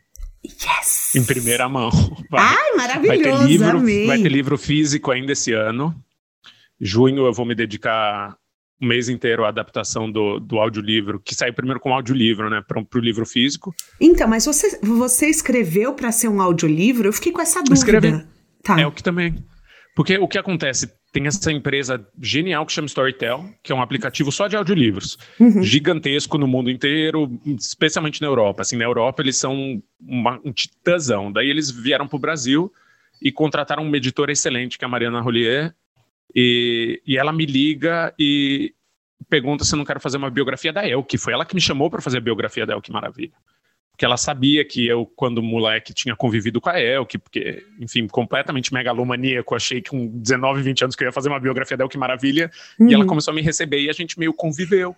Yes! 0.47 1.15
Em 1.15 1.25
primeira 1.25 1.69
mão. 1.69 1.91
Vai, 2.31 2.43
Ai, 2.43 2.77
maravilhoso! 2.77 3.23
Vai 3.23 3.39
ter, 3.39 3.47
livro, 3.47 3.79
amei. 3.79 4.07
vai 4.07 4.23
ter 4.23 4.29
livro 4.29 4.59
físico 4.59 5.11
ainda 5.11 5.33
esse 5.33 5.53
ano. 5.53 5.95
Junho 6.81 7.27
eu 7.27 7.33
vou 7.33 7.47
me 7.47 7.55
dedicar 7.55 8.37
um 8.81 8.87
mês 8.87 9.09
inteiro 9.09 9.45
a 9.45 9.49
adaptação 9.49 10.11
do, 10.11 10.39
do 10.39 10.59
audiolivro, 10.59 11.21
que 11.21 11.35
saiu 11.35 11.55
primeiro 11.55 11.81
com 11.81 11.95
audiolivro, 11.95 12.51
né, 12.51 12.63
para 12.67 12.79
o 12.79 13.03
livro 13.03 13.25
físico. 13.25 13.75
Então, 14.01 14.29
mas 14.29 14.45
você, 14.45 14.79
você 14.83 15.29
escreveu 15.29 15.95
para 15.95 16.13
ser 16.13 16.29
um 16.29 16.43
audiolivro? 16.43 17.09
Eu 17.09 17.13
fiquei 17.13 17.33
com 17.33 17.41
essa 17.41 17.61
dúvida. 17.61 17.75
Escrevi. 17.75 18.27
Tá. 18.63 18.79
É 18.81 18.87
o 18.87 18.93
que 18.93 19.03
também. 19.03 19.35
Porque 19.95 20.19
o 20.19 20.29
que 20.29 20.37
acontece? 20.37 20.91
Tem 21.17 21.27
essa 21.27 21.51
empresa 21.51 22.07
genial 22.21 22.67
que 22.67 22.73
chama 22.75 22.85
Storytel, 22.85 23.49
que 23.63 23.73
é 23.73 23.75
um 23.75 23.81
aplicativo 23.81 24.31
só 24.31 24.49
de 24.49 24.55
audiolivros, 24.55 25.17
uhum. 25.41 25.63
gigantesco 25.63 26.37
no 26.37 26.47
mundo 26.47 26.71
inteiro, 26.71 27.41
especialmente 27.47 28.21
na 28.21 28.27
Europa. 28.27 28.61
Assim, 28.61 28.77
na 28.77 28.85
Europa 28.85 29.23
eles 29.23 29.39
são 29.39 29.83
uma, 29.99 30.39
um 30.45 30.53
titãzão. 30.53 31.33
Daí 31.33 31.49
eles 31.49 31.71
vieram 31.71 32.07
para 32.07 32.17
o 32.17 32.19
Brasil 32.19 32.71
e 33.23 33.33
contrataram 33.33 33.83
uma 33.83 33.97
editora 33.97 34.31
excelente, 34.31 34.77
que 34.77 34.85
é 34.85 34.87
a 34.87 34.91
Mariana 34.91 35.23
Rollier, 35.23 35.75
e, 36.35 37.01
e 37.07 37.17
ela 37.17 37.33
me 37.33 37.47
liga 37.47 38.13
e 38.19 38.75
pergunta 39.31 39.65
se 39.65 39.75
eu 39.75 39.79
não 39.79 39.87
quero 39.87 40.01
fazer 40.01 40.19
uma 40.19 40.29
biografia 40.29 40.71
da 40.71 40.87
El, 40.87 41.03
que 41.03 41.17
foi 41.17 41.33
ela 41.33 41.47
que 41.47 41.55
me 41.55 41.63
chamou 41.63 41.89
para 41.89 42.03
fazer 42.03 42.19
a 42.19 42.21
biografia 42.21 42.67
da 42.67 42.75
El, 42.75 42.83
que 42.83 42.93
maravilha. 42.93 43.33
Porque 43.97 44.05
ela 44.05 44.19
sabia 44.19 44.63
que 44.63 44.87
eu, 44.87 45.07
quando 45.17 45.43
moleque, 45.43 45.95
tinha 45.95 46.15
convivido 46.15 46.61
com 46.61 46.69
a 46.69 46.79
Elke, 46.79 47.17
porque, 47.17 47.65
enfim, 47.81 48.07
completamente 48.07 48.71
megalomaníaco, 48.71 49.55
achei 49.55 49.81
que 49.81 49.89
com 49.89 50.07
19, 50.07 50.61
20 50.61 50.85
anos 50.85 50.95
que 50.95 51.03
eu 51.03 51.09
ia 51.09 51.13
fazer 51.13 51.31
uma 51.31 51.41
biografia 51.41 51.79
da 51.79 51.89
que 51.89 51.97
maravilha, 51.97 52.51
uhum. 52.79 52.91
e 52.91 52.93
ela 52.93 53.05
uhum. 53.05 53.09
começou 53.09 53.33
a 53.33 53.35
me 53.35 53.41
receber 53.41 53.81
e 53.81 53.89
a 53.89 53.95
gente 53.95 54.19
meio 54.19 54.35
conviveu. 54.35 54.95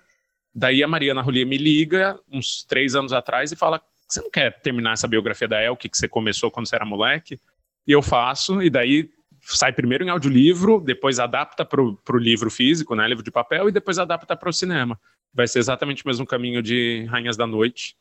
Daí 0.53 0.83
a 0.83 0.89
Mariana 0.89 1.23
Rolier 1.23 1.47
me 1.47 1.57
liga, 1.57 2.19
uns 2.29 2.65
três 2.65 2.97
anos 2.97 3.13
atrás, 3.13 3.53
e 3.53 3.57
fala: 3.57 3.81
Você 4.09 4.21
não 4.21 4.33
quer 4.33 4.61
terminar 4.63 4.95
essa 4.95 5.07
biografia 5.07 5.47
da 5.47 5.63
Elke 5.63 5.89
que 5.89 5.97
você 5.97 6.09
começou 6.09 6.51
quando 6.51 6.67
você 6.67 6.75
era 6.75 6.85
moleque? 6.85 7.39
E 7.87 7.93
eu 7.93 8.03
faço, 8.03 8.61
e 8.61 8.69
daí 8.69 9.09
sai 9.43 9.73
primeiro 9.73 10.03
em 10.03 10.09
audiolivro, 10.09 10.81
depois 10.81 11.21
adapta 11.21 11.65
para 11.65 11.81
o 11.81 12.19
livro 12.19 12.51
físico, 12.51 12.97
né, 12.97 13.07
livro 13.07 13.23
de 13.23 13.31
papel, 13.31 13.69
e 13.69 13.73
depois 13.73 13.97
adapta 13.97 14.37
para 14.37 14.49
o 14.49 14.53
cinema. 14.53 14.99
Vai 15.33 15.47
ser 15.47 15.61
exatamente 15.61 16.05
o 16.05 16.09
mesmo 16.09 16.27
caminho 16.27 16.61
de 16.61 17.07
Rainhas 17.09 17.37
da 17.37 17.47
Noite, 17.47 17.95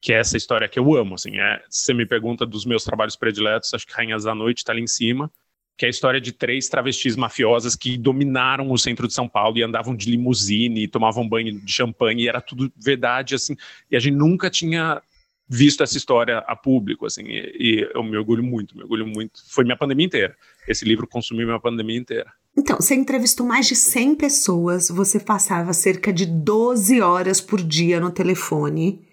que 0.00 0.12
é 0.12 0.18
essa 0.18 0.36
história 0.36 0.68
que 0.68 0.78
eu 0.78 0.94
amo. 0.96 1.14
Assim, 1.14 1.38
é, 1.38 1.62
se 1.68 1.84
você 1.84 1.94
me 1.94 2.06
pergunta 2.06 2.46
dos 2.46 2.64
meus 2.64 2.84
trabalhos 2.84 3.16
prediletos, 3.16 3.74
acho 3.74 3.86
que 3.86 3.92
Rainhas 3.92 4.24
da 4.24 4.34
Noite 4.34 4.58
está 4.58 4.72
ali 4.72 4.82
em 4.82 4.86
cima, 4.86 5.30
que 5.76 5.84
é 5.84 5.88
a 5.88 5.90
história 5.90 6.20
de 6.20 6.32
três 6.32 6.68
travestis 6.68 7.16
mafiosas 7.16 7.74
que 7.76 7.96
dominaram 7.96 8.70
o 8.70 8.78
centro 8.78 9.06
de 9.06 9.14
São 9.14 9.28
Paulo 9.28 9.58
e 9.58 9.62
andavam 9.62 9.94
de 9.94 10.10
limusine, 10.10 10.84
e 10.84 10.88
tomavam 10.88 11.28
banho 11.28 11.58
de 11.58 11.72
champanhe, 11.72 12.24
e 12.24 12.28
era 12.28 12.40
tudo 12.40 12.72
verdade, 12.76 13.34
assim, 13.34 13.56
e 13.90 13.96
a 13.96 14.00
gente 14.00 14.14
nunca 14.14 14.50
tinha 14.50 15.02
visto 15.48 15.82
essa 15.82 15.96
história 15.96 16.38
a 16.46 16.54
público, 16.54 17.06
assim, 17.06 17.24
e, 17.24 17.56
e 17.58 17.90
eu 17.94 18.02
me 18.02 18.16
orgulho 18.16 18.42
muito, 18.42 18.76
me 18.76 18.82
orgulho 18.82 19.06
muito. 19.06 19.40
Foi 19.48 19.64
minha 19.64 19.76
pandemia 19.76 20.06
inteira. 20.06 20.36
Esse 20.68 20.84
livro 20.84 21.08
consumiu 21.08 21.46
minha 21.46 21.58
pandemia 21.58 21.98
inteira. 21.98 22.32
Então, 22.56 22.76
você 22.76 22.94
entrevistou 22.94 23.46
mais 23.46 23.66
de 23.66 23.74
100 23.74 24.14
pessoas, 24.14 24.88
você 24.88 25.18
passava 25.18 25.72
cerca 25.72 26.12
de 26.12 26.26
12 26.26 27.00
horas 27.00 27.40
por 27.40 27.60
dia 27.62 27.98
no 27.98 28.10
telefone. 28.10 29.09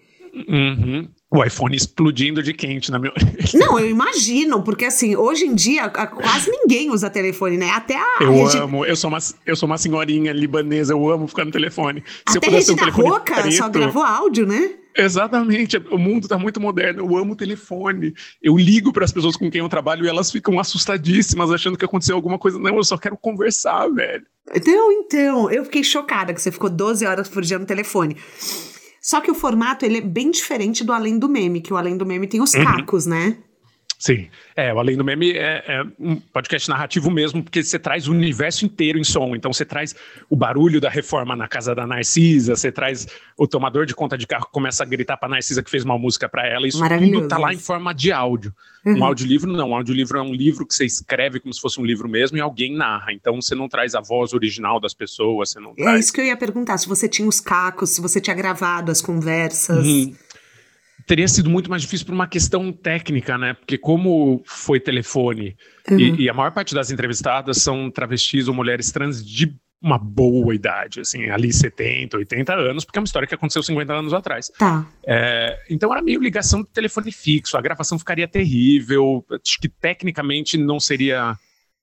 Uhum. 0.48 1.08
O 1.30 1.44
iPhone 1.44 1.76
explodindo 1.76 2.42
de 2.42 2.54
quente 2.54 2.90
na 2.90 2.98
minha 2.98 3.12
Não, 3.52 3.78
eu 3.78 3.88
imagino, 3.88 4.62
porque 4.62 4.86
assim, 4.86 5.14
hoje 5.14 5.44
em 5.44 5.54
dia 5.54 5.88
quase 5.88 6.50
ninguém 6.50 6.90
usa 6.90 7.10
telefone, 7.10 7.58
né? 7.58 7.70
Até 7.70 7.96
a. 7.96 8.18
Eu 8.20 8.32
regi... 8.32 8.58
amo, 8.58 8.84
eu 8.86 8.96
sou, 8.96 9.08
uma, 9.08 9.18
eu 9.44 9.54
sou 9.54 9.66
uma 9.66 9.76
senhorinha 9.76 10.32
libanesa, 10.32 10.94
eu 10.94 11.10
amo 11.10 11.28
ficar 11.28 11.44
no 11.44 11.50
telefone. 11.50 12.02
Se 12.28 12.38
Até 12.38 12.46
a 12.46 12.50
Regina 12.50 12.82
um 12.82 12.90
Roca 12.90 13.34
preto, 13.34 13.56
só 13.56 13.68
gravou 13.68 14.02
áudio, 14.02 14.46
né? 14.46 14.70
Exatamente, 14.96 15.76
o 15.90 15.98
mundo 15.98 16.24
está 16.24 16.36
muito 16.36 16.60
moderno. 16.60 17.02
Eu 17.02 17.16
amo 17.16 17.34
o 17.34 17.36
telefone. 17.36 18.12
Eu 18.42 18.56
ligo 18.56 18.92
para 18.92 19.04
as 19.04 19.12
pessoas 19.12 19.36
com 19.36 19.48
quem 19.48 19.60
eu 19.60 19.68
trabalho 19.68 20.04
e 20.04 20.08
elas 20.08 20.30
ficam 20.32 20.58
assustadíssimas, 20.58 21.52
achando 21.52 21.78
que 21.78 21.84
aconteceu 21.84 22.16
alguma 22.16 22.36
coisa. 22.36 22.58
Não, 22.58 22.76
eu 22.76 22.82
só 22.82 22.98
quero 22.98 23.16
conversar, 23.16 23.88
velho. 23.90 24.26
Então, 24.52 24.92
então, 24.92 25.50
eu 25.50 25.64
fiquei 25.64 25.84
chocada 25.84 26.34
que 26.34 26.42
você 26.42 26.50
ficou 26.50 26.68
12 26.68 27.06
horas 27.06 27.28
por 27.28 27.42
dia 27.42 27.58
no 27.58 27.66
telefone. 27.66 28.16
Só 29.08 29.22
que 29.22 29.30
o 29.30 29.34
formato 29.34 29.86
ele 29.86 29.96
é 29.96 30.00
bem 30.02 30.30
diferente 30.30 30.84
do 30.84 30.92
Além 30.92 31.18
do 31.18 31.30
Meme, 31.30 31.62
que 31.62 31.72
o 31.72 31.78
Além 31.78 31.96
do 31.96 32.04
Meme 32.04 32.26
tem 32.26 32.42
os 32.42 32.52
uhum. 32.52 32.62
cacos, 32.62 33.06
né? 33.06 33.38
Sim, 33.98 34.28
é, 34.54 34.72
o 34.72 34.78
Além 34.78 34.96
do 34.96 35.04
Meme 35.04 35.32
é, 35.32 35.64
é, 35.66 35.84
um 35.98 36.14
podcast 36.16 36.68
narrativo 36.68 37.10
mesmo, 37.10 37.42
porque 37.42 37.64
você 37.64 37.80
traz 37.80 38.06
o 38.06 38.12
universo 38.12 38.64
inteiro 38.64 38.96
em 38.96 39.02
som. 39.02 39.34
Então 39.34 39.52
você 39.52 39.64
traz 39.64 39.92
o 40.30 40.36
barulho 40.36 40.80
da 40.80 40.88
reforma 40.88 41.34
na 41.34 41.48
casa 41.48 41.74
da 41.74 41.84
Narcisa, 41.84 42.54
você 42.54 42.70
traz 42.70 43.08
o 43.36 43.48
tomador 43.48 43.86
de 43.86 43.96
conta 43.96 44.16
de 44.16 44.24
carro 44.24 44.46
que 44.46 44.52
começa 44.52 44.84
a 44.84 44.86
gritar 44.86 45.16
pra 45.16 45.28
Narcisa 45.28 45.64
que 45.64 45.70
fez 45.70 45.84
uma 45.84 45.98
música 45.98 46.28
para 46.28 46.46
ela. 46.46 46.68
Isso 46.68 46.78
tudo 46.78 47.26
tá 47.26 47.38
lá 47.38 47.52
em 47.52 47.58
forma 47.58 47.92
de 47.92 48.12
áudio. 48.12 48.54
Uhum. 48.86 49.00
Um 49.00 49.04
audiolivro 49.04 49.52
não, 49.52 49.70
um 49.70 49.74
audiolivro 49.74 50.18
é 50.18 50.22
um 50.22 50.32
livro 50.32 50.64
que 50.64 50.74
você 50.74 50.84
escreve 50.84 51.40
como 51.40 51.52
se 51.52 51.60
fosse 51.60 51.80
um 51.80 51.84
livro 51.84 52.08
mesmo 52.08 52.38
e 52.38 52.40
alguém 52.40 52.76
narra. 52.76 53.12
Então 53.12 53.42
você 53.42 53.56
não 53.56 53.68
traz 53.68 53.96
a 53.96 54.00
voz 54.00 54.32
original 54.32 54.78
das 54.78 54.94
pessoas, 54.94 55.50
você 55.50 55.58
não 55.58 55.72
É 55.72 55.82
traz... 55.82 56.04
isso 56.04 56.12
que 56.12 56.20
eu 56.20 56.24
ia 56.24 56.36
perguntar, 56.36 56.78
se 56.78 56.86
você 56.86 57.08
tinha 57.08 57.26
os 57.26 57.40
cacos, 57.40 57.90
se 57.90 58.00
você 58.00 58.20
tinha 58.20 58.36
gravado 58.36 58.92
as 58.92 59.00
conversas. 59.00 59.84
Uhum 59.84 60.14
teria 61.08 61.26
sido 61.26 61.48
muito 61.48 61.70
mais 61.70 61.80
difícil 61.82 62.04
por 62.04 62.14
uma 62.14 62.28
questão 62.28 62.70
técnica, 62.70 63.38
né? 63.38 63.54
Porque 63.54 63.78
como 63.78 64.42
foi 64.44 64.78
telefone 64.78 65.56
uhum. 65.90 65.98
e, 65.98 66.22
e, 66.22 66.28
a 66.28 66.34
maior 66.34 66.52
parte 66.52 66.74
das 66.74 66.90
entrevistadas 66.90 67.56
são 67.62 67.90
travestis 67.90 68.46
ou 68.46 68.54
mulheres 68.54 68.92
trans 68.92 69.24
de 69.24 69.56
uma 69.80 69.96
boa 69.96 70.54
idade, 70.54 71.00
assim, 71.00 71.30
ali 71.30 71.52
70, 71.52 72.16
80 72.18 72.52
anos, 72.52 72.84
porque 72.84 72.98
é 72.98 73.00
uma 73.00 73.06
história 73.06 73.26
que 73.26 73.34
aconteceu 73.34 73.62
50 73.62 73.92
anos 73.92 74.12
atrás. 74.12 74.50
Tá. 74.58 74.86
É, 75.06 75.58
então 75.70 75.90
era 75.92 76.02
meio 76.02 76.20
ligação 76.20 76.62
de 76.62 76.68
telefone 76.68 77.10
fixo, 77.10 77.56
a 77.56 77.60
gravação 77.60 77.98
ficaria 77.98 78.28
terrível, 78.28 79.24
acho 79.30 79.58
que 79.58 79.68
tecnicamente 79.68 80.58
não 80.58 80.78
seria 80.78 81.36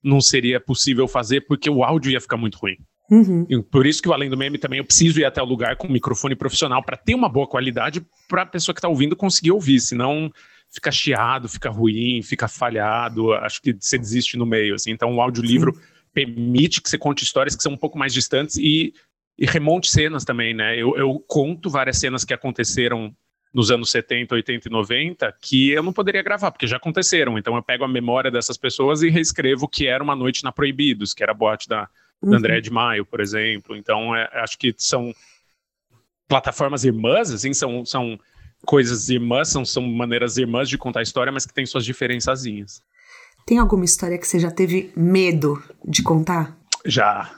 não 0.03 0.21
seria 0.21 0.59
possível 0.59 1.07
fazer 1.07 1.41
porque 1.47 1.67
o 1.67 1.83
áudio 1.83 2.11
ia 2.11 2.21
ficar 2.21 2.37
muito 2.37 2.59
ruim. 2.59 2.77
Uhum. 3.09 3.45
Por 3.69 3.85
isso 3.85 4.01
que 4.01 4.09
o 4.09 4.13
Além 4.13 4.29
do 4.29 4.37
Meme 4.37 4.57
também 4.57 4.79
eu 4.79 4.85
preciso 4.85 5.19
ir 5.19 5.25
até 5.25 5.41
o 5.41 5.45
lugar 5.45 5.75
com 5.75 5.87
um 5.87 5.91
microfone 5.91 6.35
profissional 6.35 6.83
para 6.83 6.97
ter 6.97 7.13
uma 7.13 7.29
boa 7.29 7.47
qualidade 7.47 8.05
para 8.27 8.41
a 8.41 8.45
pessoa 8.45 8.73
que 8.73 8.79
está 8.79 8.87
ouvindo 8.87 9.15
conseguir 9.15 9.51
ouvir, 9.51 9.79
senão 9.79 10.31
fica 10.71 10.91
chiado, 10.91 11.47
fica 11.47 11.69
ruim, 11.69 12.21
fica 12.21 12.47
falhado, 12.47 13.33
acho 13.33 13.61
que 13.61 13.75
você 13.79 13.97
desiste 13.97 14.37
no 14.37 14.45
meio. 14.45 14.75
Assim. 14.75 14.91
Então 14.91 15.15
o 15.15 15.21
audiolivro 15.21 15.73
Sim. 15.73 15.81
permite 16.13 16.81
que 16.81 16.89
você 16.89 16.97
conte 16.97 17.23
histórias 17.23 17.55
que 17.55 17.63
são 17.63 17.73
um 17.73 17.77
pouco 17.77 17.97
mais 17.97 18.13
distantes 18.13 18.57
e, 18.57 18.93
e 19.37 19.45
remonte 19.45 19.89
cenas 19.89 20.25
também, 20.25 20.53
né? 20.53 20.75
Eu, 20.75 20.97
eu 20.97 21.23
conto 21.27 21.69
várias 21.69 21.97
cenas 21.97 22.25
que 22.25 22.33
aconteceram 22.33 23.15
nos 23.53 23.71
anos 23.71 23.89
70, 23.89 24.35
80 24.35 24.67
e 24.67 24.71
90 24.71 25.33
que 25.41 25.69
eu 25.69 25.81
não 25.81 25.93
poderia 25.93 26.21
gravar, 26.21 26.51
porque 26.51 26.67
já 26.67 26.75
aconteceram. 26.75 27.37
Então 27.37 27.55
eu 27.55 27.63
pego 27.63 27.85
a 27.85 27.87
memória 27.87 28.29
dessas 28.29 28.57
pessoas 28.57 29.01
e 29.01 29.09
reescrevo 29.09 29.67
que 29.67 29.87
era 29.87 30.03
uma 30.03 30.15
noite 30.15 30.43
na 30.43 30.51
Proibidos, 30.51 31.13
que 31.13 31.23
era 31.23 31.31
a 31.31 31.35
boate 31.35 31.69
da 31.69 31.87
uhum. 32.21 32.31
do 32.31 32.35
André 32.35 32.61
de 32.61 32.71
Maio, 32.71 33.05
por 33.05 33.19
exemplo. 33.19 33.75
Então, 33.75 34.15
é, 34.15 34.29
acho 34.35 34.57
que 34.57 34.73
são 34.77 35.13
plataformas 36.27 36.83
irmãs, 36.83 37.31
assim, 37.31 37.53
são, 37.53 37.85
são 37.85 38.19
coisas 38.65 39.09
irmãs, 39.09 39.49
são, 39.49 39.63
são 39.63 39.83
maneiras 39.83 40.37
irmãs 40.37 40.67
de 40.67 40.77
contar 40.77 40.99
a 41.01 41.03
história, 41.03 41.31
mas 41.31 41.45
que 41.45 41.53
têm 41.53 41.65
suas 41.65 41.85
diferençazinhas. 41.85 42.81
Tem 43.45 43.59
alguma 43.59 43.85
história 43.85 44.17
que 44.17 44.27
você 44.27 44.39
já 44.39 44.49
teve 44.49 44.91
medo 44.95 45.61
de 45.87 46.01
contar? 46.01 46.57
Já. 46.85 47.31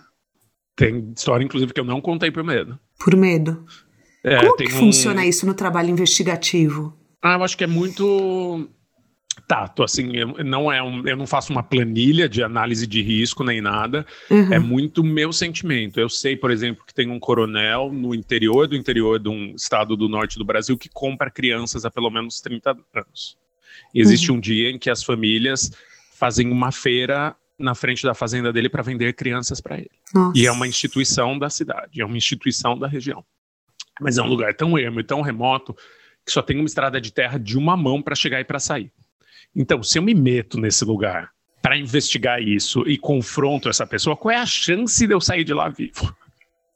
Tem 0.75 1.11
história, 1.15 1.43
inclusive, 1.43 1.73
que 1.73 1.79
eu 1.79 1.85
não 1.85 1.99
contei 1.99 2.31
por 2.31 2.43
medo. 2.43 2.79
Por 2.97 3.15
medo? 3.15 3.65
É, 4.23 4.37
Como 4.39 4.55
que 4.55 4.67
um... 4.67 4.77
funciona 4.77 5.25
isso 5.25 5.45
no 5.45 5.53
trabalho 5.53 5.89
investigativo? 5.89 6.97
Ah, 7.21 7.33
eu 7.33 7.43
acho 7.43 7.57
que 7.57 7.63
é 7.63 7.67
muito 7.67 8.69
tato, 9.47 9.81
assim, 9.81 10.15
eu, 10.15 10.43
não 10.43 10.71
é 10.71 10.83
um, 10.83 11.07
eu 11.07 11.15
não 11.15 11.25
faço 11.25 11.53
uma 11.53 11.63
planilha 11.63 12.27
de 12.27 12.43
análise 12.43 12.85
de 12.85 13.01
risco 13.01 13.45
nem 13.45 13.61
nada, 13.61 14.05
uhum. 14.29 14.53
é 14.53 14.59
muito 14.59 15.01
meu 15.03 15.31
sentimento. 15.31 15.99
Eu 15.99 16.09
sei, 16.09 16.35
por 16.35 16.51
exemplo, 16.51 16.83
que 16.85 16.93
tem 16.93 17.09
um 17.09 17.19
coronel 17.19 17.89
no 17.91 18.13
interior 18.13 18.67
do 18.67 18.75
interior 18.75 19.17
de 19.19 19.29
um 19.29 19.55
estado 19.55 19.95
do 19.95 20.09
norte 20.09 20.37
do 20.37 20.43
Brasil 20.43 20.77
que 20.77 20.89
compra 20.89 21.31
crianças 21.31 21.85
há 21.85 21.89
pelo 21.89 22.09
menos 22.09 22.41
30 22.41 22.77
anos. 22.93 23.37
existe 23.95 24.29
uhum. 24.29 24.37
um 24.37 24.39
dia 24.41 24.69
em 24.69 24.77
que 24.77 24.89
as 24.89 25.01
famílias 25.01 25.71
fazem 26.13 26.51
uma 26.51 26.71
feira 26.71 27.33
na 27.57 27.73
frente 27.73 28.03
da 28.03 28.13
fazenda 28.13 28.51
dele 28.51 28.69
para 28.69 28.83
vender 28.83 29.13
crianças 29.13 29.61
para 29.61 29.77
ele. 29.77 29.89
Nossa. 30.13 30.37
E 30.37 30.45
é 30.45 30.51
uma 30.51 30.67
instituição 30.67 31.39
da 31.39 31.49
cidade, 31.49 32.01
é 32.01 32.05
uma 32.05 32.17
instituição 32.17 32.77
da 32.77 32.87
região. 32.87 33.23
Mas 33.99 34.17
é 34.17 34.21
um 34.21 34.27
lugar 34.27 34.53
tão 34.53 34.77
ermo 34.77 34.99
e 34.99 35.03
tão 35.03 35.21
remoto 35.21 35.75
que 36.25 36.31
só 36.31 36.41
tem 36.41 36.57
uma 36.57 36.65
estrada 36.65 36.99
de 36.99 37.11
terra 37.11 37.39
de 37.39 37.57
uma 37.57 37.77
mão 37.77 38.01
para 38.01 38.13
chegar 38.13 38.41
e 38.41 38.43
para 38.43 38.59
sair. 38.59 38.91
Então, 39.57 39.81
se 39.81 39.97
eu 39.97 40.03
me 40.03 40.13
meto 40.13 40.59
nesse 40.59 40.85
lugar 40.85 41.31
para 41.63 41.75
investigar 41.75 42.39
isso 42.39 42.87
e 42.87 42.95
confronto 42.95 43.67
essa 43.67 43.87
pessoa, 43.87 44.15
qual 44.15 44.31
é 44.31 44.37
a 44.37 44.45
chance 44.45 45.05
de 45.05 45.11
eu 45.11 45.19
sair 45.19 45.43
de 45.43 45.53
lá 45.53 45.67
vivo? 45.67 46.15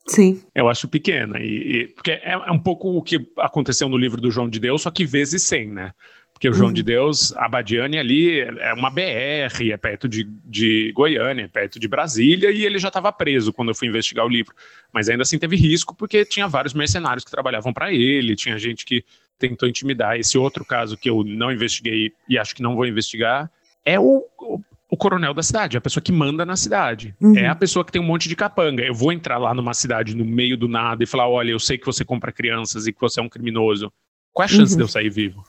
Sim. 0.08 0.42
Eu 0.52 0.68
acho 0.68 0.88
pequena. 0.88 1.38
E, 1.38 1.44
e 1.44 1.86
porque 1.86 2.10
é, 2.10 2.32
é, 2.32 2.50
um 2.50 2.58
pouco 2.58 2.88
o 2.96 3.00
que 3.00 3.24
aconteceu 3.38 3.88
no 3.88 3.96
livro 3.96 4.20
do 4.20 4.32
João 4.32 4.48
de 4.48 4.58
Deus, 4.58 4.82
só 4.82 4.90
que 4.90 5.06
vezes 5.06 5.44
100, 5.44 5.68
né? 5.68 5.92
Porque 6.32 6.48
o 6.48 6.52
João 6.52 6.70
uhum. 6.70 6.74
de 6.74 6.82
Deus, 6.82 7.32
a 7.36 7.48
Badiane 7.48 7.98
ali 7.98 8.40
é 8.40 8.74
uma 8.74 8.90
BR, 8.90 9.70
é 9.70 9.76
perto 9.76 10.08
de, 10.08 10.24
de 10.44 10.90
Goiânia, 10.92 11.44
é 11.44 11.48
perto 11.48 11.78
de 11.78 11.86
Brasília, 11.86 12.50
e 12.50 12.66
ele 12.66 12.80
já 12.80 12.88
estava 12.88 13.12
preso 13.12 13.52
quando 13.52 13.68
eu 13.68 13.76
fui 13.76 13.86
investigar 13.86 14.26
o 14.26 14.28
livro. 14.28 14.52
Mas 14.92 15.08
ainda 15.08 15.22
assim 15.22 15.38
teve 15.38 15.54
risco, 15.54 15.94
porque 15.94 16.24
tinha 16.24 16.48
vários 16.48 16.74
mercenários 16.74 17.24
que 17.24 17.30
trabalhavam 17.30 17.72
para 17.72 17.92
ele, 17.92 18.34
tinha 18.34 18.58
gente 18.58 18.84
que 18.84 19.04
tentou 19.48 19.68
intimidar. 19.68 20.18
Esse 20.18 20.38
outro 20.38 20.64
caso 20.64 20.96
que 20.96 21.10
eu 21.10 21.22
não 21.24 21.50
investiguei 21.50 22.12
e 22.28 22.38
acho 22.38 22.54
que 22.54 22.62
não 22.62 22.76
vou 22.76 22.86
investigar 22.86 23.50
é 23.84 23.98
o, 23.98 24.24
o, 24.38 24.60
o 24.90 24.96
coronel 24.96 25.34
da 25.34 25.42
cidade, 25.42 25.76
a 25.76 25.80
pessoa 25.80 26.02
que 26.02 26.12
manda 26.12 26.46
na 26.46 26.56
cidade. 26.56 27.14
Uhum. 27.20 27.36
É 27.36 27.48
a 27.48 27.54
pessoa 27.54 27.84
que 27.84 27.90
tem 27.90 28.00
um 28.00 28.04
monte 28.04 28.28
de 28.28 28.36
capanga. 28.36 28.82
Eu 28.82 28.94
vou 28.94 29.12
entrar 29.12 29.38
lá 29.38 29.52
numa 29.52 29.74
cidade 29.74 30.14
no 30.14 30.24
meio 30.24 30.56
do 30.56 30.68
nada 30.68 31.02
e 31.02 31.06
falar: 31.06 31.28
olha, 31.28 31.50
eu 31.50 31.58
sei 31.58 31.76
que 31.76 31.86
você 31.86 32.04
compra 32.04 32.30
crianças 32.30 32.86
e 32.86 32.92
que 32.92 33.00
você 33.00 33.20
é 33.20 33.22
um 33.22 33.28
criminoso. 33.28 33.92
Qual 34.32 34.44
é 34.44 34.46
a 34.46 34.48
chance 34.48 34.72
uhum. 34.72 34.78
de 34.78 34.84
eu 34.84 34.88
sair 34.88 35.10
vivo? 35.10 35.44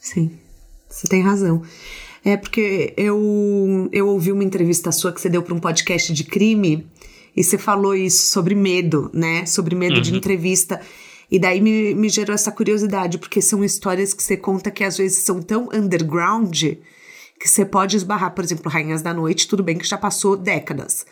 Sim, 0.00 0.38
você 0.88 1.08
tem 1.08 1.22
razão. 1.22 1.62
É 2.24 2.36
porque 2.36 2.92
eu, 2.96 3.88
eu 3.92 4.08
ouvi 4.08 4.30
uma 4.30 4.44
entrevista 4.44 4.92
sua 4.92 5.10
que 5.10 5.20
você 5.20 5.30
deu 5.30 5.42
para 5.42 5.54
um 5.54 5.58
podcast 5.58 6.12
de 6.12 6.24
crime 6.24 6.86
e 7.34 7.42
você 7.42 7.56
falou 7.56 7.94
isso 7.94 8.26
sobre 8.26 8.54
medo, 8.54 9.10
né? 9.14 9.46
Sobre 9.46 9.74
medo 9.74 9.96
uhum. 9.96 10.02
de 10.02 10.14
entrevista. 10.14 10.80
E 11.30 11.38
daí 11.38 11.60
me, 11.60 11.94
me 11.94 12.08
gerou 12.08 12.34
essa 12.34 12.50
curiosidade, 12.50 13.18
porque 13.18 13.40
são 13.40 13.62
histórias 13.62 14.12
que 14.12 14.22
você 14.22 14.36
conta 14.36 14.70
que 14.70 14.82
às 14.82 14.98
vezes 14.98 15.18
são 15.18 15.40
tão 15.40 15.68
underground 15.72 16.52
que 17.40 17.48
você 17.48 17.64
pode 17.64 17.96
esbarrar, 17.96 18.34
por 18.34 18.44
exemplo, 18.44 18.70
Rainhas 18.70 19.00
da 19.00 19.14
Noite, 19.14 19.48
tudo 19.48 19.62
bem 19.62 19.78
que 19.78 19.86
já 19.86 19.96
passou 19.96 20.36
décadas. 20.36 21.06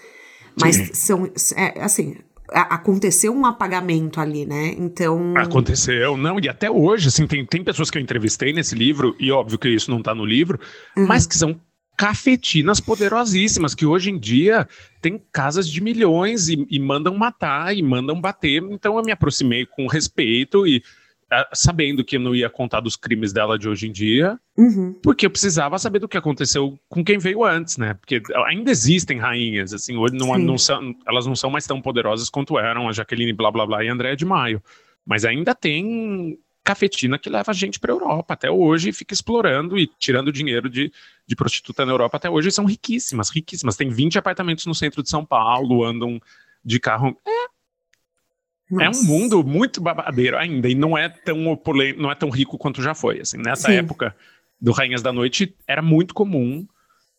Mas 0.60 0.76
Sim. 0.76 0.90
são, 0.92 1.30
é, 1.56 1.80
assim, 1.80 2.16
aconteceu 2.50 3.32
um 3.32 3.46
apagamento 3.46 4.20
ali, 4.20 4.44
né? 4.44 4.74
Então. 4.76 5.34
Aconteceu, 5.36 6.16
não, 6.16 6.38
e 6.40 6.48
até 6.48 6.70
hoje, 6.70 7.08
assim, 7.08 7.26
tem, 7.26 7.46
tem 7.46 7.62
pessoas 7.62 7.90
que 7.90 7.98
eu 7.98 8.02
entrevistei 8.02 8.52
nesse 8.52 8.74
livro, 8.74 9.14
e 9.18 9.30
óbvio 9.30 9.58
que 9.58 9.68
isso 9.68 9.90
não 9.90 10.02
tá 10.02 10.14
no 10.14 10.24
livro, 10.24 10.58
uhum. 10.96 11.06
mas 11.06 11.26
que 11.26 11.36
são 11.36 11.58
cafetinas 11.98 12.78
poderosíssimas, 12.78 13.74
que 13.74 13.84
hoje 13.84 14.08
em 14.10 14.16
dia 14.16 14.68
tem 15.02 15.20
casas 15.32 15.68
de 15.68 15.82
milhões 15.82 16.48
e, 16.48 16.64
e, 16.70 16.78
mandam 16.78 17.16
matar 17.16 17.76
e 17.76 17.82
mandam 17.82 18.20
bater. 18.20 18.62
Então 18.70 18.96
eu 18.96 19.02
me 19.02 19.10
aproximei 19.10 19.66
com 19.66 19.88
respeito 19.88 20.64
e 20.64 20.76
uh, 20.78 21.44
sabendo 21.52 22.04
que 22.04 22.14
eu 22.14 22.20
não 22.20 22.36
ia 22.36 22.48
contar 22.48 22.78
dos 22.78 22.94
crimes 22.94 23.32
dela 23.32 23.58
de 23.58 23.68
hoje 23.68 23.88
em 23.88 23.92
dia, 23.92 24.38
uhum. 24.56 24.94
porque 25.02 25.26
eu 25.26 25.30
precisava 25.30 25.76
saber 25.76 25.98
do 25.98 26.08
que 26.08 26.16
aconteceu 26.16 26.78
com 26.88 27.02
quem 27.04 27.18
veio 27.18 27.42
antes, 27.42 27.76
né? 27.76 27.94
Porque 27.94 28.22
ainda 28.46 28.70
existem 28.70 29.18
rainhas, 29.18 29.74
assim, 29.74 29.96
hoje 29.96 30.14
não, 30.14 30.38
não 30.38 30.56
são, 30.56 30.94
elas 31.04 31.26
não 31.26 31.34
são 31.34 31.50
mais 31.50 31.66
tão 31.66 31.82
poderosas 31.82 32.30
quanto 32.30 32.60
eram 32.60 32.88
a 32.88 32.92
Jaqueline 32.92 33.32
blá 33.32 33.50
blá 33.50 33.66
blá 33.66 33.84
e 33.84 33.88
André 33.88 34.14
de 34.14 34.24
Maio. 34.24 34.62
Mas 35.04 35.24
ainda 35.24 35.52
tem 35.52 36.38
cafetina 36.68 37.18
que 37.18 37.30
leva 37.30 37.50
a 37.50 37.54
gente 37.54 37.80
para 37.80 37.90
a 37.90 37.94
Europa 37.94 38.34
até 38.34 38.50
hoje 38.50 38.90
e 38.90 38.92
fica 38.92 39.14
explorando 39.14 39.78
e 39.78 39.86
tirando 39.98 40.30
dinheiro 40.30 40.68
de, 40.68 40.92
de 41.26 41.34
prostituta 41.34 41.86
na 41.86 41.92
Europa 41.92 42.18
até 42.18 42.28
hoje. 42.28 42.50
São 42.50 42.66
riquíssimas, 42.66 43.30
riquíssimas. 43.30 43.74
Tem 43.74 43.88
20 43.88 44.18
apartamentos 44.18 44.66
no 44.66 44.74
centro 44.74 45.02
de 45.02 45.08
São 45.08 45.24
Paulo, 45.24 45.82
andam 45.82 46.20
de 46.62 46.78
carro. 46.78 47.16
É, 47.26 48.84
é 48.84 48.90
um 48.90 49.02
mundo 49.02 49.42
muito 49.42 49.80
babadeiro 49.80 50.36
ainda 50.36 50.68
e 50.68 50.74
não 50.74 50.96
é 50.96 51.08
tão 51.08 51.48
opulento, 51.48 52.02
não 52.02 52.10
é 52.10 52.14
tão 52.14 52.28
rico 52.28 52.58
quanto 52.58 52.82
já 52.82 52.94
foi. 52.94 53.20
Assim, 53.20 53.38
nessa 53.38 53.68
Sim. 53.68 53.76
época 53.76 54.14
do 54.60 54.72
Rainhas 54.72 55.00
da 55.00 55.10
Noite 55.12 55.56
era 55.66 55.80
muito 55.80 56.12
comum 56.12 56.66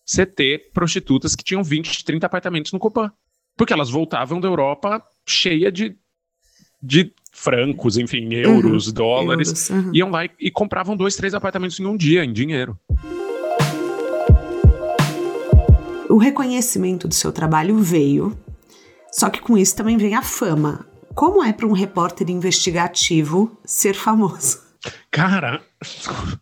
você 0.06 0.28
ter 0.28 0.72
prostitutas 0.72 1.36
que 1.36 1.44
tinham 1.44 1.64
20, 1.64 2.06
30 2.06 2.24
apartamentos 2.24 2.72
no 2.72 2.78
Copan. 2.78 3.12
Porque 3.58 3.74
elas 3.74 3.90
voltavam 3.90 4.40
da 4.40 4.48
Europa 4.48 5.04
cheia 5.28 5.72
de, 5.72 5.98
de 6.82 7.12
francos, 7.40 7.98
enfim, 7.98 8.34
euros, 8.34 8.88
uhum, 8.88 8.94
dólares, 8.94 9.70
euros, 9.70 9.86
uhum. 9.86 9.92
iam 9.94 10.10
lá 10.10 10.26
e, 10.26 10.32
e 10.40 10.52
compravam 10.52 10.96
dois, 10.96 11.16
três 11.16 11.34
apartamentos 11.34 11.80
em 11.80 11.86
um 11.86 11.96
dia, 11.96 12.26
em 12.26 12.34
dinheiro. 12.34 12.78
O 16.10 16.18
reconhecimento 16.18 17.08
do 17.08 17.14
seu 17.14 17.32
trabalho 17.32 17.78
veio, 17.78 18.38
só 19.12 19.30
que 19.30 19.40
com 19.40 19.58
isso 19.58 19.76
também 19.76 19.98
vem 19.98 20.16
a 20.16 20.22
fama. 20.22 20.86
Como 21.16 21.44
é 21.44 21.54
para 21.54 21.66
um 21.66 21.72
repórter 21.72 22.30
investigativo 22.30 23.58
ser 23.64 23.96
famoso? 23.96 24.60
Cara, 25.10 25.62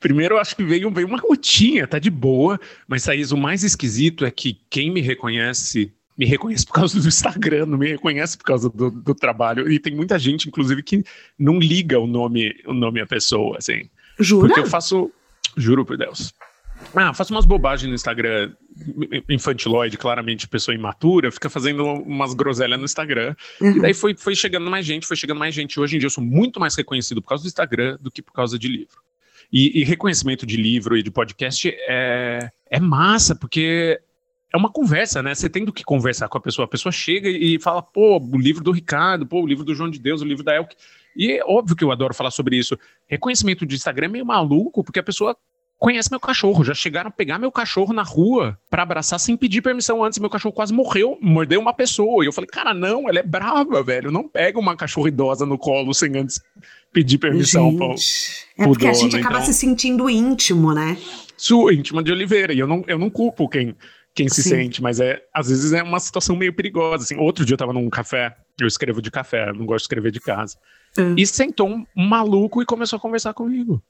Primeiro, 0.00 0.34
eu 0.34 0.38
acho 0.38 0.54
que 0.54 0.64
veio, 0.64 0.90
veio 0.90 1.06
uma 1.06 1.18
rotinha, 1.18 1.86
tá 1.86 1.98
de 1.98 2.10
boa, 2.10 2.60
mas 2.86 3.04
Thaís, 3.04 3.32
o 3.32 3.36
mais 3.36 3.62
esquisito 3.62 4.24
é 4.24 4.30
que 4.30 4.58
quem 4.68 4.90
me 4.90 5.00
reconhece 5.00 5.92
me 6.22 6.28
reconhece 6.28 6.64
por 6.64 6.74
causa 6.74 7.00
do 7.00 7.08
Instagram, 7.08 7.66
não 7.66 7.78
me 7.78 7.88
reconhece 7.88 8.38
por 8.38 8.44
causa 8.44 8.70
do, 8.70 8.90
do, 8.90 9.14
trabalho. 9.14 9.70
E 9.70 9.78
tem 9.78 9.94
muita 9.94 10.18
gente, 10.18 10.48
inclusive, 10.48 10.82
que 10.82 11.02
não 11.38 11.58
liga 11.58 11.98
o 11.98 12.06
nome, 12.06 12.54
o 12.64 12.72
nome 12.72 13.00
à 13.00 13.06
pessoa, 13.06 13.58
assim. 13.58 13.90
Jura? 14.18 14.46
Porque 14.46 14.60
eu 14.60 14.66
faço. 14.66 15.10
Juro 15.56 15.84
por 15.84 15.98
Deus. 15.98 16.32
Ah, 16.94 17.12
faço 17.12 17.32
umas 17.32 17.44
bobagens 17.44 17.88
no 17.88 17.94
Instagram 17.94 18.52
infantiloide, 19.28 19.96
claramente 19.96 20.48
pessoa 20.48 20.74
imatura, 20.74 21.30
fica 21.30 21.48
fazendo 21.48 21.84
umas 21.84 22.34
groselhas 22.34 22.78
no 22.78 22.84
Instagram. 22.84 23.36
Uhum. 23.60 23.76
E 23.76 23.80
daí 23.80 23.94
foi, 23.94 24.16
foi 24.16 24.34
chegando 24.34 24.68
mais 24.70 24.84
gente, 24.86 25.06
foi 25.06 25.16
chegando 25.16 25.38
mais 25.38 25.54
gente. 25.54 25.78
Hoje 25.78 25.96
em 25.96 25.98
dia 25.98 26.06
eu 26.06 26.10
sou 26.10 26.24
muito 26.24 26.58
mais 26.58 26.74
reconhecido 26.74 27.20
por 27.20 27.28
causa 27.28 27.44
do 27.44 27.48
Instagram 27.48 27.98
do 28.00 28.10
que 28.10 28.22
por 28.22 28.32
causa 28.32 28.58
de 28.58 28.68
livro. 28.68 29.00
E, 29.52 29.80
e 29.80 29.84
reconhecimento 29.84 30.46
de 30.46 30.56
livro 30.56 30.96
e 30.96 31.02
de 31.02 31.10
podcast 31.10 31.68
é, 31.88 32.50
é 32.70 32.80
massa, 32.80 33.34
porque 33.34 34.00
é 34.52 34.56
uma 34.56 34.70
conversa, 34.70 35.22
né? 35.22 35.34
Você 35.34 35.48
tem 35.48 35.64
do 35.64 35.72
que 35.72 35.82
conversar 35.82 36.28
com 36.28 36.36
a 36.36 36.40
pessoa. 36.40 36.66
A 36.66 36.68
pessoa 36.68 36.92
chega 36.92 37.28
e 37.28 37.58
fala, 37.58 37.82
pô, 37.82 38.18
o 38.18 38.38
livro 38.38 38.62
do 38.62 38.70
Ricardo, 38.70 39.26
pô, 39.26 39.40
o 39.42 39.46
livro 39.46 39.64
do 39.64 39.74
João 39.74 39.90
de 39.90 39.98
Deus, 39.98 40.20
o 40.20 40.26
livro 40.26 40.44
da 40.44 40.54
Elke. 40.54 40.76
E 41.16 41.32
é 41.32 41.44
óbvio 41.44 41.74
que 41.74 41.82
eu 41.82 41.90
adoro 41.90 42.14
falar 42.14 42.30
sobre 42.30 42.56
isso. 42.56 42.78
Reconhecimento 43.06 43.64
de 43.64 43.74
Instagram 43.74 44.06
é 44.06 44.10
meio 44.10 44.26
maluco, 44.26 44.84
porque 44.84 45.00
a 45.00 45.02
pessoa 45.02 45.36
conhece 45.78 46.10
meu 46.10 46.20
cachorro. 46.20 46.62
Já 46.62 46.74
chegaram 46.74 47.08
a 47.08 47.10
pegar 47.10 47.38
meu 47.38 47.50
cachorro 47.50 47.94
na 47.94 48.02
rua 48.02 48.58
para 48.70 48.82
abraçar 48.82 49.18
sem 49.18 49.36
pedir 49.36 49.62
permissão 49.62 50.04
antes. 50.04 50.18
Meu 50.18 50.30
cachorro 50.30 50.54
quase 50.54 50.72
morreu, 50.72 51.18
mordeu 51.20 51.58
uma 51.58 51.72
pessoa. 51.72 52.22
E 52.22 52.28
eu 52.28 52.32
falei, 52.32 52.48
cara, 52.48 52.74
não, 52.74 53.08
ela 53.08 53.18
é 53.18 53.22
brava, 53.22 53.82
velho. 53.82 54.12
Não 54.12 54.28
pega 54.28 54.58
uma 54.58 54.76
cachorra 54.76 55.08
idosa 55.08 55.46
no 55.46 55.56
colo 55.56 55.94
sem 55.94 56.16
antes 56.16 56.40
pedir 56.92 57.16
permissão 57.16 57.70
gente, 57.70 57.78
pro, 57.78 57.94
É 58.58 58.64
porque 58.66 58.84
dono. 58.84 58.96
a 58.96 59.00
gente 59.00 59.16
acaba 59.16 59.36
então, 59.36 59.46
se 59.46 59.54
sentindo 59.54 60.10
íntimo, 60.10 60.74
né? 60.74 60.96
Sua 61.38 61.72
íntima 61.72 62.02
de 62.02 62.12
Oliveira. 62.12 62.52
E 62.52 62.58
eu 62.58 62.66
não, 62.66 62.84
eu 62.86 62.98
não 62.98 63.08
culpo 63.08 63.48
quem 63.48 63.74
quem 64.14 64.28
se 64.28 64.42
Sim. 64.42 64.50
sente, 64.50 64.82
mas 64.82 65.00
é 65.00 65.22
às 65.32 65.48
vezes 65.48 65.72
é 65.72 65.82
uma 65.82 65.98
situação 65.98 66.36
meio 66.36 66.52
perigosa. 66.52 67.04
Assim, 67.04 67.16
outro 67.16 67.44
dia 67.44 67.54
eu 67.54 67.58
tava 67.58 67.72
num 67.72 67.88
café, 67.88 68.36
eu 68.60 68.66
escrevo 68.66 69.00
de 69.00 69.10
café, 69.10 69.52
não 69.52 69.64
gosto 69.64 69.82
de 69.82 69.84
escrever 69.84 70.12
de 70.12 70.20
casa. 70.20 70.56
Hum. 70.98 71.14
E 71.16 71.26
sentou 71.26 71.68
um, 71.68 71.86
maluco 71.96 72.62
e 72.62 72.66
começou 72.66 72.98
a 72.98 73.00
conversar 73.00 73.32
comigo. 73.32 73.82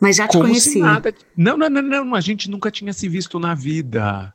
Mas 0.00 0.16
já 0.16 0.28
te 0.28 0.32
Como 0.32 0.44
conhecia? 0.44 0.82
Nada... 0.82 1.14
Não, 1.36 1.56
não, 1.56 1.68
não, 1.68 1.82
não, 1.82 2.14
a 2.14 2.20
gente 2.20 2.50
nunca 2.50 2.70
tinha 2.70 2.92
se 2.92 3.08
visto 3.08 3.38
na 3.38 3.54
vida. 3.54 4.34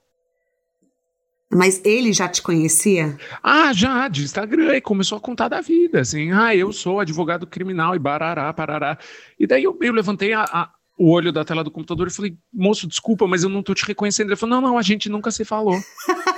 Mas 1.51 1.81
ele 1.83 2.13
já 2.13 2.27
te 2.27 2.41
conhecia? 2.41 3.17
Ah, 3.41 3.73
já, 3.73 4.07
de 4.07 4.23
Instagram, 4.23 4.75
e 4.75 4.81
começou 4.81 5.17
a 5.17 5.21
contar 5.21 5.47
da 5.47 5.61
vida, 5.61 6.01
assim, 6.01 6.31
ah, 6.31 6.55
eu 6.55 6.71
sou 6.71 6.99
advogado 6.99 7.47
criminal 7.47 7.95
e 7.95 7.99
barará, 7.99 8.53
parará. 8.53 8.99
E 9.39 9.47
daí 9.47 9.63
eu, 9.63 9.75
eu 9.81 9.91
levantei 9.91 10.31
a, 10.31 10.43
a, 10.43 10.69
o 10.99 11.09
olho 11.09 11.31
da 11.31 11.45
tela 11.45 11.63
do 11.63 11.71
computador 11.71 12.07
e 12.07 12.13
falei, 12.13 12.37
moço, 12.53 12.85
desculpa, 12.85 13.25
mas 13.25 13.41
eu 13.41 13.49
não 13.49 13.63
tô 13.63 13.73
te 13.73 13.85
reconhecendo. 13.85 14.27
Ele 14.27 14.35
falou, 14.35 14.59
não, 14.59 14.69
não, 14.69 14.77
a 14.77 14.81
gente 14.81 15.07
nunca 15.07 15.31
se 15.31 15.45
falou. 15.45 15.79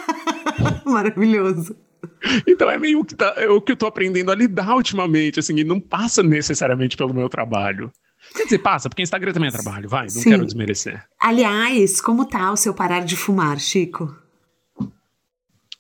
Maravilhoso. 0.86 1.76
Então 2.48 2.70
é 2.70 2.78
meio 2.78 3.04
que 3.04 3.16
tá, 3.16 3.34
é 3.38 3.50
o 3.50 3.60
que 3.60 3.72
eu 3.72 3.76
tô 3.76 3.88
aprendendo 3.88 4.32
a 4.32 4.36
lidar 4.36 4.76
ultimamente, 4.76 5.40
assim, 5.40 5.58
e 5.58 5.64
não 5.64 5.80
passa 5.80 6.22
necessariamente 6.22 6.96
pelo 6.96 7.14
meu 7.14 7.28
trabalho. 7.28 7.92
Quer 8.36 8.44
dizer, 8.44 8.60
passa, 8.60 8.88
porque 8.88 9.02
Instagram 9.02 9.34
também 9.34 9.50
é 9.50 9.52
trabalho, 9.52 9.90
vai, 9.90 10.04
não 10.04 10.10
Sim. 10.10 10.30
quero 10.30 10.46
desmerecer. 10.46 11.04
Aliás, 11.20 12.00
como 12.00 12.26
tá 12.26 12.52
o 12.52 12.58
seu 12.58 12.74
parar 12.74 13.04
de 13.04 13.18
fumar, 13.18 13.60
Chico? 13.60 14.16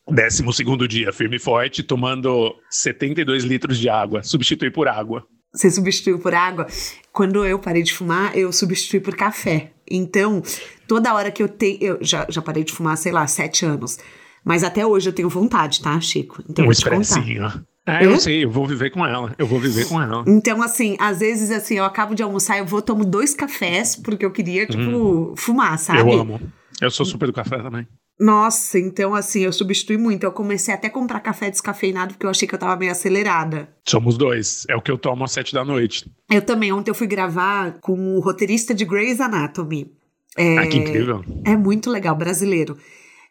Décimo 0.10 0.52
segundo 0.52 0.88
dia, 0.88 1.14
firme 1.14 1.36
e 1.36 1.40
forte, 1.40 1.84
tomando 1.84 2.56
72 2.70 3.44
litros 3.44 3.78
de 3.78 3.88
água, 3.88 4.24
substitui 4.24 4.72
por 4.72 4.88
água. 4.88 5.26
Você 5.54 5.70
substituiu 5.70 6.18
por 6.20 6.34
água? 6.34 6.68
Quando 7.12 7.46
eu 7.46 7.60
parei 7.60 7.84
de 7.84 7.94
fumar, 7.94 8.38
eu 8.38 8.52
substituí 8.54 9.00
por 9.00 9.16
café. 9.16 9.72
Então, 9.90 10.42
toda 10.88 11.14
hora 11.14 11.30
que 11.30 11.44
eu 11.44 11.50
tenho. 11.50 11.78
Eu 11.82 11.98
já, 12.02 12.26
já 12.30 12.42
parei 12.42 12.64
de 12.64 12.72
fumar, 12.72 12.98
sei 12.98 13.12
lá, 13.12 13.28
sete 13.28 13.66
anos. 13.66 14.00
Mas 14.44 14.64
até 14.64 14.86
hoje 14.86 15.10
eu 15.10 15.14
tenho 15.14 15.30
vontade, 15.30 15.82
tá, 15.82 16.00
Chico? 16.00 16.42
Então, 16.50 16.66
um 16.66 16.72
expressinho. 16.72 17.52
É, 17.86 18.06
eu 18.06 18.20
sei, 18.20 18.46
eu 18.46 18.50
vou 18.50 18.66
viver 18.66 18.92
com 18.92 19.06
ela. 19.06 19.36
Eu 19.38 19.46
vou 19.46 19.60
viver 19.60 19.88
com 19.88 20.02
ela. 20.02 20.24
Então, 20.28 20.62
assim, 20.62 20.96
às 21.00 21.20
vezes, 21.20 21.52
assim, 21.52 21.76
eu 21.76 21.84
acabo 21.84 22.14
de 22.16 22.24
almoçar, 22.24 22.58
eu 22.58 22.66
vou, 22.66 22.82
tomo 22.82 23.04
dois 23.04 23.34
cafés, 23.34 23.96
porque 23.96 24.24
eu 24.24 24.32
queria, 24.32 24.66
tipo, 24.68 24.82
hum. 24.82 25.34
fumar, 25.36 25.78
sabe? 25.78 26.00
Eu 26.00 26.12
amo. 26.12 26.40
Eu 26.80 26.90
sou 26.90 27.06
super 27.06 27.28
do 27.28 27.34
café 27.34 27.58
também. 27.58 27.88
Nossa, 28.22 28.78
então 28.78 29.16
assim, 29.16 29.42
eu 29.42 29.52
substituí 29.52 29.98
muito. 29.98 30.24
Eu 30.24 30.32
comecei 30.32 30.72
até 30.72 30.86
a 30.86 30.92
comprar 30.92 31.20
café 31.22 31.50
descafeinado 31.50 32.14
porque 32.14 32.26
eu 32.28 32.30
achei 32.30 32.48
que 32.48 32.54
eu 32.54 32.60
tava 32.60 32.76
meio 32.76 32.92
acelerada. 32.92 33.68
Somos 33.84 34.16
dois. 34.16 34.64
É 34.70 34.76
o 34.76 34.82
que 34.82 34.92
eu 34.92 34.98
tomo 34.98 35.24
às 35.24 35.32
sete 35.32 35.56
da 35.56 35.66
noite. 35.66 36.06
Eu 36.30 36.44
também. 36.44 36.72
Ontem 36.72 36.92
eu 36.92 36.96
fui 36.96 37.08
gravar 37.08 37.80
com 37.82 38.16
o 38.16 38.20
roteirista 38.20 38.76
de 38.76 38.86
Grey's 38.86 39.20
Anatomy. 39.20 39.92
É, 40.38 40.60
ah, 40.60 40.68
que 40.68 40.78
incrível. 40.78 41.26
É 41.44 41.58
muito 41.58 41.90
legal, 41.90 42.16
brasileiro. 42.16 42.78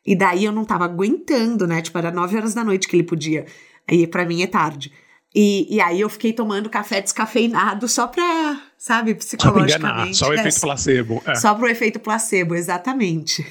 E 0.04 0.16
daí 0.16 0.44
eu 0.44 0.50
não 0.50 0.64
tava 0.64 0.86
aguentando, 0.86 1.68
né? 1.68 1.80
Tipo, 1.80 1.98
era 1.98 2.10
nove 2.10 2.36
horas 2.36 2.52
da 2.52 2.64
noite 2.64 2.88
que 2.88 2.96
ele 2.96 3.04
podia. 3.04 3.46
Aí 3.88 4.08
para 4.08 4.26
mim 4.26 4.42
é 4.42 4.48
tarde. 4.48 4.92
E, 5.32 5.72
e 5.72 5.80
aí 5.80 6.00
eu 6.00 6.08
fiquei 6.08 6.32
tomando 6.32 6.68
café 6.68 7.00
descafeinado 7.00 7.86
só 7.86 8.08
pra, 8.08 8.60
sabe, 8.80 9.14
psicologicamente. 9.14 10.16
Só, 10.16 10.24
só 10.24 10.30
o 10.30 10.34
efeito 10.34 10.56
é, 10.56 10.60
placebo. 10.60 11.22
É. 11.26 11.34
Só 11.34 11.54
pro 11.54 11.68
efeito 11.68 12.00
placebo, 12.00 12.54
exatamente. 12.54 13.46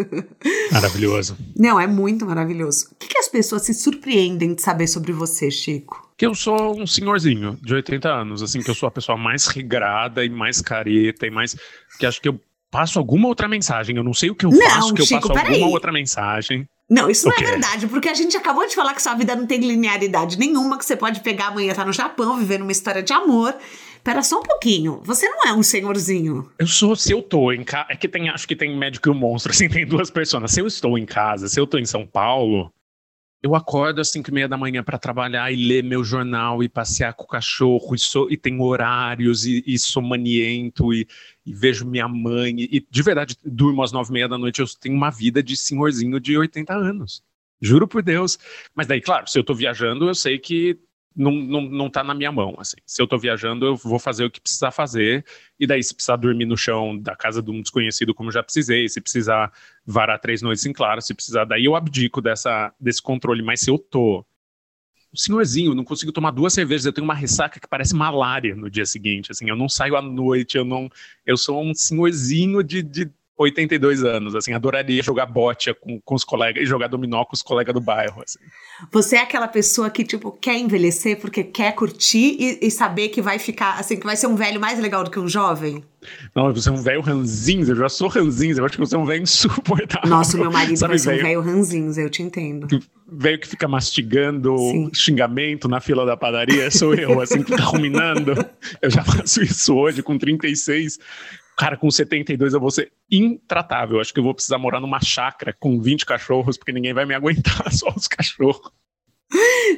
Maravilhoso. 0.72 1.36
Não, 1.54 1.78
é 1.78 1.86
muito 1.86 2.24
maravilhoso. 2.24 2.88
O 2.92 2.94
que, 2.94 3.08
que 3.08 3.18
as 3.18 3.28
pessoas 3.28 3.62
se 3.62 3.74
surpreendem 3.74 4.54
de 4.54 4.62
saber 4.62 4.86
sobre 4.86 5.12
você, 5.12 5.50
Chico? 5.50 6.10
Que 6.16 6.24
eu 6.24 6.34
sou 6.34 6.80
um 6.80 6.86
senhorzinho 6.86 7.58
de 7.62 7.74
80 7.74 8.08
anos, 8.08 8.42
assim, 8.42 8.62
que 8.62 8.70
eu 8.70 8.74
sou 8.74 8.86
a 8.86 8.90
pessoa 8.90 9.18
mais 9.18 9.46
regrada 9.48 10.24
e 10.24 10.30
mais 10.30 10.62
careta 10.62 11.26
e 11.26 11.30
mais. 11.30 11.54
que 11.98 12.06
acho 12.06 12.20
que 12.20 12.28
eu 12.28 12.40
passo 12.70 12.98
alguma 12.98 13.28
outra 13.28 13.46
mensagem. 13.46 13.96
Eu 13.96 14.02
não 14.02 14.14
sei 14.14 14.30
o 14.30 14.34
que 14.34 14.46
eu 14.46 14.50
não, 14.50 14.70
faço, 14.70 14.94
que 14.94 15.02
eu 15.02 15.06
passo 15.06 15.28
alguma 15.28 15.44
aí. 15.44 15.62
outra 15.62 15.92
mensagem. 15.92 16.66
Não, 16.88 17.10
isso 17.10 17.28
não 17.28 17.36
é 17.36 17.40
verdade, 17.40 17.86
porque 17.86 18.08
a 18.08 18.14
gente 18.14 18.36
acabou 18.36 18.66
de 18.66 18.74
falar 18.74 18.94
que 18.94 19.02
sua 19.02 19.14
vida 19.14 19.34
não 19.34 19.46
tem 19.46 19.58
linearidade 19.58 20.38
nenhuma, 20.38 20.76
que 20.76 20.84
você 20.84 20.94
pode 20.94 21.20
pegar 21.20 21.48
amanhã, 21.48 21.70
estar 21.70 21.82
tá 21.82 21.86
no 21.86 21.92
Japão, 21.94 22.36
viver 22.36 22.60
uma 22.60 22.72
história 22.72 23.02
de 23.02 23.12
amor. 23.12 23.54
Pera 24.04 24.22
só 24.22 24.38
um 24.38 24.42
pouquinho. 24.42 25.00
Você 25.02 25.26
não 25.26 25.48
é 25.48 25.54
um 25.54 25.62
senhorzinho. 25.62 26.52
Eu 26.58 26.66
sou, 26.66 26.94
se 26.94 27.10
eu 27.10 27.22
tô 27.22 27.50
em 27.50 27.64
casa. 27.64 27.86
É 27.88 27.96
que 27.96 28.06
tem, 28.06 28.28
acho 28.28 28.46
que 28.46 28.54
tem 28.54 28.76
médico 28.76 29.08
e 29.08 29.10
um 29.10 29.14
monstro, 29.14 29.50
assim, 29.52 29.66
tem 29.66 29.86
duas 29.86 30.10
pessoas. 30.10 30.50
Se 30.50 30.60
eu 30.60 30.66
estou 30.66 30.98
em 30.98 31.06
casa, 31.06 31.48
se 31.48 31.58
eu 31.58 31.66
tô 31.66 31.78
em 31.78 31.86
São 31.86 32.06
Paulo, 32.06 32.70
eu 33.42 33.54
acordo 33.54 34.02
às 34.02 34.08
cinco 34.08 34.28
e 34.28 34.34
meia 34.34 34.46
da 34.46 34.58
manhã 34.58 34.84
para 34.84 34.98
trabalhar 34.98 35.50
e 35.50 35.56
ler 35.56 35.82
meu 35.82 36.04
jornal 36.04 36.62
e 36.62 36.68
passear 36.68 37.14
com 37.14 37.24
o 37.24 37.26
cachorro 37.26 37.94
e, 37.94 37.98
sou, 37.98 38.30
e 38.30 38.36
tenho 38.36 38.62
horários 38.62 39.46
e, 39.46 39.64
e 39.66 39.78
sou 39.78 40.02
maniento 40.02 40.92
e, 40.92 41.08
e, 41.46 41.54
vejo 41.54 41.86
minha 41.86 42.06
mãe 42.06 42.54
e, 42.58 42.86
de 42.90 43.02
verdade 43.02 43.36
durmo 43.42 43.82
às 43.82 43.90
nove 43.90 44.10
e 44.10 44.12
meia 44.12 44.28
da 44.28 44.36
noite. 44.36 44.60
Eu 44.60 44.66
tenho 44.78 44.94
uma 44.94 45.10
vida 45.10 45.42
de 45.42 45.56
senhorzinho 45.56 46.20
de 46.20 46.36
80 46.36 46.74
anos. 46.74 47.22
Juro 47.58 47.88
por 47.88 48.02
Deus. 48.02 48.38
Mas 48.74 48.86
daí, 48.86 49.00
claro, 49.00 49.26
se 49.26 49.38
eu 49.38 49.44
tô 49.44 49.54
viajando, 49.54 50.06
eu 50.06 50.14
sei 50.14 50.38
que 50.38 50.78
não, 51.14 51.32
não, 51.32 51.62
não 51.62 51.90
tá 51.90 52.02
na 52.02 52.14
minha 52.14 52.32
mão, 52.32 52.56
assim. 52.58 52.76
Se 52.86 53.00
eu 53.00 53.06
tô 53.06 53.16
viajando, 53.18 53.64
eu 53.66 53.76
vou 53.76 53.98
fazer 53.98 54.24
o 54.24 54.30
que 54.30 54.40
precisar 54.40 54.70
fazer, 54.70 55.24
e 55.58 55.66
daí 55.66 55.82
se 55.82 55.94
precisar 55.94 56.16
dormir 56.16 56.46
no 56.46 56.56
chão 56.56 56.98
da 56.98 57.14
casa 57.14 57.40
de 57.42 57.50
um 57.50 57.60
desconhecido, 57.60 58.14
como 58.14 58.32
já 58.32 58.42
precisei, 58.42 58.88
se 58.88 59.00
precisar 59.00 59.52
varar 59.86 60.18
três 60.18 60.42
noites 60.42 60.66
em 60.66 60.72
claro, 60.72 61.00
se 61.00 61.14
precisar, 61.14 61.44
daí 61.44 61.64
eu 61.64 61.76
abdico 61.76 62.20
dessa, 62.20 62.74
desse 62.80 63.00
controle, 63.00 63.42
mas 63.42 63.60
se 63.60 63.70
eu 63.70 63.78
tô 63.78 64.24
senhorzinho, 65.14 65.74
não 65.74 65.84
consigo 65.84 66.10
tomar 66.10 66.32
duas 66.32 66.52
cervejas, 66.52 66.86
eu 66.86 66.92
tenho 66.92 67.04
uma 67.04 67.14
ressaca 67.14 67.60
que 67.60 67.68
parece 67.68 67.94
malária 67.94 68.56
no 68.56 68.68
dia 68.68 68.84
seguinte, 68.84 69.30
assim, 69.30 69.48
eu 69.48 69.56
não 69.56 69.68
saio 69.68 69.96
à 69.96 70.02
noite, 70.02 70.56
eu 70.56 70.64
não, 70.64 70.90
eu 71.24 71.36
sou 71.36 71.62
um 71.62 71.72
senhorzinho 71.72 72.62
de, 72.64 72.82
de 72.82 73.08
82 73.36 74.04
anos, 74.04 74.34
assim, 74.34 74.52
adoraria 74.52 75.02
jogar 75.02 75.26
bote 75.26 75.74
com, 75.74 76.00
com 76.00 76.14
os 76.14 76.24
colegas 76.24 76.62
e 76.62 76.66
jogar 76.66 76.86
dominó 76.86 77.24
com 77.24 77.34
os 77.34 77.42
colegas 77.42 77.74
do 77.74 77.80
bairro, 77.80 78.22
assim. 78.22 78.38
Você 78.92 79.16
é 79.16 79.22
aquela 79.22 79.48
pessoa 79.48 79.90
que, 79.90 80.04
tipo, 80.04 80.30
quer 80.30 80.56
envelhecer 80.56 81.20
porque 81.20 81.42
quer 81.42 81.72
curtir 81.74 82.36
e, 82.38 82.66
e, 82.66 82.70
saber 82.70 83.08
que 83.08 83.20
vai 83.20 83.38
ficar, 83.38 83.78
assim, 83.78 83.96
que 83.96 84.06
vai 84.06 84.16
ser 84.16 84.28
um 84.28 84.36
velho 84.36 84.60
mais 84.60 84.78
legal 84.78 85.02
do 85.02 85.10
que 85.10 85.18
um 85.18 85.28
jovem? 85.28 85.82
Não, 86.34 86.52
você 86.52 86.68
é 86.68 86.72
um 86.72 86.82
velho 86.82 87.00
ranzinza, 87.00 87.72
eu 87.72 87.76
já 87.76 87.88
sou 87.88 88.08
ranzinza, 88.08 88.60
eu 88.60 88.64
acho 88.64 88.74
que 88.74 88.80
você 88.80 88.94
é 88.94 88.98
um 88.98 89.06
velho 89.06 89.22
insuportável. 89.24 90.08
Nossa, 90.08 90.36
meu 90.36 90.52
marido 90.52 90.76
Sabe, 90.76 90.90
vai 90.90 90.98
ser 90.98 91.14
um 91.14 91.22
velho 91.22 91.40
ranzinza, 91.40 92.00
eu 92.00 92.10
te 92.10 92.22
entendo. 92.22 92.68
Velho 93.10 93.38
que 93.38 93.48
fica 93.48 93.66
mastigando 93.66 94.56
Sim. 94.56 94.90
xingamento 94.94 95.68
na 95.68 95.80
fila 95.80 96.06
da 96.06 96.16
padaria, 96.16 96.70
sou 96.70 96.94
eu, 96.94 97.20
assim, 97.20 97.42
que 97.42 97.50
fica 97.52 97.64
ruminando. 97.64 98.34
Eu 98.80 98.90
já 98.90 99.04
faço 99.04 99.42
isso 99.42 99.74
hoje, 99.74 100.02
com 100.02 100.18
36. 100.18 100.98
Cara, 101.56 101.76
com 101.76 101.90
72 101.90 102.52
eu 102.52 102.60
vou 102.60 102.70
ser 102.70 102.92
intratável. 103.10 104.00
Acho 104.00 104.12
que 104.12 104.18
eu 104.18 104.24
vou 104.24 104.34
precisar 104.34 104.58
morar 104.58 104.80
numa 104.80 105.00
chácara 105.00 105.54
com 105.58 105.80
20 105.80 106.04
cachorros, 106.04 106.56
porque 106.56 106.72
ninguém 106.72 106.92
vai 106.92 107.06
me 107.06 107.14
aguentar, 107.14 107.70
só 107.72 107.92
os 107.94 108.08
cachorros. 108.08 108.70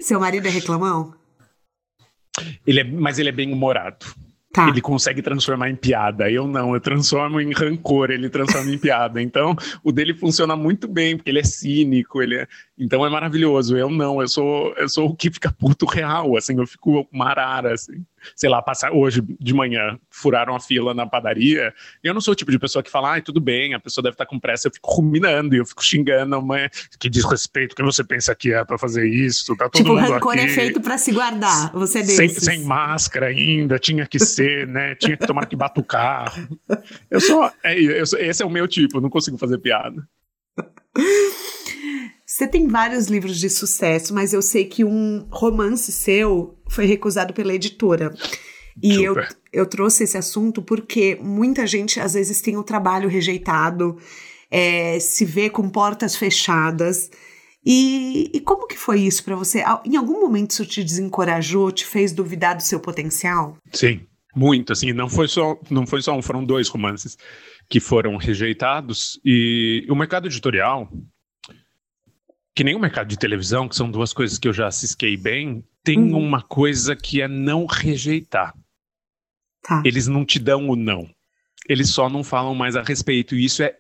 Seu 0.01 0.19
marido 0.19 0.47
é 0.47 0.51
reclamão? 0.51 1.15
Ele 2.67 2.81
é, 2.81 2.85
mas 2.85 3.19
ele 3.19 3.29
é 3.29 3.33
bem 3.33 3.53
humorado. 3.53 4.07
Tá. 4.53 4.69
Ele 4.69 4.81
consegue 4.81 5.21
transformar 5.21 5.69
em 5.69 5.77
piada. 5.77 6.31
Eu 6.31 6.47
não, 6.47 6.73
eu 6.73 6.81
transformo 6.81 7.39
em 7.41 7.53
rancor, 7.53 8.11
ele 8.11 8.31
transforma 8.31 8.71
em 8.71 8.79
piada. 8.79 9.21
Então, 9.21 9.55
o 9.85 9.93
dele 9.93 10.15
funciona 10.15 10.57
muito 10.57 10.89
bem, 10.89 11.15
porque 11.15 11.31
ele 11.31 11.41
é 11.41 11.45
cínico, 11.45 12.23
ele 12.23 12.37
é... 12.37 12.49
então 12.79 13.05
é 13.05 13.11
maravilhoso. 13.11 13.77
Eu 13.77 13.91
não, 13.91 14.21
eu 14.23 14.29
sou, 14.29 14.73
eu 14.79 14.89
sou 14.89 15.11
o 15.11 15.15
que 15.15 15.31
fica 15.31 15.53
puto 15.53 15.85
real, 15.85 16.37
assim, 16.39 16.59
eu 16.59 16.67
fico 16.67 17.07
marara, 17.13 17.75
assim 17.75 18.03
sei 18.35 18.49
lá, 18.49 18.63
passar 18.63 18.93
hoje 18.93 19.23
de 19.41 19.55
manhã, 19.55 19.99
furaram 20.11 20.55
a 20.55 20.61
fila 20.61 20.95
na 20.95 21.07
padaria. 21.07 21.73
Eu 22.03 22.15
não 22.15 22.21
sou 22.21 22.33
o 22.33 22.35
tipo 22.35 22.51
de 22.51 22.59
pessoa 22.59 22.83
que 22.83 22.91
fala, 22.91 23.13
ai, 23.13 23.23
tudo 23.23 23.41
bem, 23.41 23.75
a 23.75 23.81
pessoa 23.81 24.03
deve 24.03 24.15
estar 24.15 24.27
com 24.27 24.39
pressa. 24.39 24.69
Eu 24.69 24.73
fico 24.73 24.91
ruminando 24.93 25.55
e 25.55 25.59
eu 25.59 25.67
fico 25.67 25.85
xingando, 25.85 26.41
mas 26.43 26.71
que 26.99 27.09
desrespeito, 27.09 27.75
que 27.75 27.83
você 27.83 28.03
pensa 28.03 28.35
que 28.35 28.53
é 28.53 28.65
para 28.65 28.79
fazer 28.79 29.07
isso? 29.09 29.57
Tá 29.57 29.69
todo 29.69 29.83
tipo, 29.83 29.95
mundo 29.95 30.01
rancor 30.01 30.33
aqui. 30.33 30.43
é 30.43 30.49
feito 30.49 30.81
para 30.81 30.99
se 30.99 31.13
guardar. 31.13 31.73
Você 31.73 32.01
é 32.01 32.05
sem, 32.05 32.29
sem 32.29 32.65
máscara 32.65 33.27
ainda, 33.27 33.79
tinha 33.79 34.07
que 34.07 34.19
ser, 34.19 34.67
né? 34.67 34.95
Tinha 34.95 35.17
que 35.17 35.27
tomar 35.27 35.47
que 35.47 35.57
batucar. 35.57 36.33
Eu 37.11 37.21
sou, 37.21 37.51
é, 37.63 37.79
eu 37.81 38.07
sou, 38.07 38.19
esse 38.19 38.43
é 38.43 38.47
o 38.47 38.51
meu 38.51 38.67
tipo, 38.67 39.01
não 39.01 39.11
consigo 39.11 39.37
fazer 39.39 39.59
piada. 39.59 40.07
Você 42.37 42.47
tem 42.47 42.69
vários 42.69 43.07
livros 43.07 43.41
de 43.41 43.49
sucesso, 43.49 44.13
mas 44.13 44.35
eu 44.35 44.43
sei 44.43 44.67
que 44.67 44.85
um 44.85 45.27
romance 45.31 45.91
seu 45.91 46.55
foi 46.69 46.85
recusado 46.85 47.33
pela 47.33 47.55
editora. 47.55 48.15
E 48.83 49.03
eu, 49.03 49.17
eu 49.51 49.65
trouxe 49.65 50.05
esse 50.05 50.19
assunto 50.19 50.61
porque 50.61 51.19
muita 51.19 51.67
gente 51.67 51.99
às 51.99 52.13
vezes 52.13 52.43
tem 52.43 52.59
o 52.59 52.63
trabalho 52.63 53.09
rejeitado, 53.09 53.97
é, 54.51 55.01
se 55.01 55.25
vê 55.25 55.49
com 55.49 55.67
portas 55.71 56.15
fechadas. 56.15 57.11
E, 57.65 58.31
e 58.35 58.41
como 58.41 58.67
que 58.67 58.77
foi 58.77 59.01
isso 59.01 59.25
para 59.25 59.35
você? 59.35 59.65
Em 59.87 59.97
algum 59.97 60.21
momento 60.21 60.51
isso 60.51 60.67
te 60.67 60.85
desencorajou, 60.85 61.73
te 61.73 61.87
fez 61.87 62.13
duvidar 62.13 62.55
do 62.55 62.63
seu 62.63 62.79
potencial? 62.79 63.57
Sim, 63.73 64.03
muito. 64.35 64.75
Assim, 64.75 64.93
não 64.93 65.09
foi 65.09 65.27
só, 65.27 65.59
não 65.71 65.87
foi 65.87 66.03
só 66.03 66.15
um, 66.15 66.21
foram 66.21 66.45
dois 66.45 66.69
romances 66.69 67.17
que 67.67 67.81
foram 67.81 68.15
rejeitados. 68.19 69.19
E 69.25 69.87
o 69.89 69.95
mercado 69.95 70.27
editorial, 70.27 70.87
que 72.57 72.65
nem 72.65 72.75
o 72.75 72.81
mercado 72.81 73.07
de 73.07 73.19
televisão, 73.19 73.69
que 73.69 73.77
são 73.77 73.91
duas 73.91 74.15
coisas 74.15 74.39
que 74.39 74.49
eu 74.49 74.53
já 74.53 74.71
cisquei 74.71 75.15
bem, 75.15 75.63
tem 75.85 75.99
uhum. 75.99 76.19
uma 76.19 76.41
coisa 76.41 76.97
que 76.97 77.21
é 77.21 77.29
não 77.29 77.67
rejeitar. 77.67 78.55
Tá. 79.63 79.83
Eles 79.85 80.07
não 80.07 80.25
te 80.25 80.39
dão 80.39 80.71
o 80.71 80.75
não. 80.75 81.07
Eles 81.69 81.91
só 81.91 82.09
não 82.09 82.25
falam 82.25 82.55
mais 82.55 82.75
a 82.75 82.83
respeito. 82.83 83.35
E 83.37 83.45
isso 83.45 83.63
é 83.63 83.77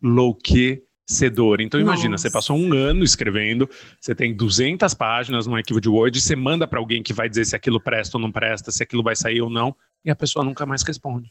enlouquecedor. 0.00 1.60
Então 1.60 1.80
Nossa. 1.80 1.94
imagina, 1.94 2.16
você 2.16 2.30
passou 2.30 2.56
um 2.56 2.72
ano 2.72 3.02
escrevendo, 3.02 3.68
você 4.00 4.14
tem 4.14 4.32
200 4.32 4.94
páginas 4.94 5.48
no 5.48 5.56
arquivo 5.56 5.80
de 5.80 5.88
Word, 5.88 6.20
você 6.20 6.36
manda 6.36 6.68
para 6.68 6.78
alguém 6.78 7.02
que 7.02 7.12
vai 7.12 7.28
dizer 7.28 7.44
se 7.44 7.56
aquilo 7.56 7.80
presta 7.80 8.18
ou 8.18 8.22
não 8.22 8.30
presta, 8.30 8.70
se 8.70 8.84
aquilo 8.84 9.02
vai 9.02 9.16
sair 9.16 9.40
ou 9.40 9.50
não, 9.50 9.74
e 10.04 10.12
a 10.12 10.16
pessoa 10.16 10.44
nunca 10.44 10.64
mais 10.64 10.84
responde. 10.84 11.28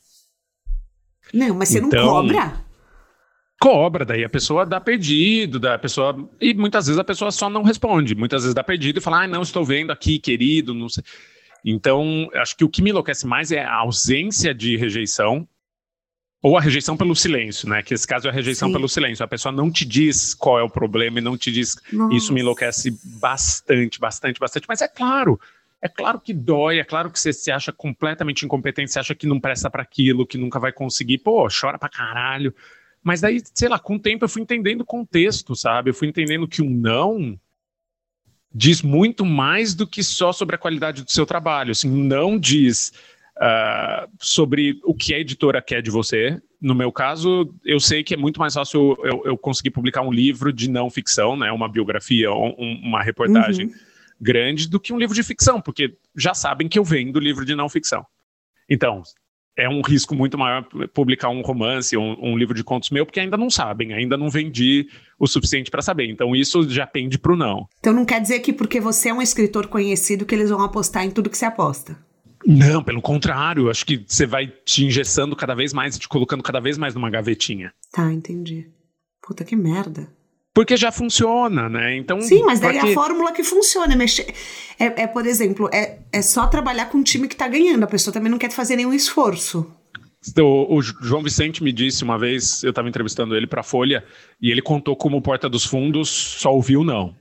Não, 1.33 1.55
mas 1.55 1.69
você 1.69 1.77
então, 1.77 2.03
não 2.03 2.09
cobra? 2.09 2.64
Cobra, 3.59 4.05
daí 4.05 4.23
a 4.23 4.29
pessoa 4.29 4.65
dá 4.65 4.79
perdido, 4.79 5.59
da 5.59 5.77
pessoa 5.77 6.29
e 6.39 6.53
muitas 6.53 6.87
vezes 6.87 6.99
a 6.99 7.03
pessoa 7.03 7.31
só 7.31 7.49
não 7.49 7.63
responde, 7.63 8.15
muitas 8.15 8.43
vezes 8.43 8.53
dá 8.53 8.63
perdido 8.63 8.97
e 8.97 9.01
fala, 9.01 9.23
ah, 9.23 9.27
não 9.27 9.41
estou 9.41 9.63
vendo 9.63 9.91
aqui, 9.91 10.19
querido, 10.19 10.73
não 10.73 10.89
sei. 10.89 11.03
Então, 11.63 12.29
acho 12.35 12.55
que 12.55 12.63
o 12.63 12.69
que 12.69 12.81
me 12.81 12.91
enlouquece 12.91 13.25
mais 13.25 13.51
é 13.51 13.63
a 13.63 13.77
ausência 13.77 14.53
de 14.53 14.77
rejeição 14.77 15.47
ou 16.45 16.55
a 16.55 16.61
rejeição 16.61 16.95
pelo 16.95 17.15
silêncio, 17.15 17.67
né? 17.67 17.81
Que 17.81 17.95
esse 17.95 18.05
caso 18.05 18.27
é 18.27 18.29
a 18.29 18.33
rejeição 18.33 18.67
Sim. 18.67 18.73
pelo 18.73 18.87
silêncio. 18.87 19.25
A 19.25 19.27
pessoa 19.27 19.51
não 19.51 19.71
te 19.71 19.83
diz 19.83 20.35
qual 20.35 20.59
é 20.59 20.63
o 20.63 20.69
problema 20.69 21.17
e 21.17 21.21
não 21.21 21.35
te 21.35 21.51
diz. 21.51 21.75
Nossa. 21.91 22.15
Isso 22.15 22.31
me 22.31 22.41
enlouquece 22.41 22.95
bastante, 23.19 23.99
bastante, 23.99 24.39
bastante. 24.39 24.65
Mas 24.69 24.79
é 24.79 24.87
claro, 24.87 25.39
é 25.81 25.89
claro 25.89 26.19
que 26.19 26.35
dói, 26.35 26.77
é 26.77 26.83
claro 26.83 27.09
que 27.09 27.19
você 27.19 27.33
se 27.33 27.49
acha 27.49 27.71
completamente 27.71 28.45
incompetente, 28.45 28.91
você 28.91 28.99
acha 28.99 29.15
que 29.15 29.25
não 29.25 29.39
presta 29.39 29.71
para 29.71 29.81
aquilo, 29.81 30.27
que 30.27 30.37
nunca 30.37 30.59
vai 30.59 30.71
conseguir. 30.71 31.17
Pô, 31.17 31.47
chora 31.49 31.79
pra 31.79 31.89
caralho. 31.89 32.53
Mas 33.05 33.21
daí, 33.21 33.39
sei 33.53 33.69
lá, 33.69 33.77
com 33.77 33.97
o 33.97 33.99
tempo 33.99 34.25
eu 34.25 34.29
fui 34.29 34.41
entendendo 34.41 34.81
o 34.81 34.85
contexto, 34.85 35.55
sabe? 35.55 35.91
Eu 35.91 35.93
fui 35.93 36.07
entendendo 36.07 36.47
que 36.47 36.59
o 36.59 36.67
não 36.67 37.39
diz 38.51 38.81
muito 38.81 39.23
mais 39.23 39.75
do 39.75 39.85
que 39.85 40.01
só 40.01 40.33
sobre 40.33 40.55
a 40.55 40.57
qualidade 40.57 41.03
do 41.03 41.11
seu 41.11 41.23
trabalho. 41.23 41.69
Assim, 41.69 41.87
não 41.87 42.39
diz 42.39 42.91
uh, 43.37 44.09
sobre 44.19 44.79
o 44.83 44.95
que 44.95 45.13
a 45.13 45.19
editora 45.19 45.61
quer 45.61 45.83
de 45.83 45.91
você. 45.91 46.41
No 46.59 46.73
meu 46.73 46.91
caso, 46.91 47.53
eu 47.63 47.79
sei 47.79 48.03
que 48.03 48.15
é 48.15 48.17
muito 48.17 48.39
mais 48.39 48.55
fácil 48.55 48.97
eu, 49.03 49.21
eu 49.23 49.37
conseguir 49.37 49.69
publicar 49.69 50.01
um 50.01 50.11
livro 50.11 50.51
de 50.51 50.67
não 50.67 50.89
ficção, 50.89 51.37
né? 51.37 51.51
Uma 51.51 51.69
biografia, 51.69 52.33
um, 52.33 52.81
uma 52.81 53.03
reportagem. 53.03 53.67
Uhum. 53.67 53.73
grande 54.19 54.67
do 54.67 54.79
que 54.79 54.93
um 54.93 54.97
livro 54.97 55.13
de 55.13 55.21
ficção, 55.21 55.61
porque 55.61 55.95
já 56.15 56.33
sabem 56.33 56.67
que 56.67 56.79
eu 56.79 56.83
vendo 56.83 57.19
livro 57.19 57.45
de 57.45 57.53
não 57.53 57.69
ficção. 57.69 58.03
Então, 58.67 59.03
é 59.57 59.69
um 59.69 59.81
risco 59.81 60.13
muito 60.13 60.37
maior 60.37 60.65
publicar 60.93 61.29
um 61.29 61.41
romance, 61.41 61.95
um, 61.95 62.15
um 62.21 62.37
livro 62.37 62.53
de 62.53 62.63
contos 62.63 62.89
meu, 62.89 63.05
porque 63.05 63.19
ainda 63.19 63.37
não 63.37 63.49
sabem, 63.49 63.93
ainda 63.93 64.17
não 64.17 64.29
vendi 64.29 64.87
o 65.17 65.27
suficiente 65.27 65.71
para 65.71 65.81
saber. 65.81 66.09
Então 66.09 66.35
isso 66.35 66.69
já 66.69 66.85
pende 66.85 67.17
pro 67.17 67.35
não. 67.35 67.67
Então 67.79 67.93
não 67.93 68.05
quer 68.05 68.21
dizer 68.21 68.39
que 68.39 68.51
porque 68.51 68.79
você 68.79 69.09
é 69.09 69.13
um 69.13 69.21
escritor 69.21 69.67
conhecido 69.67 70.25
que 70.25 70.35
eles 70.35 70.49
vão 70.49 70.61
apostar 70.61 71.05
em 71.05 71.11
tudo 71.11 71.29
que 71.29 71.37
você 71.37 71.45
aposta. 71.45 71.97
Não, 72.45 72.83
pelo 72.83 73.01
contrário, 73.01 73.71
acho 73.71 73.85
que 73.85 74.05
você 74.05 74.25
vai 74.25 74.47
te 74.47 74.85
engessando 74.85 75.35
cada 75.35 75.55
vez 75.55 75.73
mais, 75.73 75.97
te 75.97 76.07
colocando 76.07 76.43
cada 76.43 76.59
vez 76.59 76.77
mais 76.77 76.93
numa 76.93 77.09
gavetinha. 77.09 77.73
Tá, 77.91 78.13
entendi. 78.13 78.69
Puta 79.19 79.43
que 79.43 79.55
merda. 79.55 80.07
Porque 80.55 80.77
já 80.77 80.89
funciona, 80.89 81.67
né? 81.67 81.97
Então. 81.97 82.21
Sim, 82.21 82.43
mas 82.43 82.61
daí 82.61 82.79
que... 82.79 82.91
a 82.91 82.93
fórmula 82.93 83.33
que 83.33 83.43
funciona. 83.43 83.93
Mexer... 83.93 84.33
É, 84.79 85.03
é, 85.03 85.07
por 85.07 85.27
exemplo, 85.27 85.69
é, 85.73 85.99
é 86.13 86.21
só 86.21 86.47
trabalhar 86.47 86.85
com 86.85 86.99
um 86.99 87.03
time 87.03 87.27
que 87.27 87.35
tá 87.35 87.45
ganhando. 87.45 87.83
A 87.83 87.87
pessoa 87.87 88.13
também 88.13 88.31
não 88.31 88.37
quer 88.37 88.49
fazer 88.49 88.77
nenhum 88.77 88.93
esforço. 88.93 89.69
O, 90.39 90.77
o 90.77 90.81
João 90.81 91.21
Vicente 91.21 91.61
me 91.61 91.73
disse 91.73 92.05
uma 92.05 92.17
vez, 92.17 92.63
eu 92.63 92.69
estava 92.69 92.87
entrevistando 92.87 93.35
ele 93.35 93.45
para 93.45 93.61
Folha, 93.63 94.03
e 94.41 94.49
ele 94.49 94.61
contou 94.61 94.95
como 94.95 95.17
o 95.17 95.21
Porta 95.21 95.49
dos 95.49 95.65
Fundos 95.65 96.09
só 96.09 96.53
ouviu 96.53 96.85
não. 96.85 97.13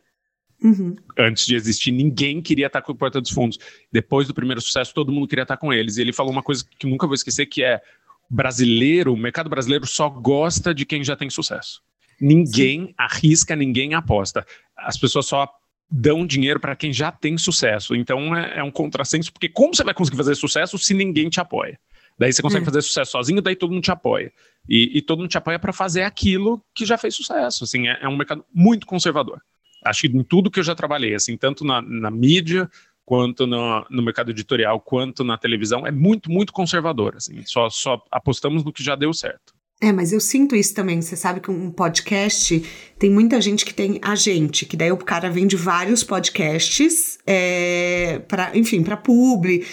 Uhum. 0.63 0.95
Antes 1.19 1.45
de 1.45 1.57
existir, 1.57 1.91
ninguém 1.91 2.41
queria 2.41 2.69
estar 2.69 2.83
com 2.83 2.93
o 2.93 2.97
Porta 2.97 3.21
dos 3.21 3.33
Fundos. 3.33 3.59
Depois 3.93 4.29
do 4.29 4.33
primeiro 4.33 4.61
sucesso, 4.61 4.95
todo 4.95 5.13
mundo 5.13 5.27
queria 5.27 5.43
estar 5.43 5.57
com 5.57 5.73
eles. 5.73 5.97
E 5.97 6.01
ele 6.01 6.13
falou 6.13 6.31
uma 6.31 6.43
coisa 6.43 6.65
que 6.79 6.87
nunca 6.87 7.05
vou 7.05 7.15
esquecer, 7.15 7.47
que 7.47 7.65
é 7.65 7.83
brasileiro, 8.31 9.13
o 9.13 9.17
mercado 9.17 9.51
brasileiro 9.51 9.87
só 9.87 10.09
gosta 10.09 10.73
de 10.73 10.87
quem 10.87 11.03
já 11.03 11.17
tem 11.17 11.29
sucesso. 11.29 11.83
Ninguém 12.21 12.87
Sim. 12.87 12.95
arrisca, 12.97 13.57
ninguém 13.57 13.95
aposta. 13.95 14.47
As 14.77 14.97
pessoas 14.97 15.27
só 15.27 15.49
dão 15.91 16.27
dinheiro 16.27 16.59
para 16.59 16.75
quem 16.75 16.93
já 16.93 17.13
tem 17.13 17.39
sucesso. 17.39 17.95
Então 17.95 18.35
é, 18.35 18.59
é, 18.59 18.63
um 18.63 18.71
contrassenso, 18.71 19.33
porque 19.33 19.49
como 19.49 19.75
você 19.75 19.85
vai 19.85 19.95
conseguir 19.95 20.17
fazer 20.17 20.35
sucesso 20.35 20.79
se 20.79 20.95
ninguém 20.95 21.29
te 21.29 21.41
apoia? 21.41 21.79
Daí 22.19 22.33
você 22.33 22.43
consegue 22.43 22.63
é. 22.63 22.67
fazer 22.67 22.83
sucesso 22.83 23.13
sozinho, 23.13 23.43
daí 23.43 23.57
todo 23.57 23.73
mundo 23.73 23.83
te 23.83 23.91
apoia. 23.91 24.33
E, 24.69 24.99
e 24.99 25.03
todo 25.03 25.19
mundo 25.19 25.31
te 25.31 25.39
apoia 25.39 25.59
para 25.59 25.73
fazer 25.73 26.03
aquilo 26.03 26.63
que 26.75 26.87
já 26.87 26.97
fez 26.97 27.15
sucesso. 27.15 27.65
Assim, 27.65 27.89
é, 27.89 27.99
é, 28.03 28.09
um 28.09 28.17
mercado 28.17 28.45
muito 28.53 28.87
conservador. 28.87 29.41
Acho 29.85 30.03
que 30.03 30.17
em 30.17 30.23
tudo 30.23 30.51
que 30.51 30.59
eu 30.59 30.65
já 30.65 30.75
trabalhei, 30.75 31.15
assim, 31.15 31.37
tanto 31.37 31.65
na, 31.65 31.83
na 31.83 32.11
mídia, 32.11 32.71
quanto 33.05 33.47
no, 33.47 33.85
no, 33.91 34.03
mercado 34.03 34.31
editorial, 34.31 34.81
quanto 34.81 35.23
na 35.23 35.37
televisão, 35.37 35.87
é 35.87 35.91
muito, 35.91 36.31
muito 36.31 36.53
conservador. 36.53 37.17
Assim, 37.17 37.43
só, 37.45 37.69
só 37.69 38.03
apostamos 38.11 38.65
no 38.65 38.73
que 38.73 38.83
já 38.83 38.95
deu 38.95 39.13
certo. 39.13 39.54
É, 39.85 39.93
mas 39.93 40.15
eu 40.15 40.21
sinto 40.21 40.57
isso 40.57 40.73
também. 40.73 41.03
Você 41.03 41.15
sabe 41.15 41.41
que 41.41 41.51
um 41.51 41.71
podcast 41.71 42.65
tem 42.99 43.11
muita 43.11 43.39
gente 43.39 43.67
que 43.67 43.75
tem 43.75 43.99
agente, 44.01 44.65
que 44.65 44.79
daí 44.79 44.91
o 44.91 44.97
cara 44.97 45.29
vende 45.29 45.57
vários 45.57 46.03
podcasts, 46.03 47.19
é, 47.27 48.19
para, 48.27 48.57
enfim, 48.57 48.83
para 48.83 48.97
publi. 48.97 49.67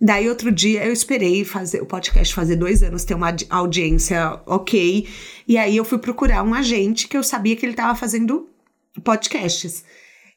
Daí 0.00 0.28
outro 0.28 0.50
dia 0.50 0.84
eu 0.84 0.92
esperei 0.92 1.44
fazer 1.44 1.80
o 1.80 1.86
podcast 1.86 2.34
fazer 2.34 2.56
dois 2.56 2.82
anos, 2.82 3.04
ter 3.04 3.14
uma 3.14 3.32
audiência 3.48 4.40
ok. 4.44 5.06
E 5.46 5.56
aí 5.56 5.76
eu 5.76 5.84
fui 5.84 5.98
procurar 5.98 6.42
um 6.42 6.52
agente 6.52 7.06
que 7.06 7.16
eu 7.16 7.22
sabia 7.22 7.54
que 7.54 7.64
ele 7.64 7.74
estava 7.74 7.94
fazendo 7.94 8.48
podcasts. 9.04 9.84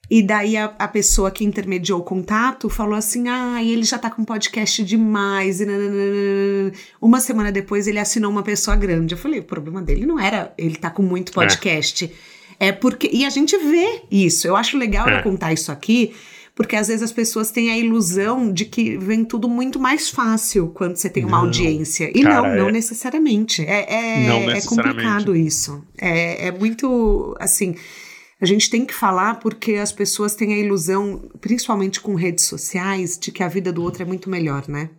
E 0.10 0.24
daí 0.24 0.56
a, 0.56 0.74
a, 0.80 0.88
pessoa 0.88 1.30
que 1.30 1.44
intermediou 1.44 2.00
o 2.00 2.04
contato 2.04 2.70
falou 2.70 2.96
assim: 2.96 3.28
ah, 3.28 3.62
ele 3.62 3.84
já 3.84 3.98
tá 3.98 4.10
com 4.10 4.24
podcast 4.24 4.84
demais. 4.84 5.60
Uma 7.02 7.20
semana 7.20 7.52
depois 7.52 7.88
ele 7.88 8.00
assinou 8.00 8.32
uma 8.32 8.44
pessoa 8.44 8.78
grande. 8.78 9.14
Eu 9.14 9.18
falei: 9.18 9.40
o 9.40 9.44
problema 9.44 9.82
dele 9.82 10.06
não 10.06 10.18
era 10.18 10.54
ele 10.58 10.76
tá 10.76 10.90
com 10.90 11.04
muito 11.04 11.34
podcast. 11.34 12.10
É, 12.58 12.68
é 12.70 12.72
porque. 12.72 13.10
E 13.12 13.26
a 13.26 13.30
gente 13.30 13.58
vê 13.58 14.04
isso. 14.10 14.48
Eu 14.48 14.56
acho 14.56 14.78
legal 14.78 15.10
é. 15.10 15.20
eu 15.20 15.24
contar 15.24 15.52
isso 15.52 15.74
aqui, 15.74 16.14
porque 16.56 16.78
às 16.78 16.88
vezes 16.88 17.04
as 17.04 17.12
pessoas 17.12 17.52
têm 17.52 17.70
a 17.70 17.78
ilusão 17.78 18.50
de 18.54 18.64
que 18.64 18.98
vem 18.98 19.26
tudo 19.26 19.50
muito 19.50 19.78
mais 19.78 20.10
fácil 20.10 20.70
quando 20.70 20.96
você 20.96 21.10
tem 21.10 21.26
uma 21.26 21.40
não, 21.40 21.46
audiência. 21.48 22.10
E 22.16 22.24
cara, 22.24 22.48
não, 22.48 22.56
não 22.56 22.70
é... 22.70 22.72
necessariamente. 22.72 23.62
É, 23.62 23.94
é, 23.94 24.28
não 24.30 24.40
necessariamente. 24.46 24.58
é 24.58 24.70
complicado 24.70 25.36
isso. 25.36 25.84
É, 25.98 26.48
é 26.48 26.52
muito. 26.54 27.36
Assim 27.42 27.76
a 28.40 28.46
gente 28.46 28.70
tem 28.70 28.86
que 28.86 28.94
falar 28.94 29.36
porque 29.36 29.74
as 29.74 29.92
pessoas 29.92 30.36
têm 30.36 30.54
a 30.54 30.60
ilusão, 30.60 31.30
principalmente 31.42 32.00
com 32.00 32.16
redes 32.16 32.46
sociais, 32.46 33.18
de 33.18 33.32
que 33.32 33.44
a 33.44 33.48
vida 33.48 33.74
do 33.74 33.82
outro 33.82 34.04
é 34.04 34.06
muito 34.06 34.30
melhor, 34.30 34.68
né? 34.68 34.90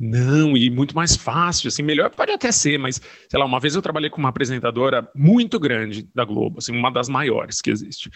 Não, 0.00 0.56
e 0.56 0.70
muito 0.70 0.94
mais 0.94 1.14
fácil, 1.14 1.68
assim, 1.68 1.82
melhor 1.82 2.10
pode 2.10 2.32
até 2.32 2.50
ser, 2.50 2.78
mas, 2.78 3.00
sei 3.28 3.38
lá, 3.38 3.44
uma 3.44 3.60
vez 3.60 3.74
eu 3.74 3.82
trabalhei 3.82 4.08
com 4.08 4.18
uma 4.18 4.30
apresentadora 4.30 5.08
muito 5.14 5.58
grande 5.60 6.08
da 6.14 6.24
Globo, 6.24 6.58
assim, 6.58 6.72
uma 6.72 6.90
das 6.90 7.08
maiores 7.08 7.60
que 7.60 7.70
existe. 7.70 8.10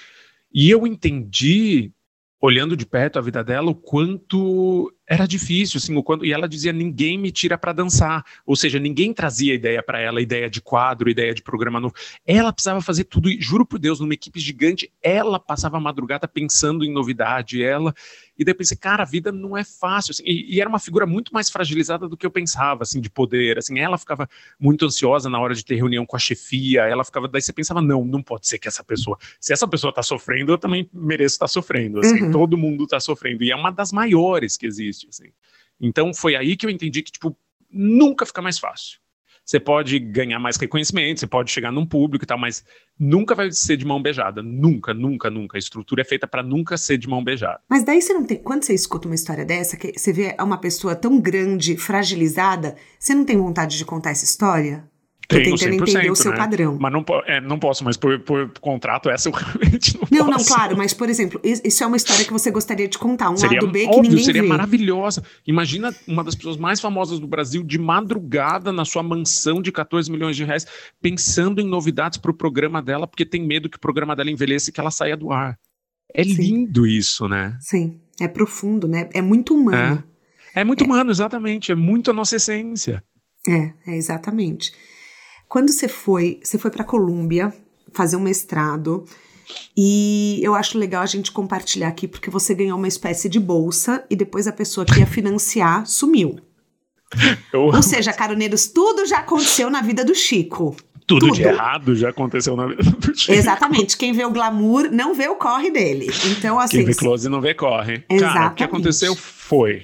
E 0.52 0.70
eu 0.70 0.86
entendi, 0.86 1.92
olhando 2.40 2.76
de 2.76 2.86
perto 2.86 3.18
a 3.18 3.22
vida 3.22 3.44
dela, 3.44 3.70
o 3.70 3.74
quanto 3.74 4.92
era 5.12 5.26
difícil, 5.26 5.76
assim, 5.76 5.94
o 5.94 6.02
quando, 6.02 6.24
e 6.24 6.32
ela 6.32 6.48
dizia, 6.48 6.72
ninguém 6.72 7.18
me 7.18 7.30
tira 7.30 7.58
para 7.58 7.74
dançar, 7.74 8.24
ou 8.46 8.56
seja, 8.56 8.78
ninguém 8.78 9.12
trazia 9.12 9.52
ideia 9.52 9.82
para 9.82 10.00
ela, 10.00 10.22
ideia 10.22 10.48
de 10.48 10.62
quadro, 10.62 11.10
ideia 11.10 11.34
de 11.34 11.42
programa 11.42 11.78
novo, 11.78 11.94
ela 12.26 12.50
precisava 12.50 12.80
fazer 12.80 13.04
tudo, 13.04 13.28
e 13.28 13.38
juro 13.38 13.66
por 13.66 13.78
Deus, 13.78 14.00
numa 14.00 14.14
equipe 14.14 14.40
gigante, 14.40 14.90
ela 15.02 15.38
passava 15.38 15.76
a 15.76 15.80
madrugada 15.80 16.26
pensando 16.26 16.82
em 16.82 16.90
novidade, 16.90 17.62
ela, 17.62 17.94
e 18.38 18.42
daí 18.42 18.52
eu 18.52 18.56
pensei, 18.56 18.76
cara, 18.76 19.02
a 19.02 19.06
vida 19.06 19.30
não 19.30 19.54
é 19.54 19.62
fácil, 19.64 20.12
assim, 20.12 20.22
e, 20.24 20.56
e, 20.56 20.60
era 20.60 20.68
uma 20.68 20.78
figura 20.78 21.04
muito 21.04 21.32
mais 21.34 21.50
fragilizada 21.50 22.08
do 22.08 22.16
que 22.16 22.24
eu 22.24 22.30
pensava, 22.30 22.82
assim, 22.82 22.98
de 22.98 23.10
poder, 23.10 23.58
assim, 23.58 23.78
ela 23.78 23.98
ficava 23.98 24.26
muito 24.58 24.86
ansiosa 24.86 25.28
na 25.28 25.38
hora 25.38 25.54
de 25.54 25.62
ter 25.62 25.76
reunião 25.76 26.06
com 26.06 26.16
a 26.16 26.18
chefia, 26.18 26.82
ela 26.82 27.04
ficava, 27.04 27.28
daí 27.28 27.42
você 27.42 27.52
pensava, 27.52 27.82
não, 27.82 28.04
não 28.04 28.22
pode 28.22 28.48
ser 28.48 28.58
que 28.58 28.66
essa 28.66 28.82
pessoa, 28.82 29.18
se 29.38 29.52
essa 29.52 29.68
pessoa 29.68 29.92
tá 29.92 30.02
sofrendo, 30.02 30.52
eu 30.52 30.58
também 30.58 30.88
mereço 30.92 31.34
estar 31.34 31.44
tá 31.44 31.48
sofrendo, 31.48 32.00
assim, 32.00 32.22
uhum. 32.22 32.32
todo 32.32 32.56
mundo 32.56 32.86
tá 32.86 32.98
sofrendo, 32.98 33.44
e 33.44 33.50
é 33.50 33.56
uma 33.56 33.70
das 33.70 33.92
maiores 33.92 34.56
que 34.56 34.66
existe, 34.66 35.01
existe. 35.06 35.22
Assim. 35.22 35.32
Então 35.80 36.12
foi 36.14 36.36
aí 36.36 36.56
que 36.56 36.66
eu 36.66 36.70
entendi 36.70 37.02
que 37.02 37.12
tipo 37.12 37.36
nunca 37.70 38.26
fica 38.26 38.42
mais 38.42 38.58
fácil. 38.58 39.00
Você 39.44 39.58
pode 39.58 39.98
ganhar 39.98 40.38
mais 40.38 40.56
reconhecimento, 40.56 41.18
você 41.18 41.26
pode 41.26 41.50
chegar 41.50 41.72
num 41.72 41.84
público 41.84 42.24
e 42.24 42.26
tal, 42.26 42.38
mas 42.38 42.64
nunca 42.98 43.34
vai 43.34 43.50
ser 43.50 43.76
de 43.76 43.84
mão 43.84 44.00
beijada. 44.00 44.40
Nunca, 44.40 44.94
nunca, 44.94 45.28
nunca. 45.28 45.56
A 45.56 45.58
estrutura 45.58 46.02
é 46.02 46.04
feita 46.04 46.28
para 46.28 46.44
nunca 46.44 46.76
ser 46.76 46.96
de 46.96 47.08
mão 47.08 47.24
beijada. 47.24 47.60
Mas 47.68 47.82
daí 47.82 48.00
você 48.00 48.14
não 48.14 48.24
tem. 48.24 48.38
Quando 48.38 48.62
você 48.62 48.72
escuta 48.72 49.08
uma 49.08 49.16
história 49.16 49.44
dessa, 49.44 49.76
que 49.76 49.98
você 49.98 50.12
vê 50.12 50.36
uma 50.40 50.58
pessoa 50.58 50.94
tão 50.94 51.20
grande, 51.20 51.76
fragilizada, 51.76 52.76
você 52.98 53.14
não 53.14 53.24
tem 53.24 53.36
vontade 53.36 53.76
de 53.76 53.84
contar 53.84 54.10
essa 54.10 54.24
história? 54.24 54.88
Tenho, 55.32 55.56
tentando 55.56 55.82
entender 55.82 56.10
o 56.10 56.16
seu 56.16 56.30
né? 56.32 56.36
padrão. 56.36 56.76
Mas 56.80 56.92
não, 56.92 57.04
é, 57.26 57.40
não 57.40 57.58
posso, 57.58 57.84
mas 57.84 57.96
por, 57.96 58.18
por 58.20 58.50
contrato 58.60 59.10
essa 59.10 59.28
eu 59.28 59.32
realmente 59.36 59.98
não, 60.10 60.26
não 60.26 60.32
posso. 60.32 60.50
Não, 60.50 60.56
claro, 60.56 60.76
mas 60.76 60.92
por 60.92 61.08
exemplo, 61.08 61.40
isso 61.42 61.82
é 61.82 61.86
uma 61.86 61.96
história 61.96 62.24
que 62.24 62.32
você 62.32 62.50
gostaria 62.50 62.88
de 62.88 62.98
contar, 62.98 63.30
um 63.30 63.36
seria, 63.36 63.60
lado 63.60 63.72
B 63.72 63.84
óbvio, 63.86 64.02
que 64.02 64.08
ninguém 64.08 64.24
seria 64.24 64.42
vê. 64.42 64.48
maravilhosa. 64.48 65.22
Imagina 65.46 65.94
uma 66.06 66.22
das 66.22 66.34
pessoas 66.34 66.56
mais 66.56 66.80
famosas 66.80 67.18
do 67.18 67.26
Brasil 67.26 67.62
de 67.62 67.78
madrugada 67.78 68.72
na 68.72 68.84
sua 68.84 69.02
mansão 69.02 69.60
de 69.62 69.72
14 69.72 70.10
milhões 70.10 70.36
de 70.36 70.44
reais, 70.44 70.66
pensando 71.00 71.60
em 71.60 71.66
novidades 71.66 72.18
para 72.18 72.30
o 72.30 72.34
programa 72.34 72.82
dela, 72.82 73.06
porque 73.06 73.24
tem 73.24 73.44
medo 73.44 73.68
que 73.68 73.76
o 73.76 73.80
programa 73.80 74.14
dela 74.16 74.30
envelheça 74.30 74.70
e 74.70 74.72
que 74.72 74.80
ela 74.80 74.90
saia 74.90 75.16
do 75.16 75.32
ar. 75.32 75.58
É 76.14 76.22
Sim. 76.22 76.34
lindo 76.34 76.86
isso, 76.86 77.26
né? 77.26 77.56
Sim, 77.60 78.00
é 78.20 78.28
profundo, 78.28 78.86
né? 78.86 79.08
É 79.14 79.22
muito 79.22 79.54
humano. 79.54 80.04
É, 80.54 80.60
é 80.60 80.64
muito 80.64 80.84
é. 80.84 80.86
humano, 80.86 81.10
exatamente. 81.10 81.72
É 81.72 81.74
muito 81.74 82.10
a 82.10 82.14
nossa 82.14 82.36
essência. 82.36 83.02
É, 83.48 83.72
é 83.86 83.96
exatamente. 83.96 84.72
Quando 85.52 85.70
você 85.70 85.86
foi, 85.86 86.40
você 86.42 86.56
foi 86.56 86.70
para 86.70 86.82
Colômbia 86.82 87.52
fazer 87.92 88.16
um 88.16 88.20
mestrado. 88.20 89.04
E 89.76 90.40
eu 90.42 90.54
acho 90.54 90.78
legal 90.78 91.02
a 91.02 91.06
gente 91.06 91.30
compartilhar 91.30 91.88
aqui, 91.88 92.08
porque 92.08 92.30
você 92.30 92.54
ganhou 92.54 92.78
uma 92.78 92.88
espécie 92.88 93.28
de 93.28 93.38
bolsa 93.38 94.02
e 94.08 94.16
depois 94.16 94.48
a 94.48 94.52
pessoa 94.52 94.86
que 94.86 94.98
ia 94.98 95.06
financiar 95.06 95.86
sumiu. 95.86 96.40
Eu... 97.52 97.64
Ou 97.64 97.82
seja, 97.82 98.14
caroneiros, 98.14 98.66
tudo 98.66 99.04
já 99.04 99.18
aconteceu 99.18 99.68
na 99.68 99.82
vida 99.82 100.02
do 100.02 100.14
Chico. 100.14 100.74
Tudo, 101.06 101.26
tudo, 101.26 101.34
de 101.34 101.42
errado 101.42 101.94
já 101.94 102.08
aconteceu 102.08 102.56
na 102.56 102.68
vida 102.68 102.90
do 102.90 103.14
Chico. 103.14 103.32
Exatamente. 103.32 103.98
Quem 103.98 104.14
vê 104.14 104.24
o 104.24 104.30
glamour 104.30 104.88
não 104.90 105.14
vê 105.14 105.28
o 105.28 105.36
corre 105.36 105.70
dele. 105.70 106.06
Então, 106.30 106.58
assim. 106.58 106.78
Quem 106.78 106.86
vê 106.86 106.94
close 106.94 107.28
não 107.28 107.42
vê 107.42 107.52
corre. 107.52 108.02
Exatamente. 108.08 108.38
Cara, 108.38 108.52
o 108.52 108.54
que 108.54 108.64
aconteceu 108.64 109.14
foi. 109.14 109.82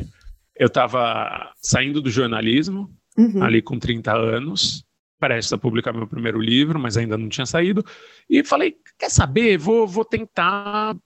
Eu 0.56 0.70
tava 0.70 1.52
saindo 1.60 2.00
do 2.00 2.10
jornalismo, 2.10 2.88
uhum. 3.18 3.42
ali 3.42 3.60
com 3.60 3.78
30 3.78 4.16
anos 4.16 4.87
prestes 5.18 5.52
a 5.52 5.58
publicar 5.58 5.92
meu 5.92 6.06
primeiro 6.06 6.40
livro, 6.40 6.78
mas 6.78 6.96
ainda 6.96 7.18
não 7.18 7.28
tinha 7.28 7.46
saído. 7.46 7.84
E 8.28 8.44
falei, 8.44 8.76
quer 8.98 9.10
saber? 9.10 9.58
Vou, 9.58 9.86
vou 9.86 10.04
tentar 10.04 10.96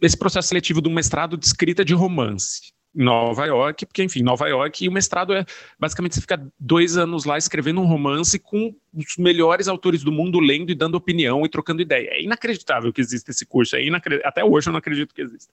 esse 0.00 0.16
processo 0.16 0.48
seletivo 0.48 0.82
um 0.86 0.92
mestrado 0.92 1.36
de 1.36 1.46
escrita 1.46 1.84
de 1.84 1.94
romance 1.94 2.74
em 2.94 3.02
Nova 3.02 3.44
York, 3.46 3.86
porque, 3.86 4.02
enfim, 4.02 4.22
Nova 4.22 4.46
York, 4.48 4.84
e 4.84 4.88
o 4.88 4.92
mestrado 4.92 5.34
é, 5.34 5.44
basicamente, 5.78 6.14
você 6.14 6.20
fica 6.20 6.46
dois 6.58 6.96
anos 6.96 7.24
lá 7.24 7.36
escrevendo 7.36 7.80
um 7.80 7.86
romance 7.86 8.38
com 8.38 8.74
os 8.94 9.16
melhores 9.18 9.66
autores 9.66 10.04
do 10.04 10.12
mundo, 10.12 10.38
lendo 10.38 10.70
e 10.70 10.74
dando 10.74 10.94
opinião 10.94 11.44
e 11.44 11.48
trocando 11.48 11.82
ideia. 11.82 12.10
É 12.12 12.22
inacreditável 12.22 12.92
que 12.92 13.00
exista 13.00 13.30
esse 13.30 13.44
curso, 13.44 13.76
é 13.76 13.82
até 14.24 14.44
hoje 14.44 14.68
eu 14.68 14.72
não 14.72 14.78
acredito 14.78 15.14
que 15.14 15.22
exista. 15.22 15.52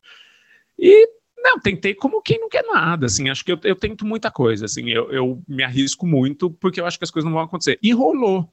E 0.78 1.10
não, 1.42 1.60
tentei 1.60 1.94
como 1.94 2.22
quem 2.22 2.40
não 2.40 2.50
quer 2.50 2.64
nada, 2.64 3.08
assim, 3.08 3.30
acho 3.30 3.44
que 3.44 3.52
eu, 3.52 3.60
eu 3.64 3.76
tento 3.76 4.06
muita 4.06 4.30
coisa, 4.30 4.66
assim, 4.66 4.90
eu, 4.90 5.12
eu, 5.12 5.42
me 5.48 5.64
arrisco 5.64 6.06
muito 6.06 6.52
porque 6.52 6.80
eu 6.80 6.86
acho 6.86 6.98
que 6.98 7.04
as 7.04 7.12
coisas 7.12 7.26
não 7.26 7.36
vão 7.36 7.44
acontecer. 7.44 7.80
E 7.82 7.92
rolou. 7.92 8.52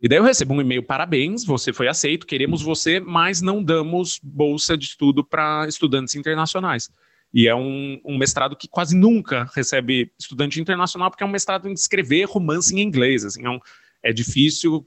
E 0.00 0.08
daí 0.08 0.18
eu 0.18 0.24
recebo 0.24 0.52
um 0.52 0.60
e-mail, 0.60 0.82
parabéns, 0.82 1.44
você 1.44 1.72
foi 1.72 1.88
aceito, 1.88 2.26
queremos 2.26 2.62
você, 2.62 3.00
mas 3.00 3.40
não 3.40 3.62
damos 3.62 4.20
bolsa 4.22 4.76
de 4.76 4.84
estudo 4.84 5.24
para 5.24 5.66
estudantes 5.66 6.14
internacionais. 6.14 6.90
E 7.32 7.48
é 7.48 7.54
um, 7.54 8.00
um, 8.04 8.18
mestrado 8.18 8.54
que 8.54 8.68
quase 8.68 8.94
nunca 8.94 9.50
recebe 9.54 10.12
estudante 10.18 10.60
internacional, 10.60 11.10
porque 11.10 11.24
é 11.24 11.26
um 11.26 11.30
mestrado 11.30 11.68
em 11.68 11.72
escrever 11.72 12.24
romance 12.24 12.74
em 12.74 12.80
inglês, 12.80 13.24
assim, 13.24 13.44
é, 13.44 13.50
um, 13.50 13.58
é 14.02 14.12
difícil 14.12 14.86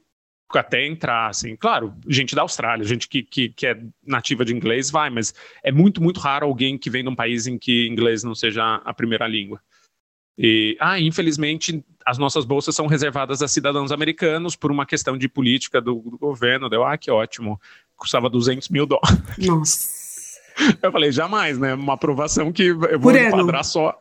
até 0.57 0.85
entrar, 0.85 1.29
assim, 1.29 1.55
claro, 1.55 1.93
gente 2.07 2.35
da 2.35 2.41
Austrália, 2.41 2.85
gente 2.85 3.07
que, 3.07 3.21
que, 3.21 3.49
que, 3.49 3.67
é 3.67 3.79
nativa 4.05 4.43
de 4.43 4.53
inglês 4.53 4.89
vai, 4.89 5.09
mas 5.09 5.33
é 5.63 5.71
muito, 5.71 6.01
muito 6.01 6.19
raro 6.19 6.45
alguém 6.45 6.77
que 6.77 6.89
vem 6.89 7.03
de 7.03 7.09
um 7.09 7.15
país 7.15 7.45
em 7.45 7.57
que 7.57 7.87
inglês 7.87 8.23
não 8.23 8.33
seja 8.33 8.81
a 8.83 8.93
primeira 8.93 9.27
língua. 9.27 9.61
E, 10.41 10.77
ah, 10.79 10.99
infelizmente, 10.99 11.83
as 12.05 12.17
nossas 12.17 12.45
bolsas 12.45 12.73
são 12.73 12.87
reservadas 12.87 13.41
a 13.41 13.47
cidadãos 13.47 13.91
americanos 13.91 14.55
por 14.55 14.71
uma 14.71 14.85
questão 14.85 15.17
de 15.17 15.27
política 15.27 15.81
do, 15.81 15.95
do 15.95 16.17
governo. 16.17 16.69
Deu, 16.69 16.83
ah, 16.83 16.97
que 16.97 17.11
ótimo, 17.11 17.59
custava 17.95 18.29
200 18.29 18.69
mil 18.69 18.85
dólares. 18.85 19.19
Nossa. 19.37 19.99
Eu 20.81 20.91
falei, 20.91 21.11
jamais, 21.11 21.57
né? 21.57 21.73
Uma 21.73 21.93
aprovação 21.93 22.51
que 22.51 22.63
eu 22.63 22.99
vou 22.99 23.15
enquadrar 23.15 23.63
só 23.63 23.97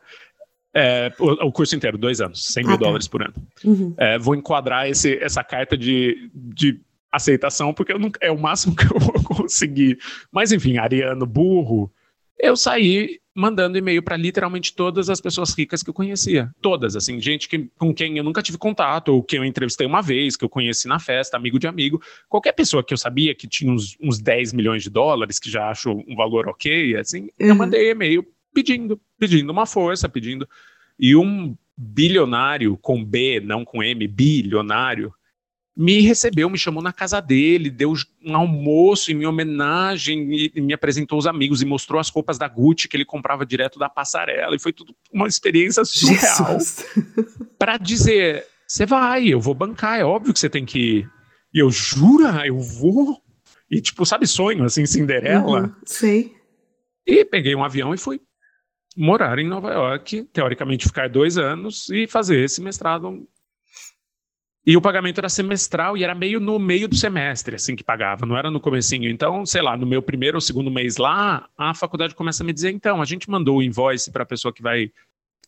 é, 0.75 1.13
o, 1.19 1.47
o, 1.47 1.53
curso 1.53 1.75
inteiro, 1.75 1.97
dois 1.97 2.21
anos, 2.21 2.45
100 2.53 2.65
mil 2.65 2.75
ah, 2.75 2.79
tá. 2.79 2.85
dólares 2.85 3.09
por 3.09 3.23
ano. 3.23 3.35
Uhum. 3.65 3.95
É, 3.97 4.19
vou 4.19 4.35
enquadrar 4.35 4.89
esse, 4.89 5.17
essa 5.19 5.43
carta 5.43 5.77
de, 5.77 6.31
de 6.35 6.81
aceitação, 7.11 7.73
porque 7.73 7.93
eu 7.93 7.99
não, 7.99 8.11
é 8.21 8.31
o 8.31 8.39
máximo 8.39 8.75
que 8.77 8.85
eu 8.85 8.99
vou 8.99 9.23
conseguir. 9.25 9.99
Mas 10.31 10.53
enfim, 10.53 10.77
ariano 10.77 11.27
burro, 11.27 11.91
eu 12.39 12.57
saí 12.57 13.19
mandando 13.35 13.79
e-mail 13.79 14.03
para 14.03 14.17
literalmente 14.17 14.75
todas 14.75 15.09
as 15.09 15.21
pessoas 15.21 15.57
ricas 15.57 15.81
que 15.81 15.89
eu 15.89 15.95
conhecia. 15.95 16.51
Todas, 16.61 16.97
assim, 16.97 17.21
gente 17.21 17.49
que, 17.49 17.71
com 17.79 17.95
quem 17.95 18.19
eu 18.19 18.25
nunca 18.25 18.43
tive 18.43 18.59
contato, 18.59 19.11
ou 19.11 19.23
que 19.23 19.39
eu 19.39 19.45
entrevistei 19.45 19.87
uma 19.87 20.03
vez, 20.03 20.37
que 20.37 20.45
eu 20.45 20.49
conheci 20.49 20.89
na 20.89 20.99
festa, 20.99 21.37
amigo 21.37 21.57
de 21.57 21.69
amigo. 21.69 22.03
Qualquer 22.29 22.51
pessoa 22.51 22.83
que 22.83 22.93
eu 22.93 22.99
sabia 22.99 23.37
que 23.37 23.47
tinha 23.47 23.73
uns, 23.73 23.97
uns 24.01 24.19
10 24.19 24.53
milhões 24.53 24.83
de 24.83 24.91
dólares, 24.91 25.39
que 25.39 25.49
já 25.49 25.71
acho 25.71 25.93
um 25.93 26.17
valor 26.17 26.49
ok, 26.49 26.97
assim, 26.97 27.29
uhum. 27.41 27.47
eu 27.47 27.55
mandei 27.55 27.91
e-mail 27.91 28.27
pedindo, 28.53 29.01
pedindo 29.19 29.51
uma 29.51 29.67
força, 29.67 30.09
pedindo. 30.09 30.49
E 30.99 31.15
um 31.15 31.57
bilionário 31.77 32.77
com 32.77 33.05
B, 33.05 33.41
não 33.41 33.65
com 33.65 33.83
M, 33.83 34.07
bilionário, 34.09 35.13
me 35.77 36.01
recebeu, 36.01 36.51
me 36.51 36.59
chamou 36.59 36.83
na 36.83 36.93
casa 36.93 37.21
dele, 37.21 37.71
deu 37.71 37.95
um 38.25 38.35
almoço 38.35 39.13
em 39.13 39.15
minha 39.15 39.29
homenagem 39.29 40.51
e, 40.53 40.61
me 40.61 40.75
apresentou 40.75 41.17
os 41.17 41.27
amigos 41.27 41.63
e 41.63 41.65
mostrou 41.65 42.01
as 42.01 42.09
roupas 42.09 42.37
da 42.37 42.49
Gucci 42.49 42.89
que 42.89 42.97
ele 42.97 43.05
comprava 43.05 43.47
direto 43.47 43.79
da 43.79 43.89
passarela 43.89 44.57
e 44.57 44.59
foi 44.59 44.73
tudo 44.73 44.93
uma 45.13 45.29
experiência 45.29 45.85
surreal 45.85 46.59
para 47.57 47.77
dizer, 47.77 48.45
você 48.67 48.85
vai, 48.85 49.29
eu 49.29 49.41
vou 49.41 49.55
bancar, 49.55 50.01
é 50.01 50.05
óbvio 50.05 50.33
que 50.33 50.41
você 50.41 50.51
tem 50.51 50.67
que 50.67 50.79
ir. 50.79 51.11
E 51.55 51.61
eu 51.61 51.71
jura, 51.71 52.45
eu 52.45 52.59
vou. 52.59 53.23
E 53.71 53.81
tipo, 53.81 54.05
sabe 54.05 54.27
sonho 54.27 54.65
assim, 54.65 54.85
Cinderela? 54.85 55.63
Uhum, 55.63 55.73
sei. 55.85 56.35
E 57.07 57.25
peguei 57.25 57.55
um 57.55 57.63
avião 57.63 57.95
e 57.95 57.99
fui 57.99 58.21
morar 58.97 59.39
em 59.39 59.47
Nova 59.47 59.73
York, 59.73 60.25
teoricamente 60.33 60.87
ficar 60.87 61.09
dois 61.09 61.39
anos 61.39 61.89
e 61.91 62.07
fazer 62.07 62.43
esse 62.45 62.61
mestrado 62.61 63.27
e 64.69 64.77
o 64.77 64.83
pagamento 64.83 65.17
era 65.17 65.31
semestral 65.31 65.97
e 65.97 66.05
era 66.05 66.15
meio 66.15 66.39
no 66.39 66.59
meio 66.59 66.87
do 66.87 66.95
semestre, 66.95 67.57
assim, 67.57 67.75
que 67.75 67.83
pagava, 67.83 68.27
não 68.27 68.37
era 68.37 68.51
no 68.51 68.61
comecinho. 68.61 69.09
Então, 69.09 69.47
sei 69.47 69.63
lá, 69.63 69.79
no 69.79 69.87
meu 69.87 70.03
primeiro 70.03 70.37
ou 70.37 70.43
segundo 70.43 70.71
mês 70.71 70.99
lá, 70.99 71.49
a 71.57 71.73
faculdade 71.73 72.15
começa 72.15 72.43
a 72.43 72.47
me 72.47 72.53
dizer, 72.53 72.71
então, 72.71 73.01
a 73.01 73.05
gente 73.07 73.31
mandou 73.31 73.57
o 73.57 73.63
invoice 73.63 74.11
para 74.11 74.25
a 74.25 74.27
pessoa 74.27 74.53
que 74.53 74.61
vai, 74.61 74.93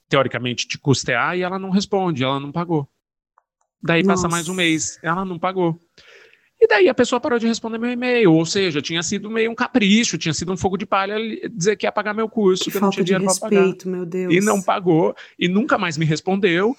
teoricamente, 0.09 0.67
te 0.67 0.79
custear 0.79 1.37
e 1.37 1.43
ela 1.43 1.59
não 1.59 1.69
responde, 1.69 2.25
ela 2.25 2.41
não 2.41 2.51
pagou. 2.51 2.89
Daí 3.83 4.03
Nossa. 4.03 4.23
passa 4.23 4.29
mais 4.35 4.49
um 4.49 4.55
mês, 4.55 4.99
ela 5.03 5.23
não 5.23 5.39
pagou. 5.39 5.79
E 6.61 6.67
daí 6.67 6.89
a 6.91 6.95
pessoa 6.95 7.19
parou 7.19 7.39
de 7.39 7.47
responder 7.47 7.79
meu 7.79 7.91
e-mail, 7.91 8.35
ou 8.35 8.45
seja, 8.45 8.83
tinha 8.83 9.03
sido 9.03 9.31
meio 9.31 9.51
um 9.51 9.55
capricho, 9.55 10.19
tinha 10.19 10.35
sido 10.35 10.53
um 10.53 10.59
fogo 10.59 10.77
de 10.77 10.85
palha 10.85 11.17
dizer 11.51 11.75
que 11.77 11.87
ia 11.87 11.93
pagar 11.93 12.13
meu 12.13 12.29
curso, 12.29 12.65
que, 12.65 12.71
que 12.71 12.77
eu 12.77 12.83
não 12.83 12.91
tinha 12.91 13.05
dinheiro 13.05 13.25
para 13.25 13.35
pagar. 13.41 13.75
Meu 13.87 14.05
Deus. 14.05 14.35
E 14.35 14.41
não 14.41 14.61
pagou, 14.61 15.17
e 15.39 15.49
nunca 15.49 15.79
mais 15.79 15.97
me 15.97 16.05
respondeu. 16.05 16.77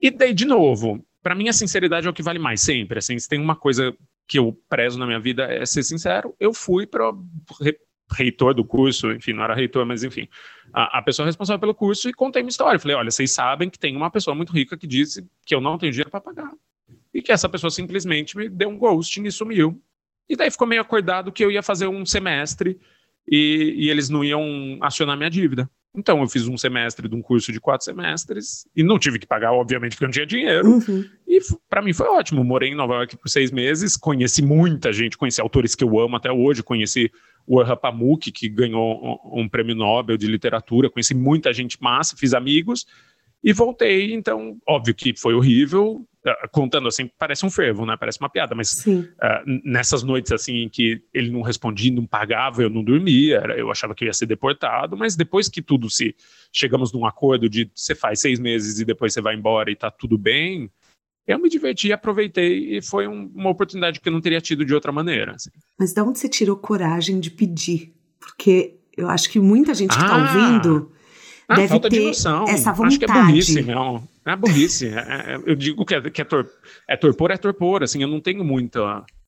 E 0.00 0.10
daí, 0.10 0.32
de 0.32 0.46
novo, 0.46 1.04
para 1.22 1.34
mim 1.34 1.46
a 1.46 1.52
sinceridade 1.52 2.06
é 2.06 2.10
o 2.10 2.14
que 2.14 2.22
vale 2.22 2.38
mais 2.38 2.62
sempre. 2.62 2.98
Assim, 2.98 3.18
se 3.18 3.28
tem 3.28 3.38
uma 3.38 3.54
coisa 3.54 3.94
que 4.26 4.38
eu 4.38 4.58
prezo 4.66 4.98
na 4.98 5.06
minha 5.06 5.20
vida 5.20 5.44
é 5.44 5.66
ser 5.66 5.82
sincero. 5.82 6.34
Eu 6.40 6.54
fui 6.54 6.86
para 6.86 7.12
re, 7.60 7.76
reitor 8.10 8.54
do 8.54 8.64
curso, 8.64 9.12
enfim, 9.12 9.34
não 9.34 9.44
era 9.44 9.54
reitor, 9.54 9.84
mas 9.84 10.04
enfim, 10.04 10.26
a, 10.72 10.98
a, 10.98 11.02
pessoa 11.02 11.26
responsável 11.26 11.60
pelo 11.60 11.74
curso 11.74 12.08
e 12.08 12.14
contei 12.14 12.42
minha 12.42 12.48
história. 12.48 12.80
Falei, 12.80 12.96
olha, 12.96 13.10
vocês 13.10 13.30
sabem 13.30 13.68
que 13.68 13.78
tem 13.78 13.94
uma 13.94 14.10
pessoa 14.10 14.34
muito 14.34 14.54
rica 14.54 14.76
que 14.76 14.86
disse 14.86 15.26
que 15.44 15.54
eu 15.54 15.60
não 15.60 15.76
tenho 15.76 15.92
dinheiro 15.92 16.10
para 16.10 16.20
pagar 16.20 16.50
e 17.12 17.22
que 17.22 17.32
essa 17.32 17.48
pessoa 17.48 17.70
simplesmente 17.70 18.36
me 18.36 18.48
deu 18.48 18.68
um 18.68 18.78
ghosting 18.78 19.24
e 19.24 19.32
sumiu. 19.32 19.80
E 20.28 20.36
daí 20.36 20.50
ficou 20.50 20.66
meio 20.66 20.82
acordado 20.82 21.32
que 21.32 21.44
eu 21.44 21.50
ia 21.50 21.62
fazer 21.62 21.86
um 21.86 22.04
semestre 22.04 22.78
e, 23.26 23.74
e 23.76 23.90
eles 23.90 24.08
não 24.08 24.22
iam 24.22 24.78
acionar 24.80 25.16
minha 25.16 25.30
dívida. 25.30 25.68
Então, 25.94 26.20
eu 26.20 26.28
fiz 26.28 26.46
um 26.46 26.56
semestre 26.56 27.08
de 27.08 27.14
um 27.14 27.22
curso 27.22 27.50
de 27.50 27.58
quatro 27.58 27.84
semestres 27.84 28.68
e 28.76 28.82
não 28.82 28.98
tive 28.98 29.18
que 29.18 29.26
pagar, 29.26 29.52
obviamente, 29.52 29.92
porque 29.92 30.04
eu 30.04 30.08
não 30.08 30.12
tinha 30.12 30.26
dinheiro. 30.26 30.68
Uhum. 30.68 31.04
E 31.26 31.40
para 31.68 31.82
mim 31.82 31.92
foi 31.92 32.06
ótimo. 32.06 32.44
Morei 32.44 32.70
em 32.70 32.74
Nova 32.74 32.94
York 32.94 33.16
por 33.16 33.28
seis 33.28 33.50
meses, 33.50 33.96
conheci 33.96 34.42
muita 34.42 34.92
gente, 34.92 35.16
conheci 35.16 35.40
autores 35.40 35.74
que 35.74 35.82
eu 35.82 35.98
amo 35.98 36.16
até 36.16 36.30
hoje, 36.30 36.62
conheci 36.62 37.10
o 37.46 37.56
Orhan 37.56 37.76
Pamuk, 37.76 38.30
que 38.30 38.48
ganhou 38.48 39.20
um, 39.24 39.42
um 39.42 39.48
prêmio 39.48 39.74
Nobel 39.74 40.18
de 40.18 40.26
literatura, 40.26 40.90
conheci 40.90 41.14
muita 41.14 41.52
gente 41.52 41.82
massa, 41.82 42.14
fiz 42.16 42.34
amigos 42.34 42.86
e 43.42 43.52
voltei. 43.52 44.12
Então, 44.12 44.58
óbvio 44.66 44.94
que 44.94 45.16
foi 45.16 45.34
horrível, 45.34 46.06
ah, 46.26 46.48
contando 46.48 46.88
assim, 46.88 47.10
parece 47.18 47.46
um 47.46 47.50
fervo, 47.50 47.86
né? 47.86 47.96
Parece 47.98 48.18
uma 48.20 48.28
piada, 48.28 48.54
mas 48.54 48.84
uh, 48.86 49.10
nessas 49.64 50.02
noites 50.02 50.32
assim 50.32 50.58
em 50.58 50.68
que 50.68 51.02
ele 51.14 51.30
não 51.30 51.42
respondia, 51.42 51.92
não 51.92 52.06
pagava, 52.06 52.62
eu 52.62 52.70
não 52.70 52.82
dormia, 52.82 53.42
eu 53.56 53.70
achava 53.70 53.94
que 53.94 54.04
eu 54.04 54.06
ia 54.06 54.12
ser 54.12 54.26
deportado, 54.26 54.96
mas 54.96 55.16
depois 55.16 55.48
que 55.48 55.62
tudo 55.62 55.88
se 55.88 56.14
chegamos 56.52 56.92
num 56.92 57.06
acordo 57.06 57.48
de 57.48 57.70
você 57.74 57.94
faz 57.94 58.20
seis 58.20 58.38
meses 58.38 58.80
e 58.80 58.84
depois 58.84 59.12
você 59.12 59.20
vai 59.20 59.34
embora 59.34 59.70
e 59.70 59.76
tá 59.76 59.90
tudo 59.90 60.18
bem, 60.18 60.70
eu 61.26 61.38
me 61.38 61.48
diverti, 61.48 61.92
aproveitei 61.92 62.78
e 62.78 62.82
foi 62.82 63.06
um, 63.06 63.30
uma 63.34 63.50
oportunidade 63.50 64.00
que 64.00 64.08
eu 64.08 64.12
não 64.12 64.20
teria 64.20 64.40
tido 64.40 64.64
de 64.64 64.74
outra 64.74 64.90
maneira. 64.90 65.34
Assim. 65.34 65.50
Mas 65.78 65.92
de 65.92 66.00
onde 66.00 66.18
você 66.18 66.28
tirou 66.28 66.56
coragem 66.56 67.20
de 67.20 67.30
pedir? 67.30 67.94
Porque 68.18 68.78
eu 68.96 69.08
acho 69.08 69.30
que 69.30 69.38
muita 69.38 69.74
gente 69.74 69.90
que 69.90 70.02
está 70.02 70.16
ah, 70.16 70.34
ouvindo 70.34 70.90
ah, 71.48 71.56
deve 71.56 71.68
falta 71.68 71.88
ter 71.88 71.98
de 71.98 72.06
noção. 72.06 72.44
essa 72.46 72.72
vontade. 72.72 72.88
Acho 72.88 72.98
que 72.98 73.04
é 73.06 73.08
burrice, 73.08 73.62
não. 73.62 74.08
É 74.26 74.36
burrice. 74.36 74.86
É, 74.88 74.98
é, 74.98 75.42
eu 75.46 75.56
digo 75.56 75.84
que, 75.86 75.94
é, 75.94 76.10
que 76.10 76.20
é, 76.20 76.24
tor, 76.24 76.46
é 76.86 76.94
torpor, 76.94 77.30
é 77.30 77.38
torpor. 77.38 77.82
Assim, 77.82 78.02
eu 78.02 78.08
não 78.08 78.20
tenho 78.20 78.44
muita. 78.44 78.78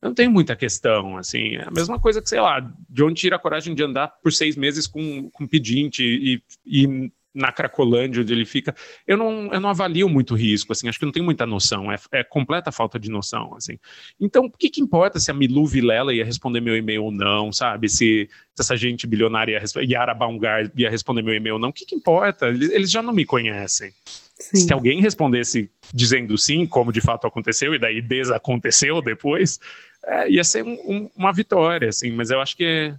Eu 0.02 0.08
não 0.08 0.14
tenho 0.14 0.30
muita 0.30 0.54
questão, 0.54 1.16
assim. 1.16 1.56
É 1.56 1.64
a 1.64 1.70
mesma 1.70 1.98
coisa 1.98 2.20
que, 2.20 2.28
sei 2.28 2.40
lá, 2.40 2.60
de 2.88 3.02
onde 3.02 3.14
tira 3.14 3.36
a 3.36 3.38
coragem 3.38 3.74
de 3.74 3.82
andar 3.82 4.08
por 4.22 4.32
seis 4.32 4.54
meses 4.54 4.86
com, 4.86 5.30
com 5.30 5.46
pedinte 5.46 6.02
e, 6.04 6.42
e 6.66 7.10
na 7.34 7.52
Cracolândia, 7.52 8.22
onde 8.22 8.32
ele 8.32 8.44
fica, 8.44 8.74
eu 9.06 9.16
não, 9.16 9.52
eu 9.52 9.60
não 9.60 9.68
avalio 9.68 10.08
muito 10.08 10.34
risco, 10.34 10.72
assim, 10.72 10.88
acho 10.88 10.98
que 10.98 11.04
não 11.04 11.12
tenho 11.12 11.24
muita 11.24 11.46
noção, 11.46 11.90
é, 11.90 11.96
é 12.12 12.24
completa 12.24 12.72
falta 12.72 12.98
de 12.98 13.10
noção, 13.10 13.54
assim. 13.54 13.78
Então, 14.20 14.46
o 14.46 14.50
que 14.50 14.68
que 14.68 14.80
importa 14.80 15.20
se 15.20 15.30
a 15.30 15.34
Milu 15.34 15.66
Vilela 15.66 16.12
ia 16.12 16.24
responder 16.24 16.60
meu 16.60 16.76
e-mail 16.76 17.04
ou 17.04 17.12
não, 17.12 17.52
sabe? 17.52 17.88
Se, 17.88 18.28
se 18.54 18.60
essa 18.62 18.76
gente 18.76 19.06
bilionária 19.06 19.52
ia 19.52 19.82
Yara 19.82 20.14
Baumgar 20.14 20.70
ia 20.76 20.90
responder 20.90 21.22
meu 21.22 21.34
e-mail 21.34 21.54
ou 21.54 21.60
não, 21.60 21.68
o 21.68 21.72
que 21.72 21.86
que 21.86 21.94
importa? 21.94 22.48
Eles, 22.48 22.70
eles 22.70 22.90
já 22.90 23.02
não 23.02 23.12
me 23.12 23.24
conhecem. 23.24 23.92
Sim. 24.40 24.56
Se 24.56 24.72
alguém 24.72 25.00
respondesse 25.00 25.70
dizendo 25.92 26.36
sim, 26.36 26.66
como 26.66 26.92
de 26.92 27.00
fato 27.00 27.26
aconteceu, 27.26 27.74
e 27.74 27.78
daí 27.78 28.00
desaconteceu 28.00 29.02
depois, 29.02 29.60
é, 30.04 30.30
ia 30.30 30.42
ser 30.42 30.64
um, 30.64 30.72
um, 30.86 31.10
uma 31.16 31.32
vitória, 31.32 31.90
assim, 31.90 32.10
mas 32.10 32.30
eu 32.30 32.40
acho 32.40 32.56
que 32.56 32.64
é 32.64 32.94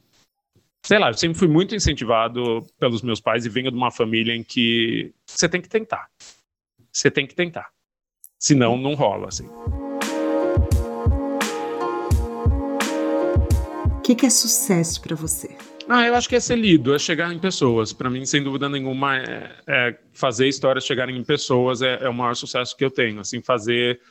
sei 0.84 0.98
lá, 1.00 1.10
eu 1.10 1.14
sempre 1.14 1.38
fui 1.38 1.48
muito 1.48 1.76
incentivado 1.76 2.66
pelos 2.80 3.02
meus 3.02 3.22
pais 3.22 3.46
e 3.46 3.50
venho 3.50 3.72
de 3.72 3.78
uma 3.78 3.92
família 3.92 4.36
em 4.36 4.44
que 4.44 5.14
você 5.26 5.48
tem 5.48 5.62
que 5.62 5.70
tentar. 5.70 6.10
Você 6.92 7.10
tem 7.12 7.26
que 7.28 7.36
tentar. 7.36 7.70
Senão, 8.38 8.78
não 8.78 8.96
rola, 8.96 9.28
assim. 9.28 9.48
O 13.96 14.02
que, 14.02 14.16
que, 14.16 14.26
é 14.26 14.30
sucesso 14.30 15.00
para 15.00 15.16
você? 15.16 15.56
Ah, 15.88 16.06
eu 16.06 16.16
acho 16.16 16.28
que 16.28 16.36
é 16.36 16.40
ser 16.40 16.58
lido, 16.58 16.94
é 16.94 17.00
chegar 17.00 17.32
em 17.32 17.40
pessoas. 17.40 17.94
Para 17.94 18.10
mim, 18.10 18.26
sem 18.26 18.44
dúvida 18.44 18.68
nenhuma, 18.68 19.18
é, 19.18 19.56
é 19.68 20.00
fazer 20.12 20.48
histórias 20.48 20.86
chegarem 20.86 21.16
em 21.16 21.24
pessoas 21.24 21.82
é, 21.82 22.04
é, 22.04 22.10
o 22.10 22.14
maior 22.14 22.36
sucesso 22.36 22.76
que 22.76 22.84
eu 22.84 22.90
tenho. 22.90 23.20
Assim, 23.20 23.42
fazer 23.42 24.02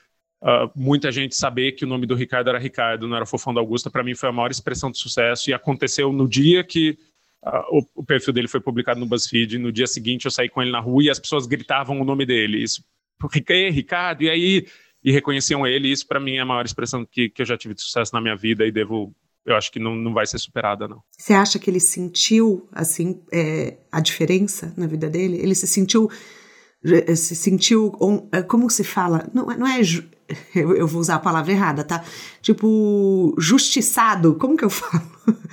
Uh, 0.43 0.71
muita 0.75 1.13
gente 1.13 1.37
saber 1.37 1.73
que 1.73 1.85
o 1.85 1.89
nome 1.89 2.07
do 2.07 2.15
Ricardo 2.15 2.49
era 2.49 2.59
Ricardo, 2.59 3.07
não 3.07 3.17
era 3.17 3.27
Fofão 3.27 3.53
da 3.53 3.61
Augusta, 3.61 3.91
para 3.91 4.03
mim 4.03 4.15
foi 4.15 4.31
a 4.31 4.33
maior 4.33 4.51
expressão 4.51 4.91
de 4.91 4.99
sucesso 4.99 5.51
e 5.51 5.53
aconteceu 5.55 6.13
no 6.13 6.27
dia 6.27 6.65
que 6.65 6.97
uh, 7.45 7.79
o, 7.79 7.87
o, 7.97 8.05
perfil 8.05 8.33
dele 8.33 8.49
foi 8.49 8.61
publicado 8.61 8.99
no 8.99 9.07
BuzzFeed. 9.07 9.59
No 9.59 9.71
dia 9.71 9.87
seguinte 9.87 10.25
eu 10.25 10.31
saí 10.31 10.49
com 10.49 10.63
ele 10.63 10.71
na 10.71 10.81
rua 10.81 11.05
e 11.05 11.11
as 11.11 11.19
pessoas 11.19 11.47
gritavam 11.47 12.01
o 12.01 12.05
nome 12.05 12.25
dele. 12.25 12.63
Isso, 12.63 12.83
Ricardo, 13.71 14.23
e 14.23 14.31
aí 14.31 14.67
e 15.03 15.13
reconheciam 15.13 15.67
ele. 15.67 15.91
Isso 15.91 16.07
para 16.07 16.21
mim 16.21 16.37
é 16.37 16.41
a 16.41 16.45
maior 16.45 16.65
expressão 16.65 17.05
que, 17.05 17.29
que 17.29 17.43
eu 17.43 17.47
já 17.47 17.57
tive 17.57 17.75
de 17.75 17.83
sucesso 17.83 18.15
na 18.15 18.21
minha 18.21 18.37
vida 18.37 18.67
e 18.67 18.73
devo 18.73 19.15
eu 19.45 19.57
acho 19.57 19.73
que 19.73 19.79
não, 19.79 19.97
não 19.97 20.13
vai 20.13 20.27
ser 20.27 20.39
superada, 20.39 20.87
não. 20.87 21.03
Você 21.17 21.33
acha 21.33 21.59
que 21.59 21.71
ele 21.71 21.81
sentiu, 21.81 22.69
assim, 22.71 23.23
é, 23.33 23.79
a 23.91 24.01
diferença 24.01 24.73
na 24.77 24.87
vida 24.87 25.09
dele? 25.09 25.39
Ele 25.39 25.55
se 25.55 25.67
sentiu, 25.67 26.11
se 27.17 27.35
sentiu, 27.35 27.97
é, 28.33 28.43
como 28.43 28.69
se 28.69 28.85
fala? 28.85 29.29
Não, 29.33 29.47
não 29.47 29.67
é 29.67 29.81
eu, 30.55 30.75
eu, 30.75 30.87
vou 30.87 31.01
usar 31.01 31.17
a 31.17 31.21
palavra 31.21 31.53
errada, 31.53 31.85
tá? 31.85 32.05
Tipo, 32.41 33.35
justiçado, 33.39 34.35
como 34.35 34.57
que 34.57 34.65
eu 34.65 34.71
falo? 34.71 35.03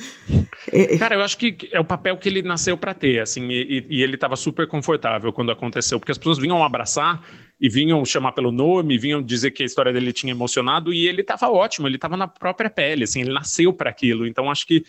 É, 0.72 0.96
é, 0.96 0.98
Cara, 0.98 1.16
eu 1.16 1.22
acho 1.22 1.38
que 1.38 1.70
é 1.72 1.80
o 1.80 1.86
papel 1.86 2.18
que 2.18 2.28
ele 2.28 2.42
nasceu 2.42 2.78
para 2.78 2.94
ter, 2.94 3.20
assim, 3.22 3.48
e, 3.50 3.86
e 3.90 4.04
ele 4.04 4.16
estava 4.16 4.36
super 4.36 4.68
confortável 4.68 5.32
quando 5.32 5.52
aconteceu, 5.52 5.98
porque 5.98 6.12
as 6.12 6.18
pessoas 6.18 6.38
vinham 6.38 6.62
abraçar 6.62 7.24
e 7.60 7.70
vinham 7.70 8.04
chamar 8.04 8.34
pelo 8.34 8.52
nome, 8.52 8.98
vinham 8.98 9.22
dizer 9.22 9.52
que 9.52 9.64
a 9.64 9.66
história 9.66 9.94
dele 9.94 10.12
tinha 10.12 10.32
emocionado, 10.32 10.92
e 10.92 11.08
ele 11.08 11.22
estava 11.22 11.50
ótimo, 11.50 11.88
ele 11.88 11.96
estava 11.96 12.18
na 12.18 12.28
própria 12.28 12.70
pele, 12.70 13.06
assim, 13.06 13.22
ele 13.22 13.32
nasceu 13.32 13.72
para 13.72 13.90
aquilo, 13.90 14.28
então 14.28 14.52
acho 14.52 14.68
que 14.68 14.84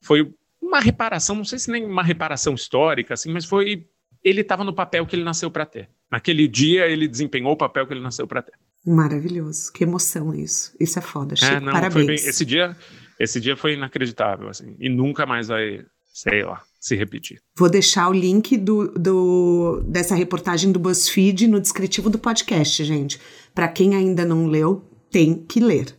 foi 0.00 0.30
uma 0.62 0.78
reparação, 0.78 1.34
não 1.34 1.44
sei 1.44 1.58
se 1.58 1.70
nem 1.70 1.84
uma 1.84 2.02
reparação 2.02 2.54
histórica, 2.54 3.14
assim, 3.14 3.32
mas 3.32 3.44
foi 3.44 3.84
ele 4.24 4.40
estava 4.40 4.64
no 4.64 4.72
papel 4.72 5.04
que 5.04 5.14
ele 5.14 5.22
nasceu 5.22 5.50
para 5.50 5.66
ter. 5.66 5.88
Naquele 6.10 6.48
dia 6.48 6.86
ele 6.86 7.06
desempenhou 7.06 7.52
o 7.52 7.56
papel 7.56 7.86
que 7.86 7.92
ele 7.92 8.00
nasceu 8.00 8.26
para 8.26 8.40
ter. 8.40 8.54
Maravilhoso. 8.86 9.72
Que 9.72 9.84
emoção 9.84 10.34
isso. 10.34 10.74
Isso 10.78 10.98
é 10.98 11.02
foda. 11.02 11.34
Chico, 11.34 11.52
é, 11.52 11.60
não, 11.60 11.72
parabéns. 11.72 12.06
Bem, 12.06 12.16
esse 12.16 12.44
dia, 12.44 12.76
esse 13.18 13.40
dia 13.40 13.56
foi 13.56 13.74
inacreditável, 13.74 14.48
assim. 14.48 14.76
E 14.78 14.90
nunca 14.90 15.24
mais 15.24 15.48
vai, 15.48 15.84
sei 16.12 16.44
lá, 16.44 16.62
se 16.78 16.94
repetir. 16.94 17.40
Vou 17.56 17.70
deixar 17.70 18.10
o 18.10 18.12
link 18.12 18.58
do, 18.58 18.88
do, 18.88 19.82
dessa 19.86 20.14
reportagem 20.14 20.70
do 20.70 20.78
BuzzFeed 20.78 21.48
no 21.48 21.60
descritivo 21.60 22.10
do 22.10 22.18
podcast, 22.18 22.84
gente. 22.84 23.18
Para 23.54 23.68
quem 23.68 23.96
ainda 23.96 24.24
não 24.24 24.46
leu, 24.46 24.84
tem 25.10 25.34
que 25.34 25.60
ler. 25.60 25.96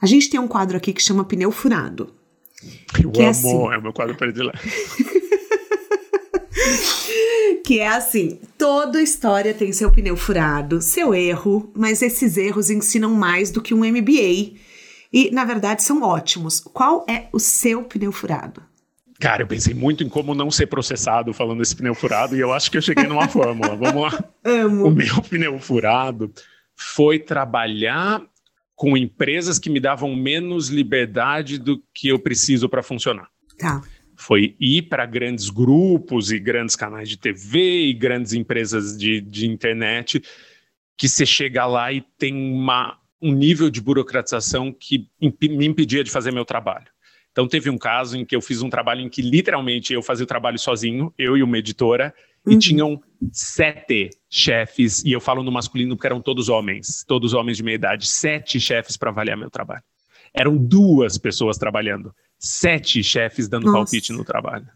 A 0.00 0.06
gente 0.06 0.28
tem 0.28 0.38
um 0.38 0.46
quadro 0.46 0.76
aqui 0.76 0.92
que 0.92 1.02
chama 1.02 1.24
Pneu 1.24 1.50
Furado. 1.50 2.14
Eu 3.02 3.10
é 3.14 3.16
amo, 3.16 3.22
é, 3.22 3.28
assim... 3.28 3.72
é 3.72 3.78
o 3.78 3.82
meu 3.82 3.92
quadro 3.92 4.14
predileto. 4.14 4.58
que 7.68 7.80
é 7.80 7.88
assim: 7.88 8.40
toda 8.56 9.02
história 9.02 9.52
tem 9.52 9.74
seu 9.74 9.92
pneu 9.92 10.16
furado, 10.16 10.80
seu 10.80 11.14
erro, 11.14 11.70
mas 11.76 12.00
esses 12.00 12.38
erros 12.38 12.70
ensinam 12.70 13.12
mais 13.12 13.50
do 13.50 13.60
que 13.60 13.74
um 13.74 13.84
MBA. 13.84 14.56
E, 15.12 15.30
na 15.30 15.44
verdade, 15.44 15.82
são 15.82 16.02
ótimos. 16.02 16.60
Qual 16.60 17.04
é 17.06 17.28
o 17.30 17.38
seu 17.38 17.84
pneu 17.84 18.10
furado? 18.10 18.62
Cara, 19.20 19.42
eu 19.42 19.46
pensei 19.46 19.74
muito 19.74 20.02
em 20.02 20.08
como 20.08 20.34
não 20.34 20.50
ser 20.50 20.66
processado 20.66 21.34
falando 21.34 21.58
desse 21.58 21.76
pneu 21.76 21.94
furado 21.94 22.34
e 22.34 22.40
eu 22.40 22.54
acho 22.54 22.70
que 22.70 22.78
eu 22.78 22.82
cheguei 22.82 23.04
numa 23.06 23.28
fórmula. 23.28 23.76
Vamos 23.76 24.02
lá. 24.02 24.24
Amo. 24.44 24.86
O 24.86 24.90
meu 24.90 25.20
pneu 25.20 25.58
furado 25.58 26.32
foi 26.74 27.18
trabalhar 27.18 28.22
com 28.74 28.96
empresas 28.96 29.58
que 29.58 29.68
me 29.68 29.80
davam 29.80 30.16
menos 30.16 30.68
liberdade 30.68 31.58
do 31.58 31.82
que 31.92 32.08
eu 32.08 32.18
preciso 32.18 32.66
para 32.66 32.82
funcionar. 32.82 33.28
Tá. 33.58 33.82
Foi 34.18 34.56
ir 34.58 34.82
para 34.82 35.06
grandes 35.06 35.48
grupos 35.48 36.32
e 36.32 36.40
grandes 36.40 36.74
canais 36.74 37.08
de 37.08 37.16
TV 37.16 37.86
e 37.86 37.94
grandes 37.94 38.32
empresas 38.32 38.98
de, 38.98 39.20
de 39.20 39.46
internet 39.46 40.20
que 40.96 41.08
você 41.08 41.24
chega 41.24 41.64
lá 41.64 41.92
e 41.92 42.04
tem 42.18 42.34
uma, 42.34 42.98
um 43.22 43.32
nível 43.32 43.70
de 43.70 43.80
burocratização 43.80 44.72
que 44.72 45.08
imp 45.20 45.40
me 45.48 45.64
impedia 45.64 46.02
de 46.02 46.10
fazer 46.10 46.32
meu 46.32 46.44
trabalho. 46.44 46.88
Então 47.30 47.46
teve 47.46 47.70
um 47.70 47.78
caso 47.78 48.16
em 48.16 48.24
que 48.24 48.34
eu 48.34 48.40
fiz 48.40 48.60
um 48.60 48.68
trabalho 48.68 49.02
em 49.02 49.08
que 49.08 49.22
literalmente 49.22 49.92
eu 49.92 50.02
fazia 50.02 50.24
o 50.24 50.26
trabalho 50.26 50.58
sozinho, 50.58 51.14
eu 51.16 51.36
e 51.36 51.42
uma 51.44 51.56
editora, 51.56 52.12
uhum. 52.44 52.54
e 52.54 52.58
tinham 52.58 53.00
sete 53.30 54.10
chefes, 54.28 55.04
e 55.04 55.12
eu 55.12 55.20
falo 55.20 55.44
no 55.44 55.52
masculino 55.52 55.94
porque 55.94 56.08
eram 56.08 56.20
todos 56.20 56.48
homens, 56.48 57.04
todos 57.06 57.34
homens 57.34 57.56
de 57.56 57.62
meia 57.62 57.76
idade, 57.76 58.08
sete 58.08 58.58
chefes 58.58 58.96
para 58.96 59.10
avaliar 59.10 59.36
meu 59.36 59.48
trabalho. 59.48 59.84
Eram 60.34 60.56
duas 60.56 61.16
pessoas 61.16 61.56
trabalhando, 61.56 62.12
sete 62.38 63.02
chefes 63.02 63.48
dando 63.48 63.64
Nossa. 63.64 63.78
palpite 63.78 64.12
no 64.12 64.24
trabalho. 64.24 64.66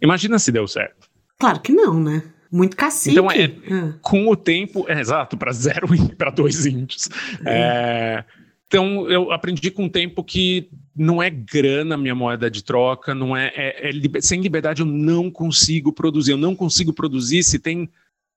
Imagina 0.00 0.38
se 0.38 0.52
deu 0.52 0.66
certo. 0.68 1.08
Claro 1.38 1.60
que 1.60 1.72
não, 1.72 2.00
né? 2.00 2.22
Muito 2.50 2.76
cacique. 2.76 3.12
Então, 3.12 3.30
é, 3.30 3.44
ah. 3.70 3.94
com 4.00 4.28
o 4.28 4.36
tempo, 4.36 4.86
é, 4.88 5.00
exato, 5.00 5.36
para 5.36 5.52
zero 5.52 5.86
para 6.16 6.30
dois 6.30 6.66
índios. 6.66 7.08
É. 7.44 7.50
É, 7.50 8.24
então, 8.66 9.08
eu 9.10 9.32
aprendi 9.32 9.70
com 9.70 9.86
o 9.86 9.90
tempo 9.90 10.22
que 10.22 10.68
não 10.94 11.22
é 11.22 11.30
grana 11.30 11.96
minha 11.96 12.14
moeda 12.14 12.50
de 12.50 12.62
troca, 12.62 13.14
não 13.14 13.36
é, 13.36 13.52
é, 13.54 13.90
é, 13.90 14.20
sem 14.20 14.40
liberdade 14.40 14.82
eu 14.82 14.86
não 14.86 15.30
consigo 15.30 15.92
produzir, 15.92 16.32
eu 16.32 16.36
não 16.36 16.54
consigo 16.54 16.92
produzir 16.92 17.42
se 17.42 17.58
tem 17.58 17.88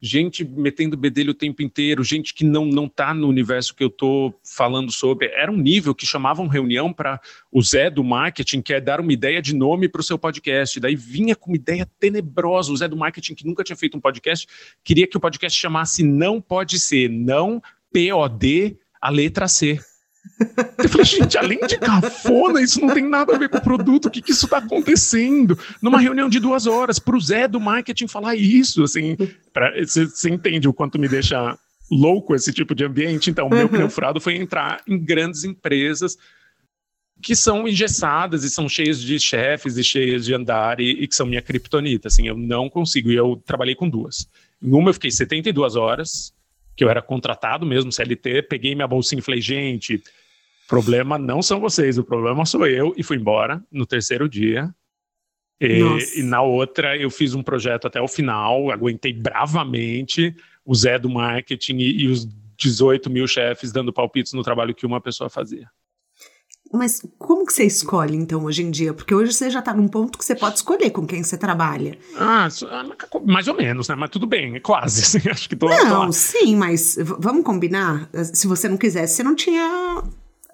gente 0.02 0.43
metendo 0.43 0.97
bedelho 0.97 1.32
o 1.32 1.36
tempo 1.36 1.62
inteiro, 1.62 2.04
gente 2.04 2.34
que 2.34 2.43
não 2.43 2.66
não 2.66 2.86
está 2.86 3.14
no 3.14 3.28
universo 3.28 3.76
que 3.76 3.84
eu 3.84 3.88
estou 3.88 4.34
falando 4.43 4.91
sobre. 4.91 5.28
Era 5.28 5.52
um 5.52 5.58
nível 5.58 5.93
que 5.93 6.06
chamavam 6.06 6.47
reunião 6.47 6.91
para 6.91 7.22
o 7.52 7.62
Zé 7.62 7.89
do 7.89 8.04
marketing 8.04 8.62
quer 8.62 8.82
dar 8.82 8.99
uma 8.99 9.14
ideia 9.14 9.41
de 9.41 9.54
nome 9.54 9.88
para 9.88 10.02
o 10.02 10.04
seu 10.04 10.18
podcast. 10.18 10.80
Daí 10.80 10.95
vinha 10.95 11.36
com 11.36 11.52
uma 11.52 11.58
ideia 11.58 11.88
tenebrosa. 11.99 12.72
O 12.72 12.78
Zé 12.78 12.88
do 12.88 12.97
marketing 12.97 13.36
que 13.36 13.45
nunca 13.45 13.64
tinha 13.64 13.76
feito 13.76 13.95
um 13.95 14.02
podcast 14.02 14.47
queria 14.84 15.06
que 15.06 15.18
o 15.18 15.20
podcast 15.20 15.60
chamasse 15.60 16.02
Não 16.02 16.41
Pode 16.41 16.80
Ser, 16.80 17.10
não 17.10 17.62
POD, 17.93 18.78
a 18.99 19.10
letra 19.10 19.47
C. 19.47 19.80
Eu 20.78 20.89
falei, 20.89 21.06
gente, 21.06 21.38
além 21.38 21.60
de 21.68 21.78
cafona, 21.78 22.62
isso 22.62 22.82
não 22.82 22.94
tem 22.94 23.08
nada 23.08 23.36
a 23.36 23.38
ver 23.38 23.50
com 23.50 23.58
o 23.58 23.62
produto. 23.62 24.08
O 24.08 24.12
que, 24.12 24.22
que 24.22 24.32
isso 24.32 24.46
está 24.46 24.58
acontecendo? 24.58 25.58
Numa 25.82 26.00
reunião 26.00 26.30
de 26.30 26.39
duas 26.39 26.68
horas, 26.68 27.00
para 27.00 27.16
o 27.16 27.22
Zé 27.22 27.48
do 27.48 27.60
marketing 27.60 28.08
falar 28.08 28.36
isso, 28.36 28.84
assim, 28.84 29.16
você 29.86 30.30
entende 30.30 30.68
o 30.68 30.74
quanto 30.74 31.00
me 31.00 31.08
deixa 31.08 31.58
louco 31.89 32.36
esse 32.36 32.52
tipo 32.52 32.74
de 32.74 32.84
ambiente? 32.84 33.30
Então, 33.30 33.48
o 33.48 33.50
meu 33.50 33.64
uhum. 33.64 33.70
pneu 33.70 33.89
furado 33.89 34.20
foi 34.20 34.36
entrar 34.36 34.82
em 34.88 34.98
grandes 34.98 35.44
empresas 35.44 36.18
que 37.22 37.36
são 37.36 37.68
engessadas 37.68 38.44
e 38.44 38.50
são 38.50 38.68
cheias 38.68 39.00
de 39.00 39.20
chefes 39.20 39.78
e 39.78 39.84
cheias 39.84 40.26
de 40.26 40.34
andar 40.34 40.80
e, 40.80 41.04
e 41.04 41.08
que 41.08 41.16
são 41.16 41.26
minha 41.26 41.42
criptonita. 41.42 42.08
Assim, 42.08 42.28
eu 42.28 42.36
não 42.36 42.68
consigo. 42.68 43.12
E 43.12 43.16
eu 43.16 43.42
trabalhei 43.46 43.76
com 43.76 43.88
duas. 43.88 44.28
Em 44.62 44.72
uma 44.72 44.89
eu 44.89 44.94
fiquei 44.94 45.12
72 45.12 45.76
horas 45.76 46.34
que 46.76 46.84
eu 46.84 46.89
era 46.89 47.02
contratado 47.02 47.66
mesmo, 47.66 47.92
CLT, 47.92 48.44
peguei 48.44 48.74
minha 48.74 48.88
bolsinha 48.88 49.20
e 49.20 49.24
falei, 49.24 49.42
gente, 49.42 50.02
problema 50.72 51.18
não 51.18 51.42
são 51.42 51.60
vocês, 51.60 51.98
o 51.98 52.04
problema 52.04 52.46
sou 52.46 52.66
eu, 52.66 52.94
e 52.96 53.04
fui 53.04 53.18
embora 53.18 53.62
no 53.70 53.86
terceiro 53.86 54.30
dia. 54.30 54.74
E, 55.60 55.84
e, 56.16 56.24
na 56.24 56.42
outra 56.42 56.98
eu 56.98 57.12
fiz 57.12 57.36
um 57.36 57.44
projeto 57.44 57.86
até 57.86 58.02
o 58.02 58.08
final, 58.08 58.72
aguentei 58.72 59.14
bravamente 59.14 60.34
o 60.66 60.74
Zé 60.74 60.98
do 60.98 61.10
marketing 61.10 61.78
e, 61.78 62.04
e 62.04 62.08
os 62.08 62.26
18 62.58 63.10
mil 63.10 63.28
chefes 63.28 63.72
dando 63.72 63.94
palpites 63.94 64.34
no 64.34 64.42
trabalho 64.42 64.74
que 64.74 64.86
uma 64.86 65.02
pessoa 65.02 65.30
fazia. 65.30 65.70
Mas 66.74 67.02
como 67.20 67.46
que 67.46 67.52
você 67.52 67.66
escolhe, 67.66 68.16
então, 68.16 68.46
hoje 68.46 68.64
em 68.64 68.72
dia? 68.72 68.94
Porque 68.94 69.14
hoje 69.14 69.34
você 69.34 69.50
já 69.50 69.60
está 69.60 69.74
num 69.74 69.90
ponto 69.90 70.18
que 70.18 70.24
você 70.24 70.34
pode 70.34 70.56
escolher 70.56 70.90
com 70.92 71.06
quem 71.06 71.22
você 71.22 71.38
trabalha. 71.38 71.98
Ah, 72.16 72.48
ah 72.70 72.86
mais 73.26 73.48
ou 73.50 73.56
menos, 73.56 73.90
né? 73.90 73.96
Mas 73.96 74.10
tudo 74.10 74.26
bem, 74.26 74.60
quase. 74.62 75.02
Assim, 75.18 75.30
acho 75.30 75.50
que 75.50 75.56
tô, 75.56 75.68
Não, 75.68 76.06
tô 76.06 76.14
sim, 76.14 76.56
mas 76.56 76.96
vamos 76.98 77.44
combinar? 77.44 78.10
Se 78.34 78.48
você 78.48 78.70
não 78.70 78.78
quisesse, 78.78 79.16
você 79.16 79.24
não 79.24 79.36
tinha, 79.36 80.02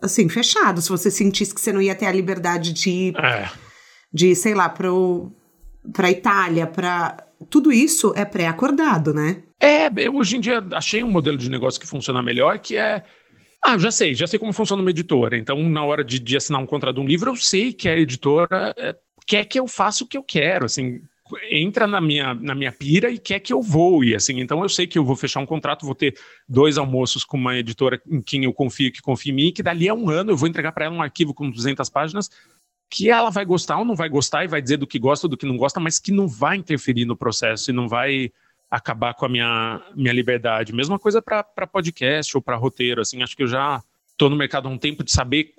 assim, 0.02 0.30
fechado. 0.30 0.82
Se 0.82 0.90
você 0.90 1.10
sentisse 1.12 1.54
que 1.54 1.62
você 1.62 1.72
não 1.72 1.82
ia 1.82 1.96
ter 1.96 2.06
a 2.06 2.12
liberdade 2.12 2.74
de 2.74 3.14
é. 3.18 3.50
de, 4.14 4.36
sei 4.36 4.54
lá, 4.54 4.70
pro, 4.70 5.32
pra 5.94 6.12
Itália, 6.12 6.68
para 6.68 7.18
Tudo 7.50 7.72
isso 7.72 8.14
é 8.16 8.26
pré-acordado, 8.26 9.14
né? 9.14 9.44
É, 9.60 9.88
eu 9.98 10.16
hoje 10.16 10.38
em 10.38 10.40
dia 10.40 10.64
achei 10.74 11.04
um 11.04 11.12
modelo 11.12 11.38
de 11.38 11.50
negócio 11.50 11.80
que 11.80 11.88
funciona 11.88 12.22
melhor, 12.22 12.60
que 12.60 12.78
é 12.78 13.04
ah, 13.64 13.78
já 13.78 13.92
sei, 13.92 14.14
já 14.14 14.28
sei 14.28 14.40
como 14.40 14.54
funciona 14.54 14.82
uma 14.82 14.92
editora. 14.92 15.38
Então, 15.38 15.62
na 15.70 15.84
hora 15.84 16.04
de, 16.04 16.20
de 16.20 16.38
assinar 16.38 16.62
um 16.62 16.66
contrato 16.66 16.96
de 16.96 17.02
um 17.02 17.08
livro, 17.08 17.32
eu 17.32 17.36
sei 17.36 17.74
que 17.74 17.90
a 17.90 17.98
editora 17.98 18.74
é, 18.78 18.96
quer 19.26 19.46
que 19.46 19.60
eu 19.60 19.68
faça 19.68 20.04
o 20.04 20.08
que 20.08 20.18
eu 20.18 20.24
quero, 20.24 20.66
assim, 20.66 21.02
entra 21.50 21.88
na 21.88 22.00
minha, 22.02 22.34
na 22.34 22.56
minha 22.56 22.72
pira 22.72 23.10
e 23.10 23.18
quer 23.18 23.40
que 23.40 23.54
eu 23.54 23.62
voe, 23.62 24.16
assim, 24.16 24.40
então 24.40 24.62
eu 24.64 24.70
sei 24.70 24.88
que 24.88 24.98
eu 24.98 25.06
vou 25.06 25.16
fechar 25.16 25.40
um 25.40 25.46
contrato, 25.46 25.86
vou 25.86 25.96
ter 25.96 26.18
dois 26.48 26.78
almoços 26.78 27.24
com 27.24 27.38
uma 27.38 27.58
editora 27.58 28.02
em 28.10 28.22
quem 28.22 28.44
eu 28.44 28.54
confio, 28.54 28.92
que 28.92 29.02
confia 29.02 29.32
em 29.32 29.36
mim, 29.36 29.52
que 29.52 29.64
dali 29.64 29.90
a 29.90 29.94
um 29.94 30.10
ano 30.10 30.32
eu 30.32 30.38
vou 30.38 30.48
entregar 30.48 30.72
para 30.72 30.86
ela 30.86 30.96
um 30.96 31.02
arquivo 31.02 31.34
com 31.34 31.50
200 31.50 31.90
páginas, 31.90 32.30
que 32.90 33.10
ela 33.10 33.30
vai 33.30 33.46
gostar 33.46 33.78
ou 33.78 33.86
não 33.86 33.96
vai 33.96 34.10
gostar 34.10 34.44
e 34.44 34.48
vai 34.48 34.62
dizer 34.62 34.78
do 34.78 34.88
que 34.88 35.00
gosta 35.00 35.28
do 35.28 35.38
que 35.38 35.46
não 35.46 35.58
gosta, 35.58 35.80
mas 35.80 36.00
que 36.00 36.12
não 36.12 36.28
vai 36.28 36.58
interferir 36.58 37.06
no 37.06 37.18
processo 37.18 37.70
e 37.70 37.74
não 37.74 37.88
vai 37.88 38.32
acabar 38.70 39.14
com 39.14 39.26
a 39.26 39.30
minha, 39.30 39.82
minha 39.96 40.14
liberdade. 40.14 40.74
Mesma 40.74 41.00
coisa 41.00 41.22
para 41.22 41.44
podcast 41.68 42.36
ou 42.36 42.42
para 42.42 42.56
roteiro. 42.56 43.02
Assim, 43.02 43.22
acho 43.22 43.36
que 43.36 43.44
eu 43.44 43.48
já 43.48 43.82
estou 44.12 44.30
no 44.30 44.36
mercado 44.36 44.68
há 44.68 44.72
um 44.72 44.78
tempo 44.78 45.04
de 45.04 45.12
saber 45.12 45.54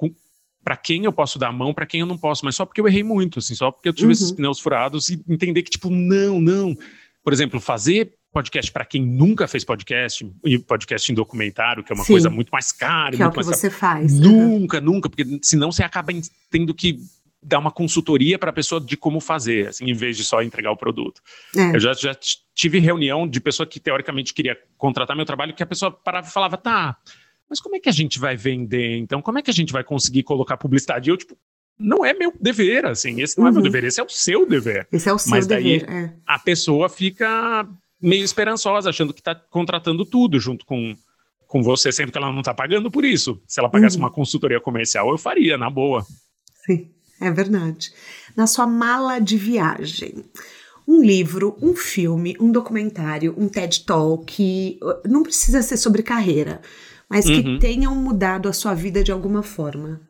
para 0.63 0.77
quem 0.77 1.05
eu 1.05 1.13
posso 1.13 1.39
dar 1.39 1.49
a 1.49 1.53
mão, 1.53 1.73
para 1.73 1.87
quem 1.87 2.01
eu 2.01 2.07
não 2.07 2.19
posso, 2.19 2.45
mas 2.45 2.57
só 2.57 2.67
porque 2.67 2.81
eu 2.81 2.89
errei 2.89 3.03
muito, 3.03 3.39
assim, 3.39 3.55
só 3.55 3.71
porque 3.71 3.89
eu 3.89 3.93
tive 3.93 4.07
uhum. 4.07 4.13
esses 4.13 4.33
pneus 4.33 4.61
furados 4.61 5.09
e 5.09 5.23
entender 5.29 5.63
que, 5.63 5.71
tipo, 5.71 5.91
não, 5.91 6.41
não. 6.41 6.77
Por 7.23 7.33
exemplo, 7.33 7.61
fazer 7.61 8.15
podcast 8.33 8.71
para 8.71 8.85
quem 8.85 9.05
nunca 9.05 9.49
fez 9.49 9.65
podcast, 9.65 10.31
e 10.45 10.59
podcast 10.59 11.11
em 11.11 11.15
documentário, 11.15 11.83
que 11.83 11.93
é 11.93 11.95
uma 11.95 12.05
Sim. 12.05 12.13
coisa 12.13 12.31
muito 12.31 12.51
mais 12.51 12.73
cara. 12.73 13.17
Que 13.17 13.23
é 13.23 13.27
o 13.27 13.33
que 13.33 13.43
você 13.43 13.71
faz. 13.71 14.19
Nunca, 14.19 14.79
uhum. 14.79 14.85
nunca, 14.85 15.09
porque 15.09 15.41
senão 15.43 15.73
você 15.73 15.83
acaba 15.83 16.13
tendo 16.51 16.75
que 16.75 17.01
dar 17.43 17.59
uma 17.59 17.71
consultoria 17.71 18.39
para 18.39 18.51
a 18.51 18.53
pessoa 18.53 18.81
de 18.81 18.97
como 18.97 19.21
fazer, 19.21 19.69
assim, 19.69 19.89
em 19.89 19.95
vez 19.95 20.17
de 20.17 20.25
só 20.25 20.43
entregar 20.43 20.71
o 20.71 20.77
produto. 20.77 21.23
É. 21.57 21.77
Eu 21.77 21.81
já, 21.81 21.93
já 21.95 22.17
tive 22.55 22.79
reunião 22.79 23.27
de 23.27 23.41
pessoa 23.41 23.67
que 23.67 23.79
teoricamente 23.81 24.35
queria 24.35 24.57
contratar 24.77 25.17
meu 25.17 25.25
trabalho, 25.25 25.55
que 25.55 25.63
a 25.63 25.67
pessoa 25.67 25.91
parava 25.91 26.27
e 26.27 26.31
falava, 26.31 26.57
tá, 26.57 26.97
mas 27.49 27.61
como 27.61 27.77
é 27.77 27.81
que 27.81 27.89
a 27.89 27.93
gente 27.93 28.19
vai 28.19 28.37
vender? 28.37 28.97
Então, 28.97 29.23
como 29.23 29.39
é 29.39 29.43
que 29.43 29.51
a 29.51 29.55
gente 29.55 29.73
vai 29.73 29.85
conseguir 29.85 30.23
colocar 30.23 30.57
publicidade? 30.57 31.09
E 31.09 31.13
eu, 31.13 31.17
tipo, 31.17 31.37
não 31.79 32.05
é 32.05 32.13
meu 32.13 32.33
dever, 32.41 32.87
assim, 32.87 33.21
esse 33.21 33.39
não 33.39 33.45
uhum. 33.45 33.49
é 33.49 33.53
meu 33.53 33.59
uhum. 33.61 33.71
dever, 33.71 33.85
esse 33.85 34.01
é 34.01 34.05
o 34.05 34.09
seu 34.09 34.47
dever. 34.47 34.87
Esse 34.93 35.09
é 35.09 35.13
o 35.13 35.19
seu 35.19 35.31
mas 35.31 35.47
daí, 35.47 35.81
dever, 35.81 35.91
é. 35.91 36.13
a 36.27 36.39
pessoa 36.39 36.89
fica 36.89 37.69
meio 38.01 38.25
esperançosa, 38.25 38.91
achando 38.91 39.15
que 39.15 39.21
está 39.21 39.35
contratando 39.35 40.05
tudo 40.05 40.39
junto 40.39 40.67
com, 40.67 40.97
com 41.47 41.63
você, 41.63 41.91
sendo 41.93 42.13
que 42.13 42.19
ela 42.19 42.33
não 42.33 42.41
está 42.41 42.55
pagando 42.55 42.91
por 42.91 43.05
isso. 43.05 43.41
Se 43.47 43.61
ela 43.61 43.71
pagasse 43.71 43.97
uhum. 43.97 44.03
uma 44.05 44.11
consultoria 44.11 44.61
comercial, 44.61 45.11
eu 45.11 45.19
faria, 45.19 45.57
na 45.57 45.71
boa. 45.71 46.05
Sim. 46.67 46.91
É 47.21 47.31
verdade. 47.31 47.93
Na 48.37 48.47
sua 48.47 48.67
mala 48.67 49.19
de 49.19 49.37
viagem. 49.37 50.25
Um 50.87 51.03
livro, 51.03 51.57
um 51.61 51.75
filme, 51.75 52.37
um 52.41 52.51
documentário, 52.51 53.35
um 53.37 53.49
TED 53.49 53.85
Talk, 53.85 54.81
não 55.05 55.23
precisa 55.23 55.61
ser 55.61 55.77
sobre 55.77 56.03
carreira, 56.03 56.63
mas 57.09 57.25
que 57.25 57.41
uhum. 57.41 57.59
tenham 57.59 57.95
mudado 57.95 58.49
a 58.49 58.53
sua 58.53 58.75
vida 58.75 59.03
de 59.03 59.11
alguma 59.11 59.43
forma. 59.43 60.01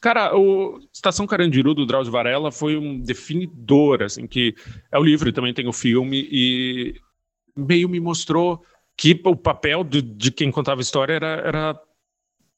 Cara, 0.00 0.34
o 0.36 0.80
Estação 0.92 1.26
Carandiru 1.26 1.74
do 1.74 1.84
Drauzio 1.84 2.10
Varela 2.10 2.50
foi 2.50 2.76
um 2.76 2.98
definidor, 2.98 4.02
assim, 4.02 4.26
que 4.26 4.54
é 4.90 4.98
o 4.98 5.02
livro 5.02 5.28
e 5.28 5.32
também 5.32 5.52
tem 5.52 5.68
o 5.68 5.72
filme 5.72 6.26
e 6.32 6.94
meio 7.54 7.88
me 7.88 8.00
mostrou 8.00 8.64
que 8.96 9.20
o 9.24 9.36
papel 9.36 9.84
de, 9.84 10.00
de 10.00 10.30
quem 10.30 10.50
contava 10.50 10.80
a 10.80 10.82
história 10.82 11.12
era, 11.12 11.26
era 11.44 11.80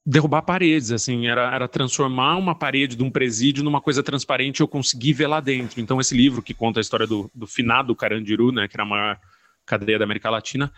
derrubar 0.04 0.42
paredes, 0.42 0.92
assim, 0.92 1.26
era, 1.26 1.52
era 1.52 1.68
transformar 1.68 2.36
uma 2.36 2.54
parede 2.54 2.96
de 2.96 3.02
um 3.02 3.10
presídio 3.10 3.64
numa 3.64 3.80
coisa 3.80 4.02
transparente 4.02 4.58
e 4.58 4.62
eu 4.62 4.68
consegui 4.68 5.12
ver 5.12 5.26
lá 5.26 5.40
dentro. 5.40 5.80
Então, 5.80 6.00
esse 6.00 6.16
livro 6.16 6.42
que 6.42 6.54
conta 6.54 6.78
a 6.78 6.82
história 6.82 7.06
do, 7.06 7.30
do 7.34 7.46
finado 7.46 7.94
Carandiru, 7.94 8.52
né, 8.52 8.68
que 8.68 8.76
era 8.76 8.84
a 8.84 8.88
maior 8.88 9.18
cadeia 9.66 9.98
da 9.98 10.04
América 10.04 10.30
Latina, 10.30 10.72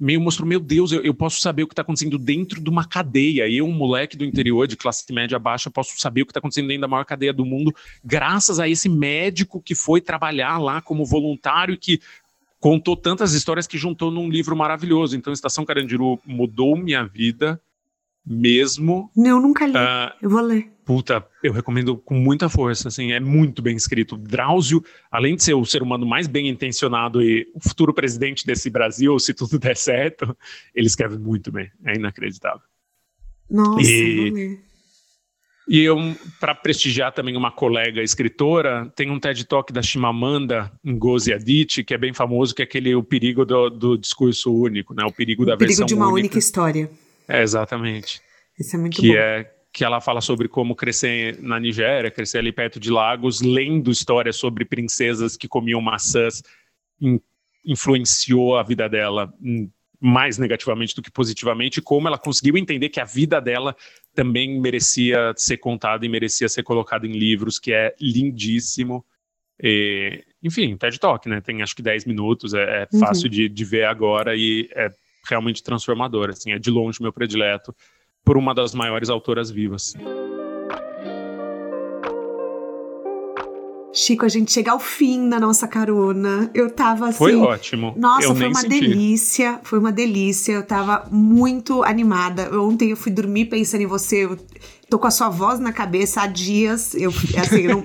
meio 0.00 0.20
mostrou, 0.20 0.48
meu 0.48 0.58
Deus, 0.58 0.92
eu, 0.92 1.02
eu 1.02 1.12
posso 1.12 1.40
saber 1.40 1.62
o 1.62 1.66
que 1.66 1.72
está 1.72 1.82
acontecendo 1.82 2.18
dentro 2.18 2.60
de 2.60 2.70
uma 2.70 2.86
cadeia. 2.86 3.46
Eu, 3.48 3.66
um 3.66 3.72
moleque 3.72 4.16
do 4.16 4.24
interior, 4.24 4.66
de 4.66 4.76
classe 4.76 5.12
média 5.12 5.38
baixa, 5.38 5.70
posso 5.70 6.00
saber 6.00 6.22
o 6.22 6.26
que 6.26 6.30
está 6.30 6.38
acontecendo 6.38 6.68
dentro 6.68 6.80
da 6.80 6.88
maior 6.88 7.04
cadeia 7.04 7.32
do 7.32 7.44
mundo, 7.44 7.74
graças 8.02 8.58
a 8.58 8.66
esse 8.66 8.88
médico 8.88 9.60
que 9.60 9.74
foi 9.74 10.00
trabalhar 10.00 10.58
lá 10.58 10.80
como 10.80 11.04
voluntário 11.04 11.74
e 11.74 11.76
que 11.76 12.00
contou 12.58 12.96
tantas 12.96 13.34
histórias 13.34 13.66
que 13.66 13.76
juntou 13.76 14.10
num 14.10 14.28
livro 14.28 14.56
maravilhoso. 14.56 15.16
Então, 15.16 15.32
Estação 15.32 15.64
Carandiru 15.64 16.18
mudou 16.24 16.76
minha 16.76 17.04
vida 17.04 17.60
mesmo. 18.24 19.10
Eu 19.16 19.40
nunca 19.40 19.66
li. 19.66 19.74
Uh, 19.74 20.12
eu 20.22 20.30
vou 20.30 20.40
ler. 20.40 20.70
Puta, 20.90 21.24
eu 21.40 21.52
recomendo 21.52 21.96
com 21.96 22.16
muita 22.16 22.48
força, 22.48 22.88
assim, 22.88 23.12
é 23.12 23.20
muito 23.20 23.62
bem 23.62 23.76
escrito. 23.76 24.16
Drauzio, 24.16 24.84
além 25.08 25.36
de 25.36 25.44
ser 25.44 25.54
o 25.54 25.64
ser 25.64 25.84
humano 25.84 26.04
mais 26.04 26.26
bem 26.26 26.48
intencionado 26.48 27.22
e 27.22 27.48
o 27.54 27.60
futuro 27.60 27.94
presidente 27.94 28.44
desse 28.44 28.68
Brasil, 28.68 29.16
se 29.20 29.32
tudo 29.32 29.56
der 29.56 29.76
certo, 29.76 30.36
ele 30.74 30.88
escreve 30.88 31.16
muito 31.16 31.52
bem. 31.52 31.70
É 31.84 31.94
inacreditável. 31.94 32.62
Nossa, 33.48 33.88
e. 33.88 34.58
E 35.68 35.78
eu, 35.78 35.96
para 36.40 36.56
prestigiar 36.56 37.12
também 37.12 37.36
uma 37.36 37.52
colega 37.52 38.02
escritora, 38.02 38.92
tem 38.96 39.12
um 39.12 39.20
TED 39.20 39.44
Talk 39.44 39.72
da 39.72 39.82
Chimamanda 39.82 40.72
Ngozi 40.84 41.32
Adichie, 41.32 41.84
que 41.84 41.94
é 41.94 41.98
bem 41.98 42.12
famoso, 42.12 42.52
que 42.52 42.62
é 42.62 42.64
aquele 42.64 42.96
o 42.96 43.04
perigo 43.04 43.44
do, 43.44 43.70
do 43.70 43.96
discurso 43.96 44.52
único, 44.52 44.92
né? 44.92 45.04
O 45.04 45.12
perigo 45.12 45.46
da 45.46 45.54
o 45.54 45.56
perigo 45.56 45.68
versão 45.68 45.86
de 45.86 45.94
uma 45.94 46.06
única. 46.06 46.18
única 46.18 46.38
história. 46.40 46.90
É, 47.28 47.44
exatamente. 47.44 48.20
Isso 48.58 48.74
é 48.74 48.78
muito 48.80 49.00
que 49.00 49.08
bom. 49.10 49.14
É, 49.14 49.48
que 49.72 49.84
ela 49.84 50.00
fala 50.00 50.20
sobre 50.20 50.48
como 50.48 50.74
crescer 50.74 51.40
na 51.40 51.60
Nigéria, 51.60 52.10
crescer 52.10 52.38
ali 52.38 52.52
perto 52.52 52.80
de 52.80 52.90
lagos, 52.90 53.40
lendo 53.40 53.90
histórias 53.90 54.36
sobre 54.36 54.64
princesas 54.64 55.36
que 55.36 55.46
comiam 55.46 55.80
maçãs, 55.80 56.42
in, 57.00 57.20
influenciou 57.64 58.56
a 58.56 58.62
vida 58.62 58.88
dela 58.88 59.32
mais 60.00 60.38
negativamente 60.38 60.94
do 60.94 61.02
que 61.02 61.10
positivamente, 61.10 61.82
como 61.82 62.08
ela 62.08 62.18
conseguiu 62.18 62.56
entender 62.56 62.88
que 62.88 63.00
a 63.00 63.04
vida 63.04 63.38
dela 63.38 63.76
também 64.14 64.58
merecia 64.58 65.34
ser 65.36 65.58
contada 65.58 66.04
e 66.06 66.08
merecia 66.08 66.48
ser 66.48 66.62
colocada 66.62 67.06
em 67.06 67.12
livros, 67.12 67.58
que 67.58 67.72
é 67.72 67.94
lindíssimo. 68.00 69.04
E, 69.62 70.24
enfim, 70.42 70.74
TED 70.76 70.98
Talk, 70.98 71.28
né? 71.28 71.42
Tem 71.42 71.60
acho 71.60 71.76
que 71.76 71.82
10 71.82 72.06
minutos, 72.06 72.54
é, 72.54 72.62
é 72.82 72.88
uhum. 72.90 72.98
fácil 72.98 73.28
de, 73.28 73.46
de 73.46 73.64
ver 73.64 73.84
agora 73.84 74.34
e 74.34 74.70
é 74.74 74.90
realmente 75.28 75.62
transformador. 75.62 76.30
Assim, 76.30 76.52
é 76.52 76.58
de 76.58 76.70
longe 76.70 77.02
meu 77.02 77.12
predileto 77.12 77.76
por 78.24 78.36
uma 78.36 78.54
das 78.54 78.74
maiores 78.74 79.08
autoras 79.10 79.50
vivas. 79.50 79.94
Chico, 83.92 84.24
a 84.24 84.28
gente 84.28 84.52
chega 84.52 84.70
ao 84.70 84.78
fim 84.78 85.28
da 85.28 85.40
nossa 85.40 85.66
carona. 85.66 86.48
Eu 86.54 86.70
tava 86.70 87.08
assim. 87.08 87.18
Foi 87.18 87.34
ótimo. 87.34 87.92
Nossa, 87.96 88.28
eu 88.28 88.36
foi 88.36 88.46
uma 88.46 88.60
senti. 88.60 88.80
delícia. 88.80 89.60
Foi 89.64 89.80
uma 89.80 89.90
delícia. 89.90 90.52
Eu 90.52 90.62
tava 90.62 91.08
muito 91.10 91.82
animada. 91.82 92.56
Ontem 92.60 92.90
eu 92.90 92.96
fui 92.96 93.10
dormir 93.10 93.46
pensando 93.46 93.82
em 93.82 93.86
você. 93.86 94.26
Eu 94.26 94.38
tô 94.88 94.96
com 94.96 95.08
a 95.08 95.10
sua 95.10 95.28
voz 95.28 95.58
na 95.58 95.72
cabeça 95.72 96.22
há 96.22 96.26
dias. 96.28 96.94
Eu, 96.94 97.10
assim, 97.36 97.62
eu 97.62 97.70
não, 97.76 97.84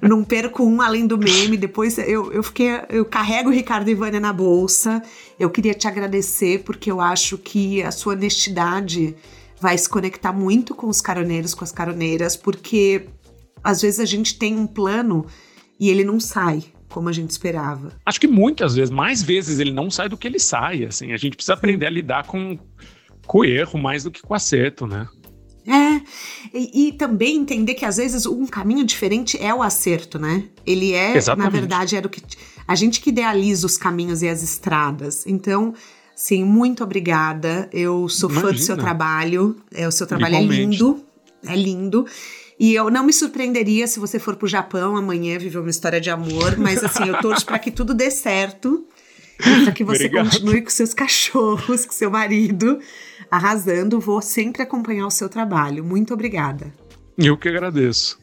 não 0.18 0.24
perco 0.24 0.64
um 0.64 0.80
além 0.80 1.06
do 1.06 1.18
meme. 1.18 1.58
Depois 1.58 1.98
eu, 1.98 2.32
eu 2.32 2.42
fiquei. 2.42 2.80
Eu 2.88 3.04
carrego 3.04 3.50
o 3.50 3.52
Ricardo 3.52 3.90
e 3.90 3.94
Vânia 3.94 4.20
na 4.20 4.32
bolsa. 4.32 5.02
Eu 5.38 5.50
queria 5.50 5.74
te 5.74 5.86
agradecer 5.86 6.62
porque 6.64 6.90
eu 6.90 7.02
acho 7.02 7.36
que 7.36 7.82
a 7.82 7.90
sua 7.90 8.14
honestidade 8.14 9.14
vai 9.64 9.78
se 9.78 9.88
conectar 9.88 10.30
muito 10.30 10.74
com 10.74 10.88
os 10.88 11.00
caroneiros, 11.00 11.54
com 11.54 11.64
as 11.64 11.72
caroneiras, 11.72 12.36
porque 12.36 13.06
às 13.62 13.80
vezes 13.80 13.98
a 13.98 14.04
gente 14.04 14.38
tem 14.38 14.54
um 14.54 14.66
plano 14.66 15.24
e 15.80 15.88
ele 15.88 16.04
não 16.04 16.20
sai 16.20 16.62
como 16.90 17.08
a 17.08 17.12
gente 17.12 17.30
esperava. 17.30 17.90
Acho 18.04 18.20
que 18.20 18.26
muitas 18.26 18.74
vezes, 18.74 18.90
mais 18.90 19.22
vezes 19.22 19.58
ele 19.58 19.72
não 19.72 19.90
sai 19.90 20.06
do 20.06 20.18
que 20.18 20.28
ele 20.28 20.38
sai, 20.38 20.84
assim. 20.84 21.12
A 21.12 21.16
gente 21.16 21.34
precisa 21.34 21.54
aprender 21.54 21.86
a 21.86 21.90
lidar 21.90 22.26
com, 22.26 22.58
com 23.26 23.38
o 23.38 23.44
erro 23.46 23.80
mais 23.80 24.04
do 24.04 24.10
que 24.10 24.20
com 24.20 24.34
o 24.34 24.36
acerto, 24.36 24.86
né? 24.86 25.08
É, 25.66 26.02
e, 26.52 26.88
e, 26.88 26.92
também 26.92 27.38
entender 27.38 27.72
que 27.72 27.86
às 27.86 27.96
vezes 27.96 28.26
um 28.26 28.44
caminho 28.44 28.84
diferente 28.84 29.42
é 29.42 29.52
o 29.54 29.62
acerto, 29.62 30.18
né? 30.18 30.44
Ele 30.66 30.92
é, 30.92 31.16
Exatamente. 31.16 31.44
na 31.46 31.58
verdade, 31.58 31.96
era 31.96 32.06
o 32.06 32.10
que 32.10 32.22
a 32.68 32.74
gente 32.74 33.00
que 33.00 33.08
idealiza 33.08 33.66
os 33.66 33.78
caminhos 33.78 34.20
e 34.20 34.28
as 34.28 34.42
estradas. 34.42 35.26
Então, 35.26 35.72
sim, 36.14 36.44
muito 36.44 36.82
obrigada. 36.84 37.68
Eu 37.72 38.08
sou 38.08 38.30
Imagina. 38.30 38.48
fã 38.48 38.54
do 38.56 38.62
seu 38.62 38.76
trabalho. 38.76 39.56
É, 39.72 39.86
o 39.86 39.92
seu 39.92 40.06
trabalho 40.06 40.34
Igualmente. 40.36 40.60
é 40.60 40.64
lindo, 40.66 41.04
é 41.46 41.56
lindo. 41.56 42.06
E 42.58 42.74
eu 42.74 42.88
não 42.90 43.04
me 43.04 43.12
surpreenderia 43.12 43.86
se 43.86 43.98
você 43.98 44.18
for 44.18 44.36
pro 44.36 44.46
Japão 44.46 44.96
amanhã 44.96 45.38
viver 45.38 45.58
uma 45.58 45.70
história 45.70 46.00
de 46.00 46.08
amor, 46.10 46.56
mas 46.56 46.84
assim, 46.84 47.08
eu 47.08 47.20
torço 47.20 47.44
para 47.44 47.58
que 47.58 47.70
tudo 47.70 47.92
dê 47.92 48.10
certo. 48.10 48.86
Para 49.36 49.72
que 49.72 49.82
você 49.82 50.04
Obrigado. 50.06 50.30
continue 50.30 50.62
com 50.62 50.70
seus 50.70 50.94
cachorros, 50.94 51.84
com 51.84 51.92
seu 51.92 52.08
marido, 52.08 52.78
arrasando. 53.28 53.98
Vou 53.98 54.22
sempre 54.22 54.62
acompanhar 54.62 55.06
o 55.06 55.10
seu 55.10 55.28
trabalho. 55.28 55.84
Muito 55.84 56.14
obrigada. 56.14 56.72
Eu 57.18 57.36
que 57.36 57.48
agradeço. 57.48 58.16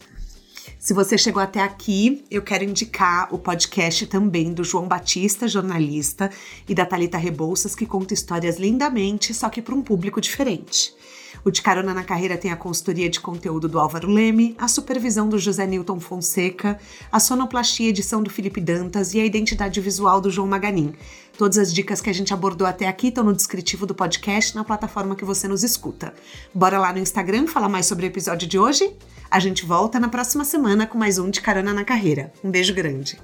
Se 0.82 0.96
você 0.96 1.16
chegou 1.16 1.40
até 1.40 1.60
aqui, 1.60 2.26
eu 2.32 2.42
quero 2.42 2.64
indicar 2.64 3.32
o 3.32 3.38
podcast 3.38 4.08
também 4.08 4.52
do 4.52 4.64
João 4.64 4.88
Batista, 4.88 5.48
jornalista, 5.48 6.32
e 6.68 6.74
da 6.74 6.88
Talita 6.88 7.20
Rebouças, 7.20 7.76
que 7.76 7.86
conta 7.86 8.16
histórias 8.16 8.58
lindamente, 8.58 9.32
só 9.32 9.48
que 9.48 9.62
para 9.62 9.76
um 9.76 9.84
público 9.84 10.20
diferente. 10.20 10.92
O 11.46 11.52
De 11.52 11.62
Carona 11.62 11.94
na 11.94 12.04
Carreira 12.04 12.36
tem 12.36 12.52
a 12.52 12.56
consultoria 12.56 13.08
de 13.12 13.20
conteúdo 13.20 13.70
do 13.70 13.78
Álvaro 13.80 14.10
Leme, 14.10 14.56
a 14.58 14.68
supervisão 14.68 15.30
do 15.30 15.38
José 15.38 15.68
Newton 15.68 16.00
Fonseca, 16.00 16.80
a 17.12 17.20
sonoplastia 17.20 17.90
edição 17.90 18.24
do 18.24 18.32
Felipe 18.32 18.60
Dantas 18.60 19.14
e 19.14 19.22
a 19.22 19.26
identidade 19.26 19.80
visual 19.80 20.20
do 20.20 20.32
João 20.32 20.48
Maganin. 20.48 20.96
Todas 21.38 21.58
as 21.58 21.74
dicas 21.74 22.02
que 22.02 22.10
a 22.10 22.14
gente 22.14 22.34
abordou 22.34 22.68
até 22.68 22.88
aqui 22.88 23.08
estão 23.08 23.24
no 23.24 23.34
descritivo 23.34 23.86
do 23.86 23.96
podcast, 23.96 24.56
na 24.56 24.64
plataforma 24.64 25.16
que 25.16 25.26
você 25.26 25.48
nos 25.48 25.64
escuta. 25.64 26.14
Bora 26.54 26.80
lá 26.80 26.94
no 26.94 27.00
Instagram 27.00 27.48
falar 27.48 27.70
mais 27.70 27.86
sobre 27.86 28.06
o 28.06 28.08
episódio 28.08 28.48
de 28.48 28.60
hoje? 28.60 28.96
A 29.30 29.40
gente 29.40 29.66
volta 29.66 30.00
na 30.00 30.10
próxima 30.10 30.44
semana 30.44 30.86
com 30.86 30.98
mais 30.98 31.18
um 31.18 31.30
de 31.30 31.42
Carana 31.42 31.74
na 31.74 31.84
Carreira. 31.84 32.32
Um 32.44 32.52
beijo 32.52 32.74
grande! 32.74 33.18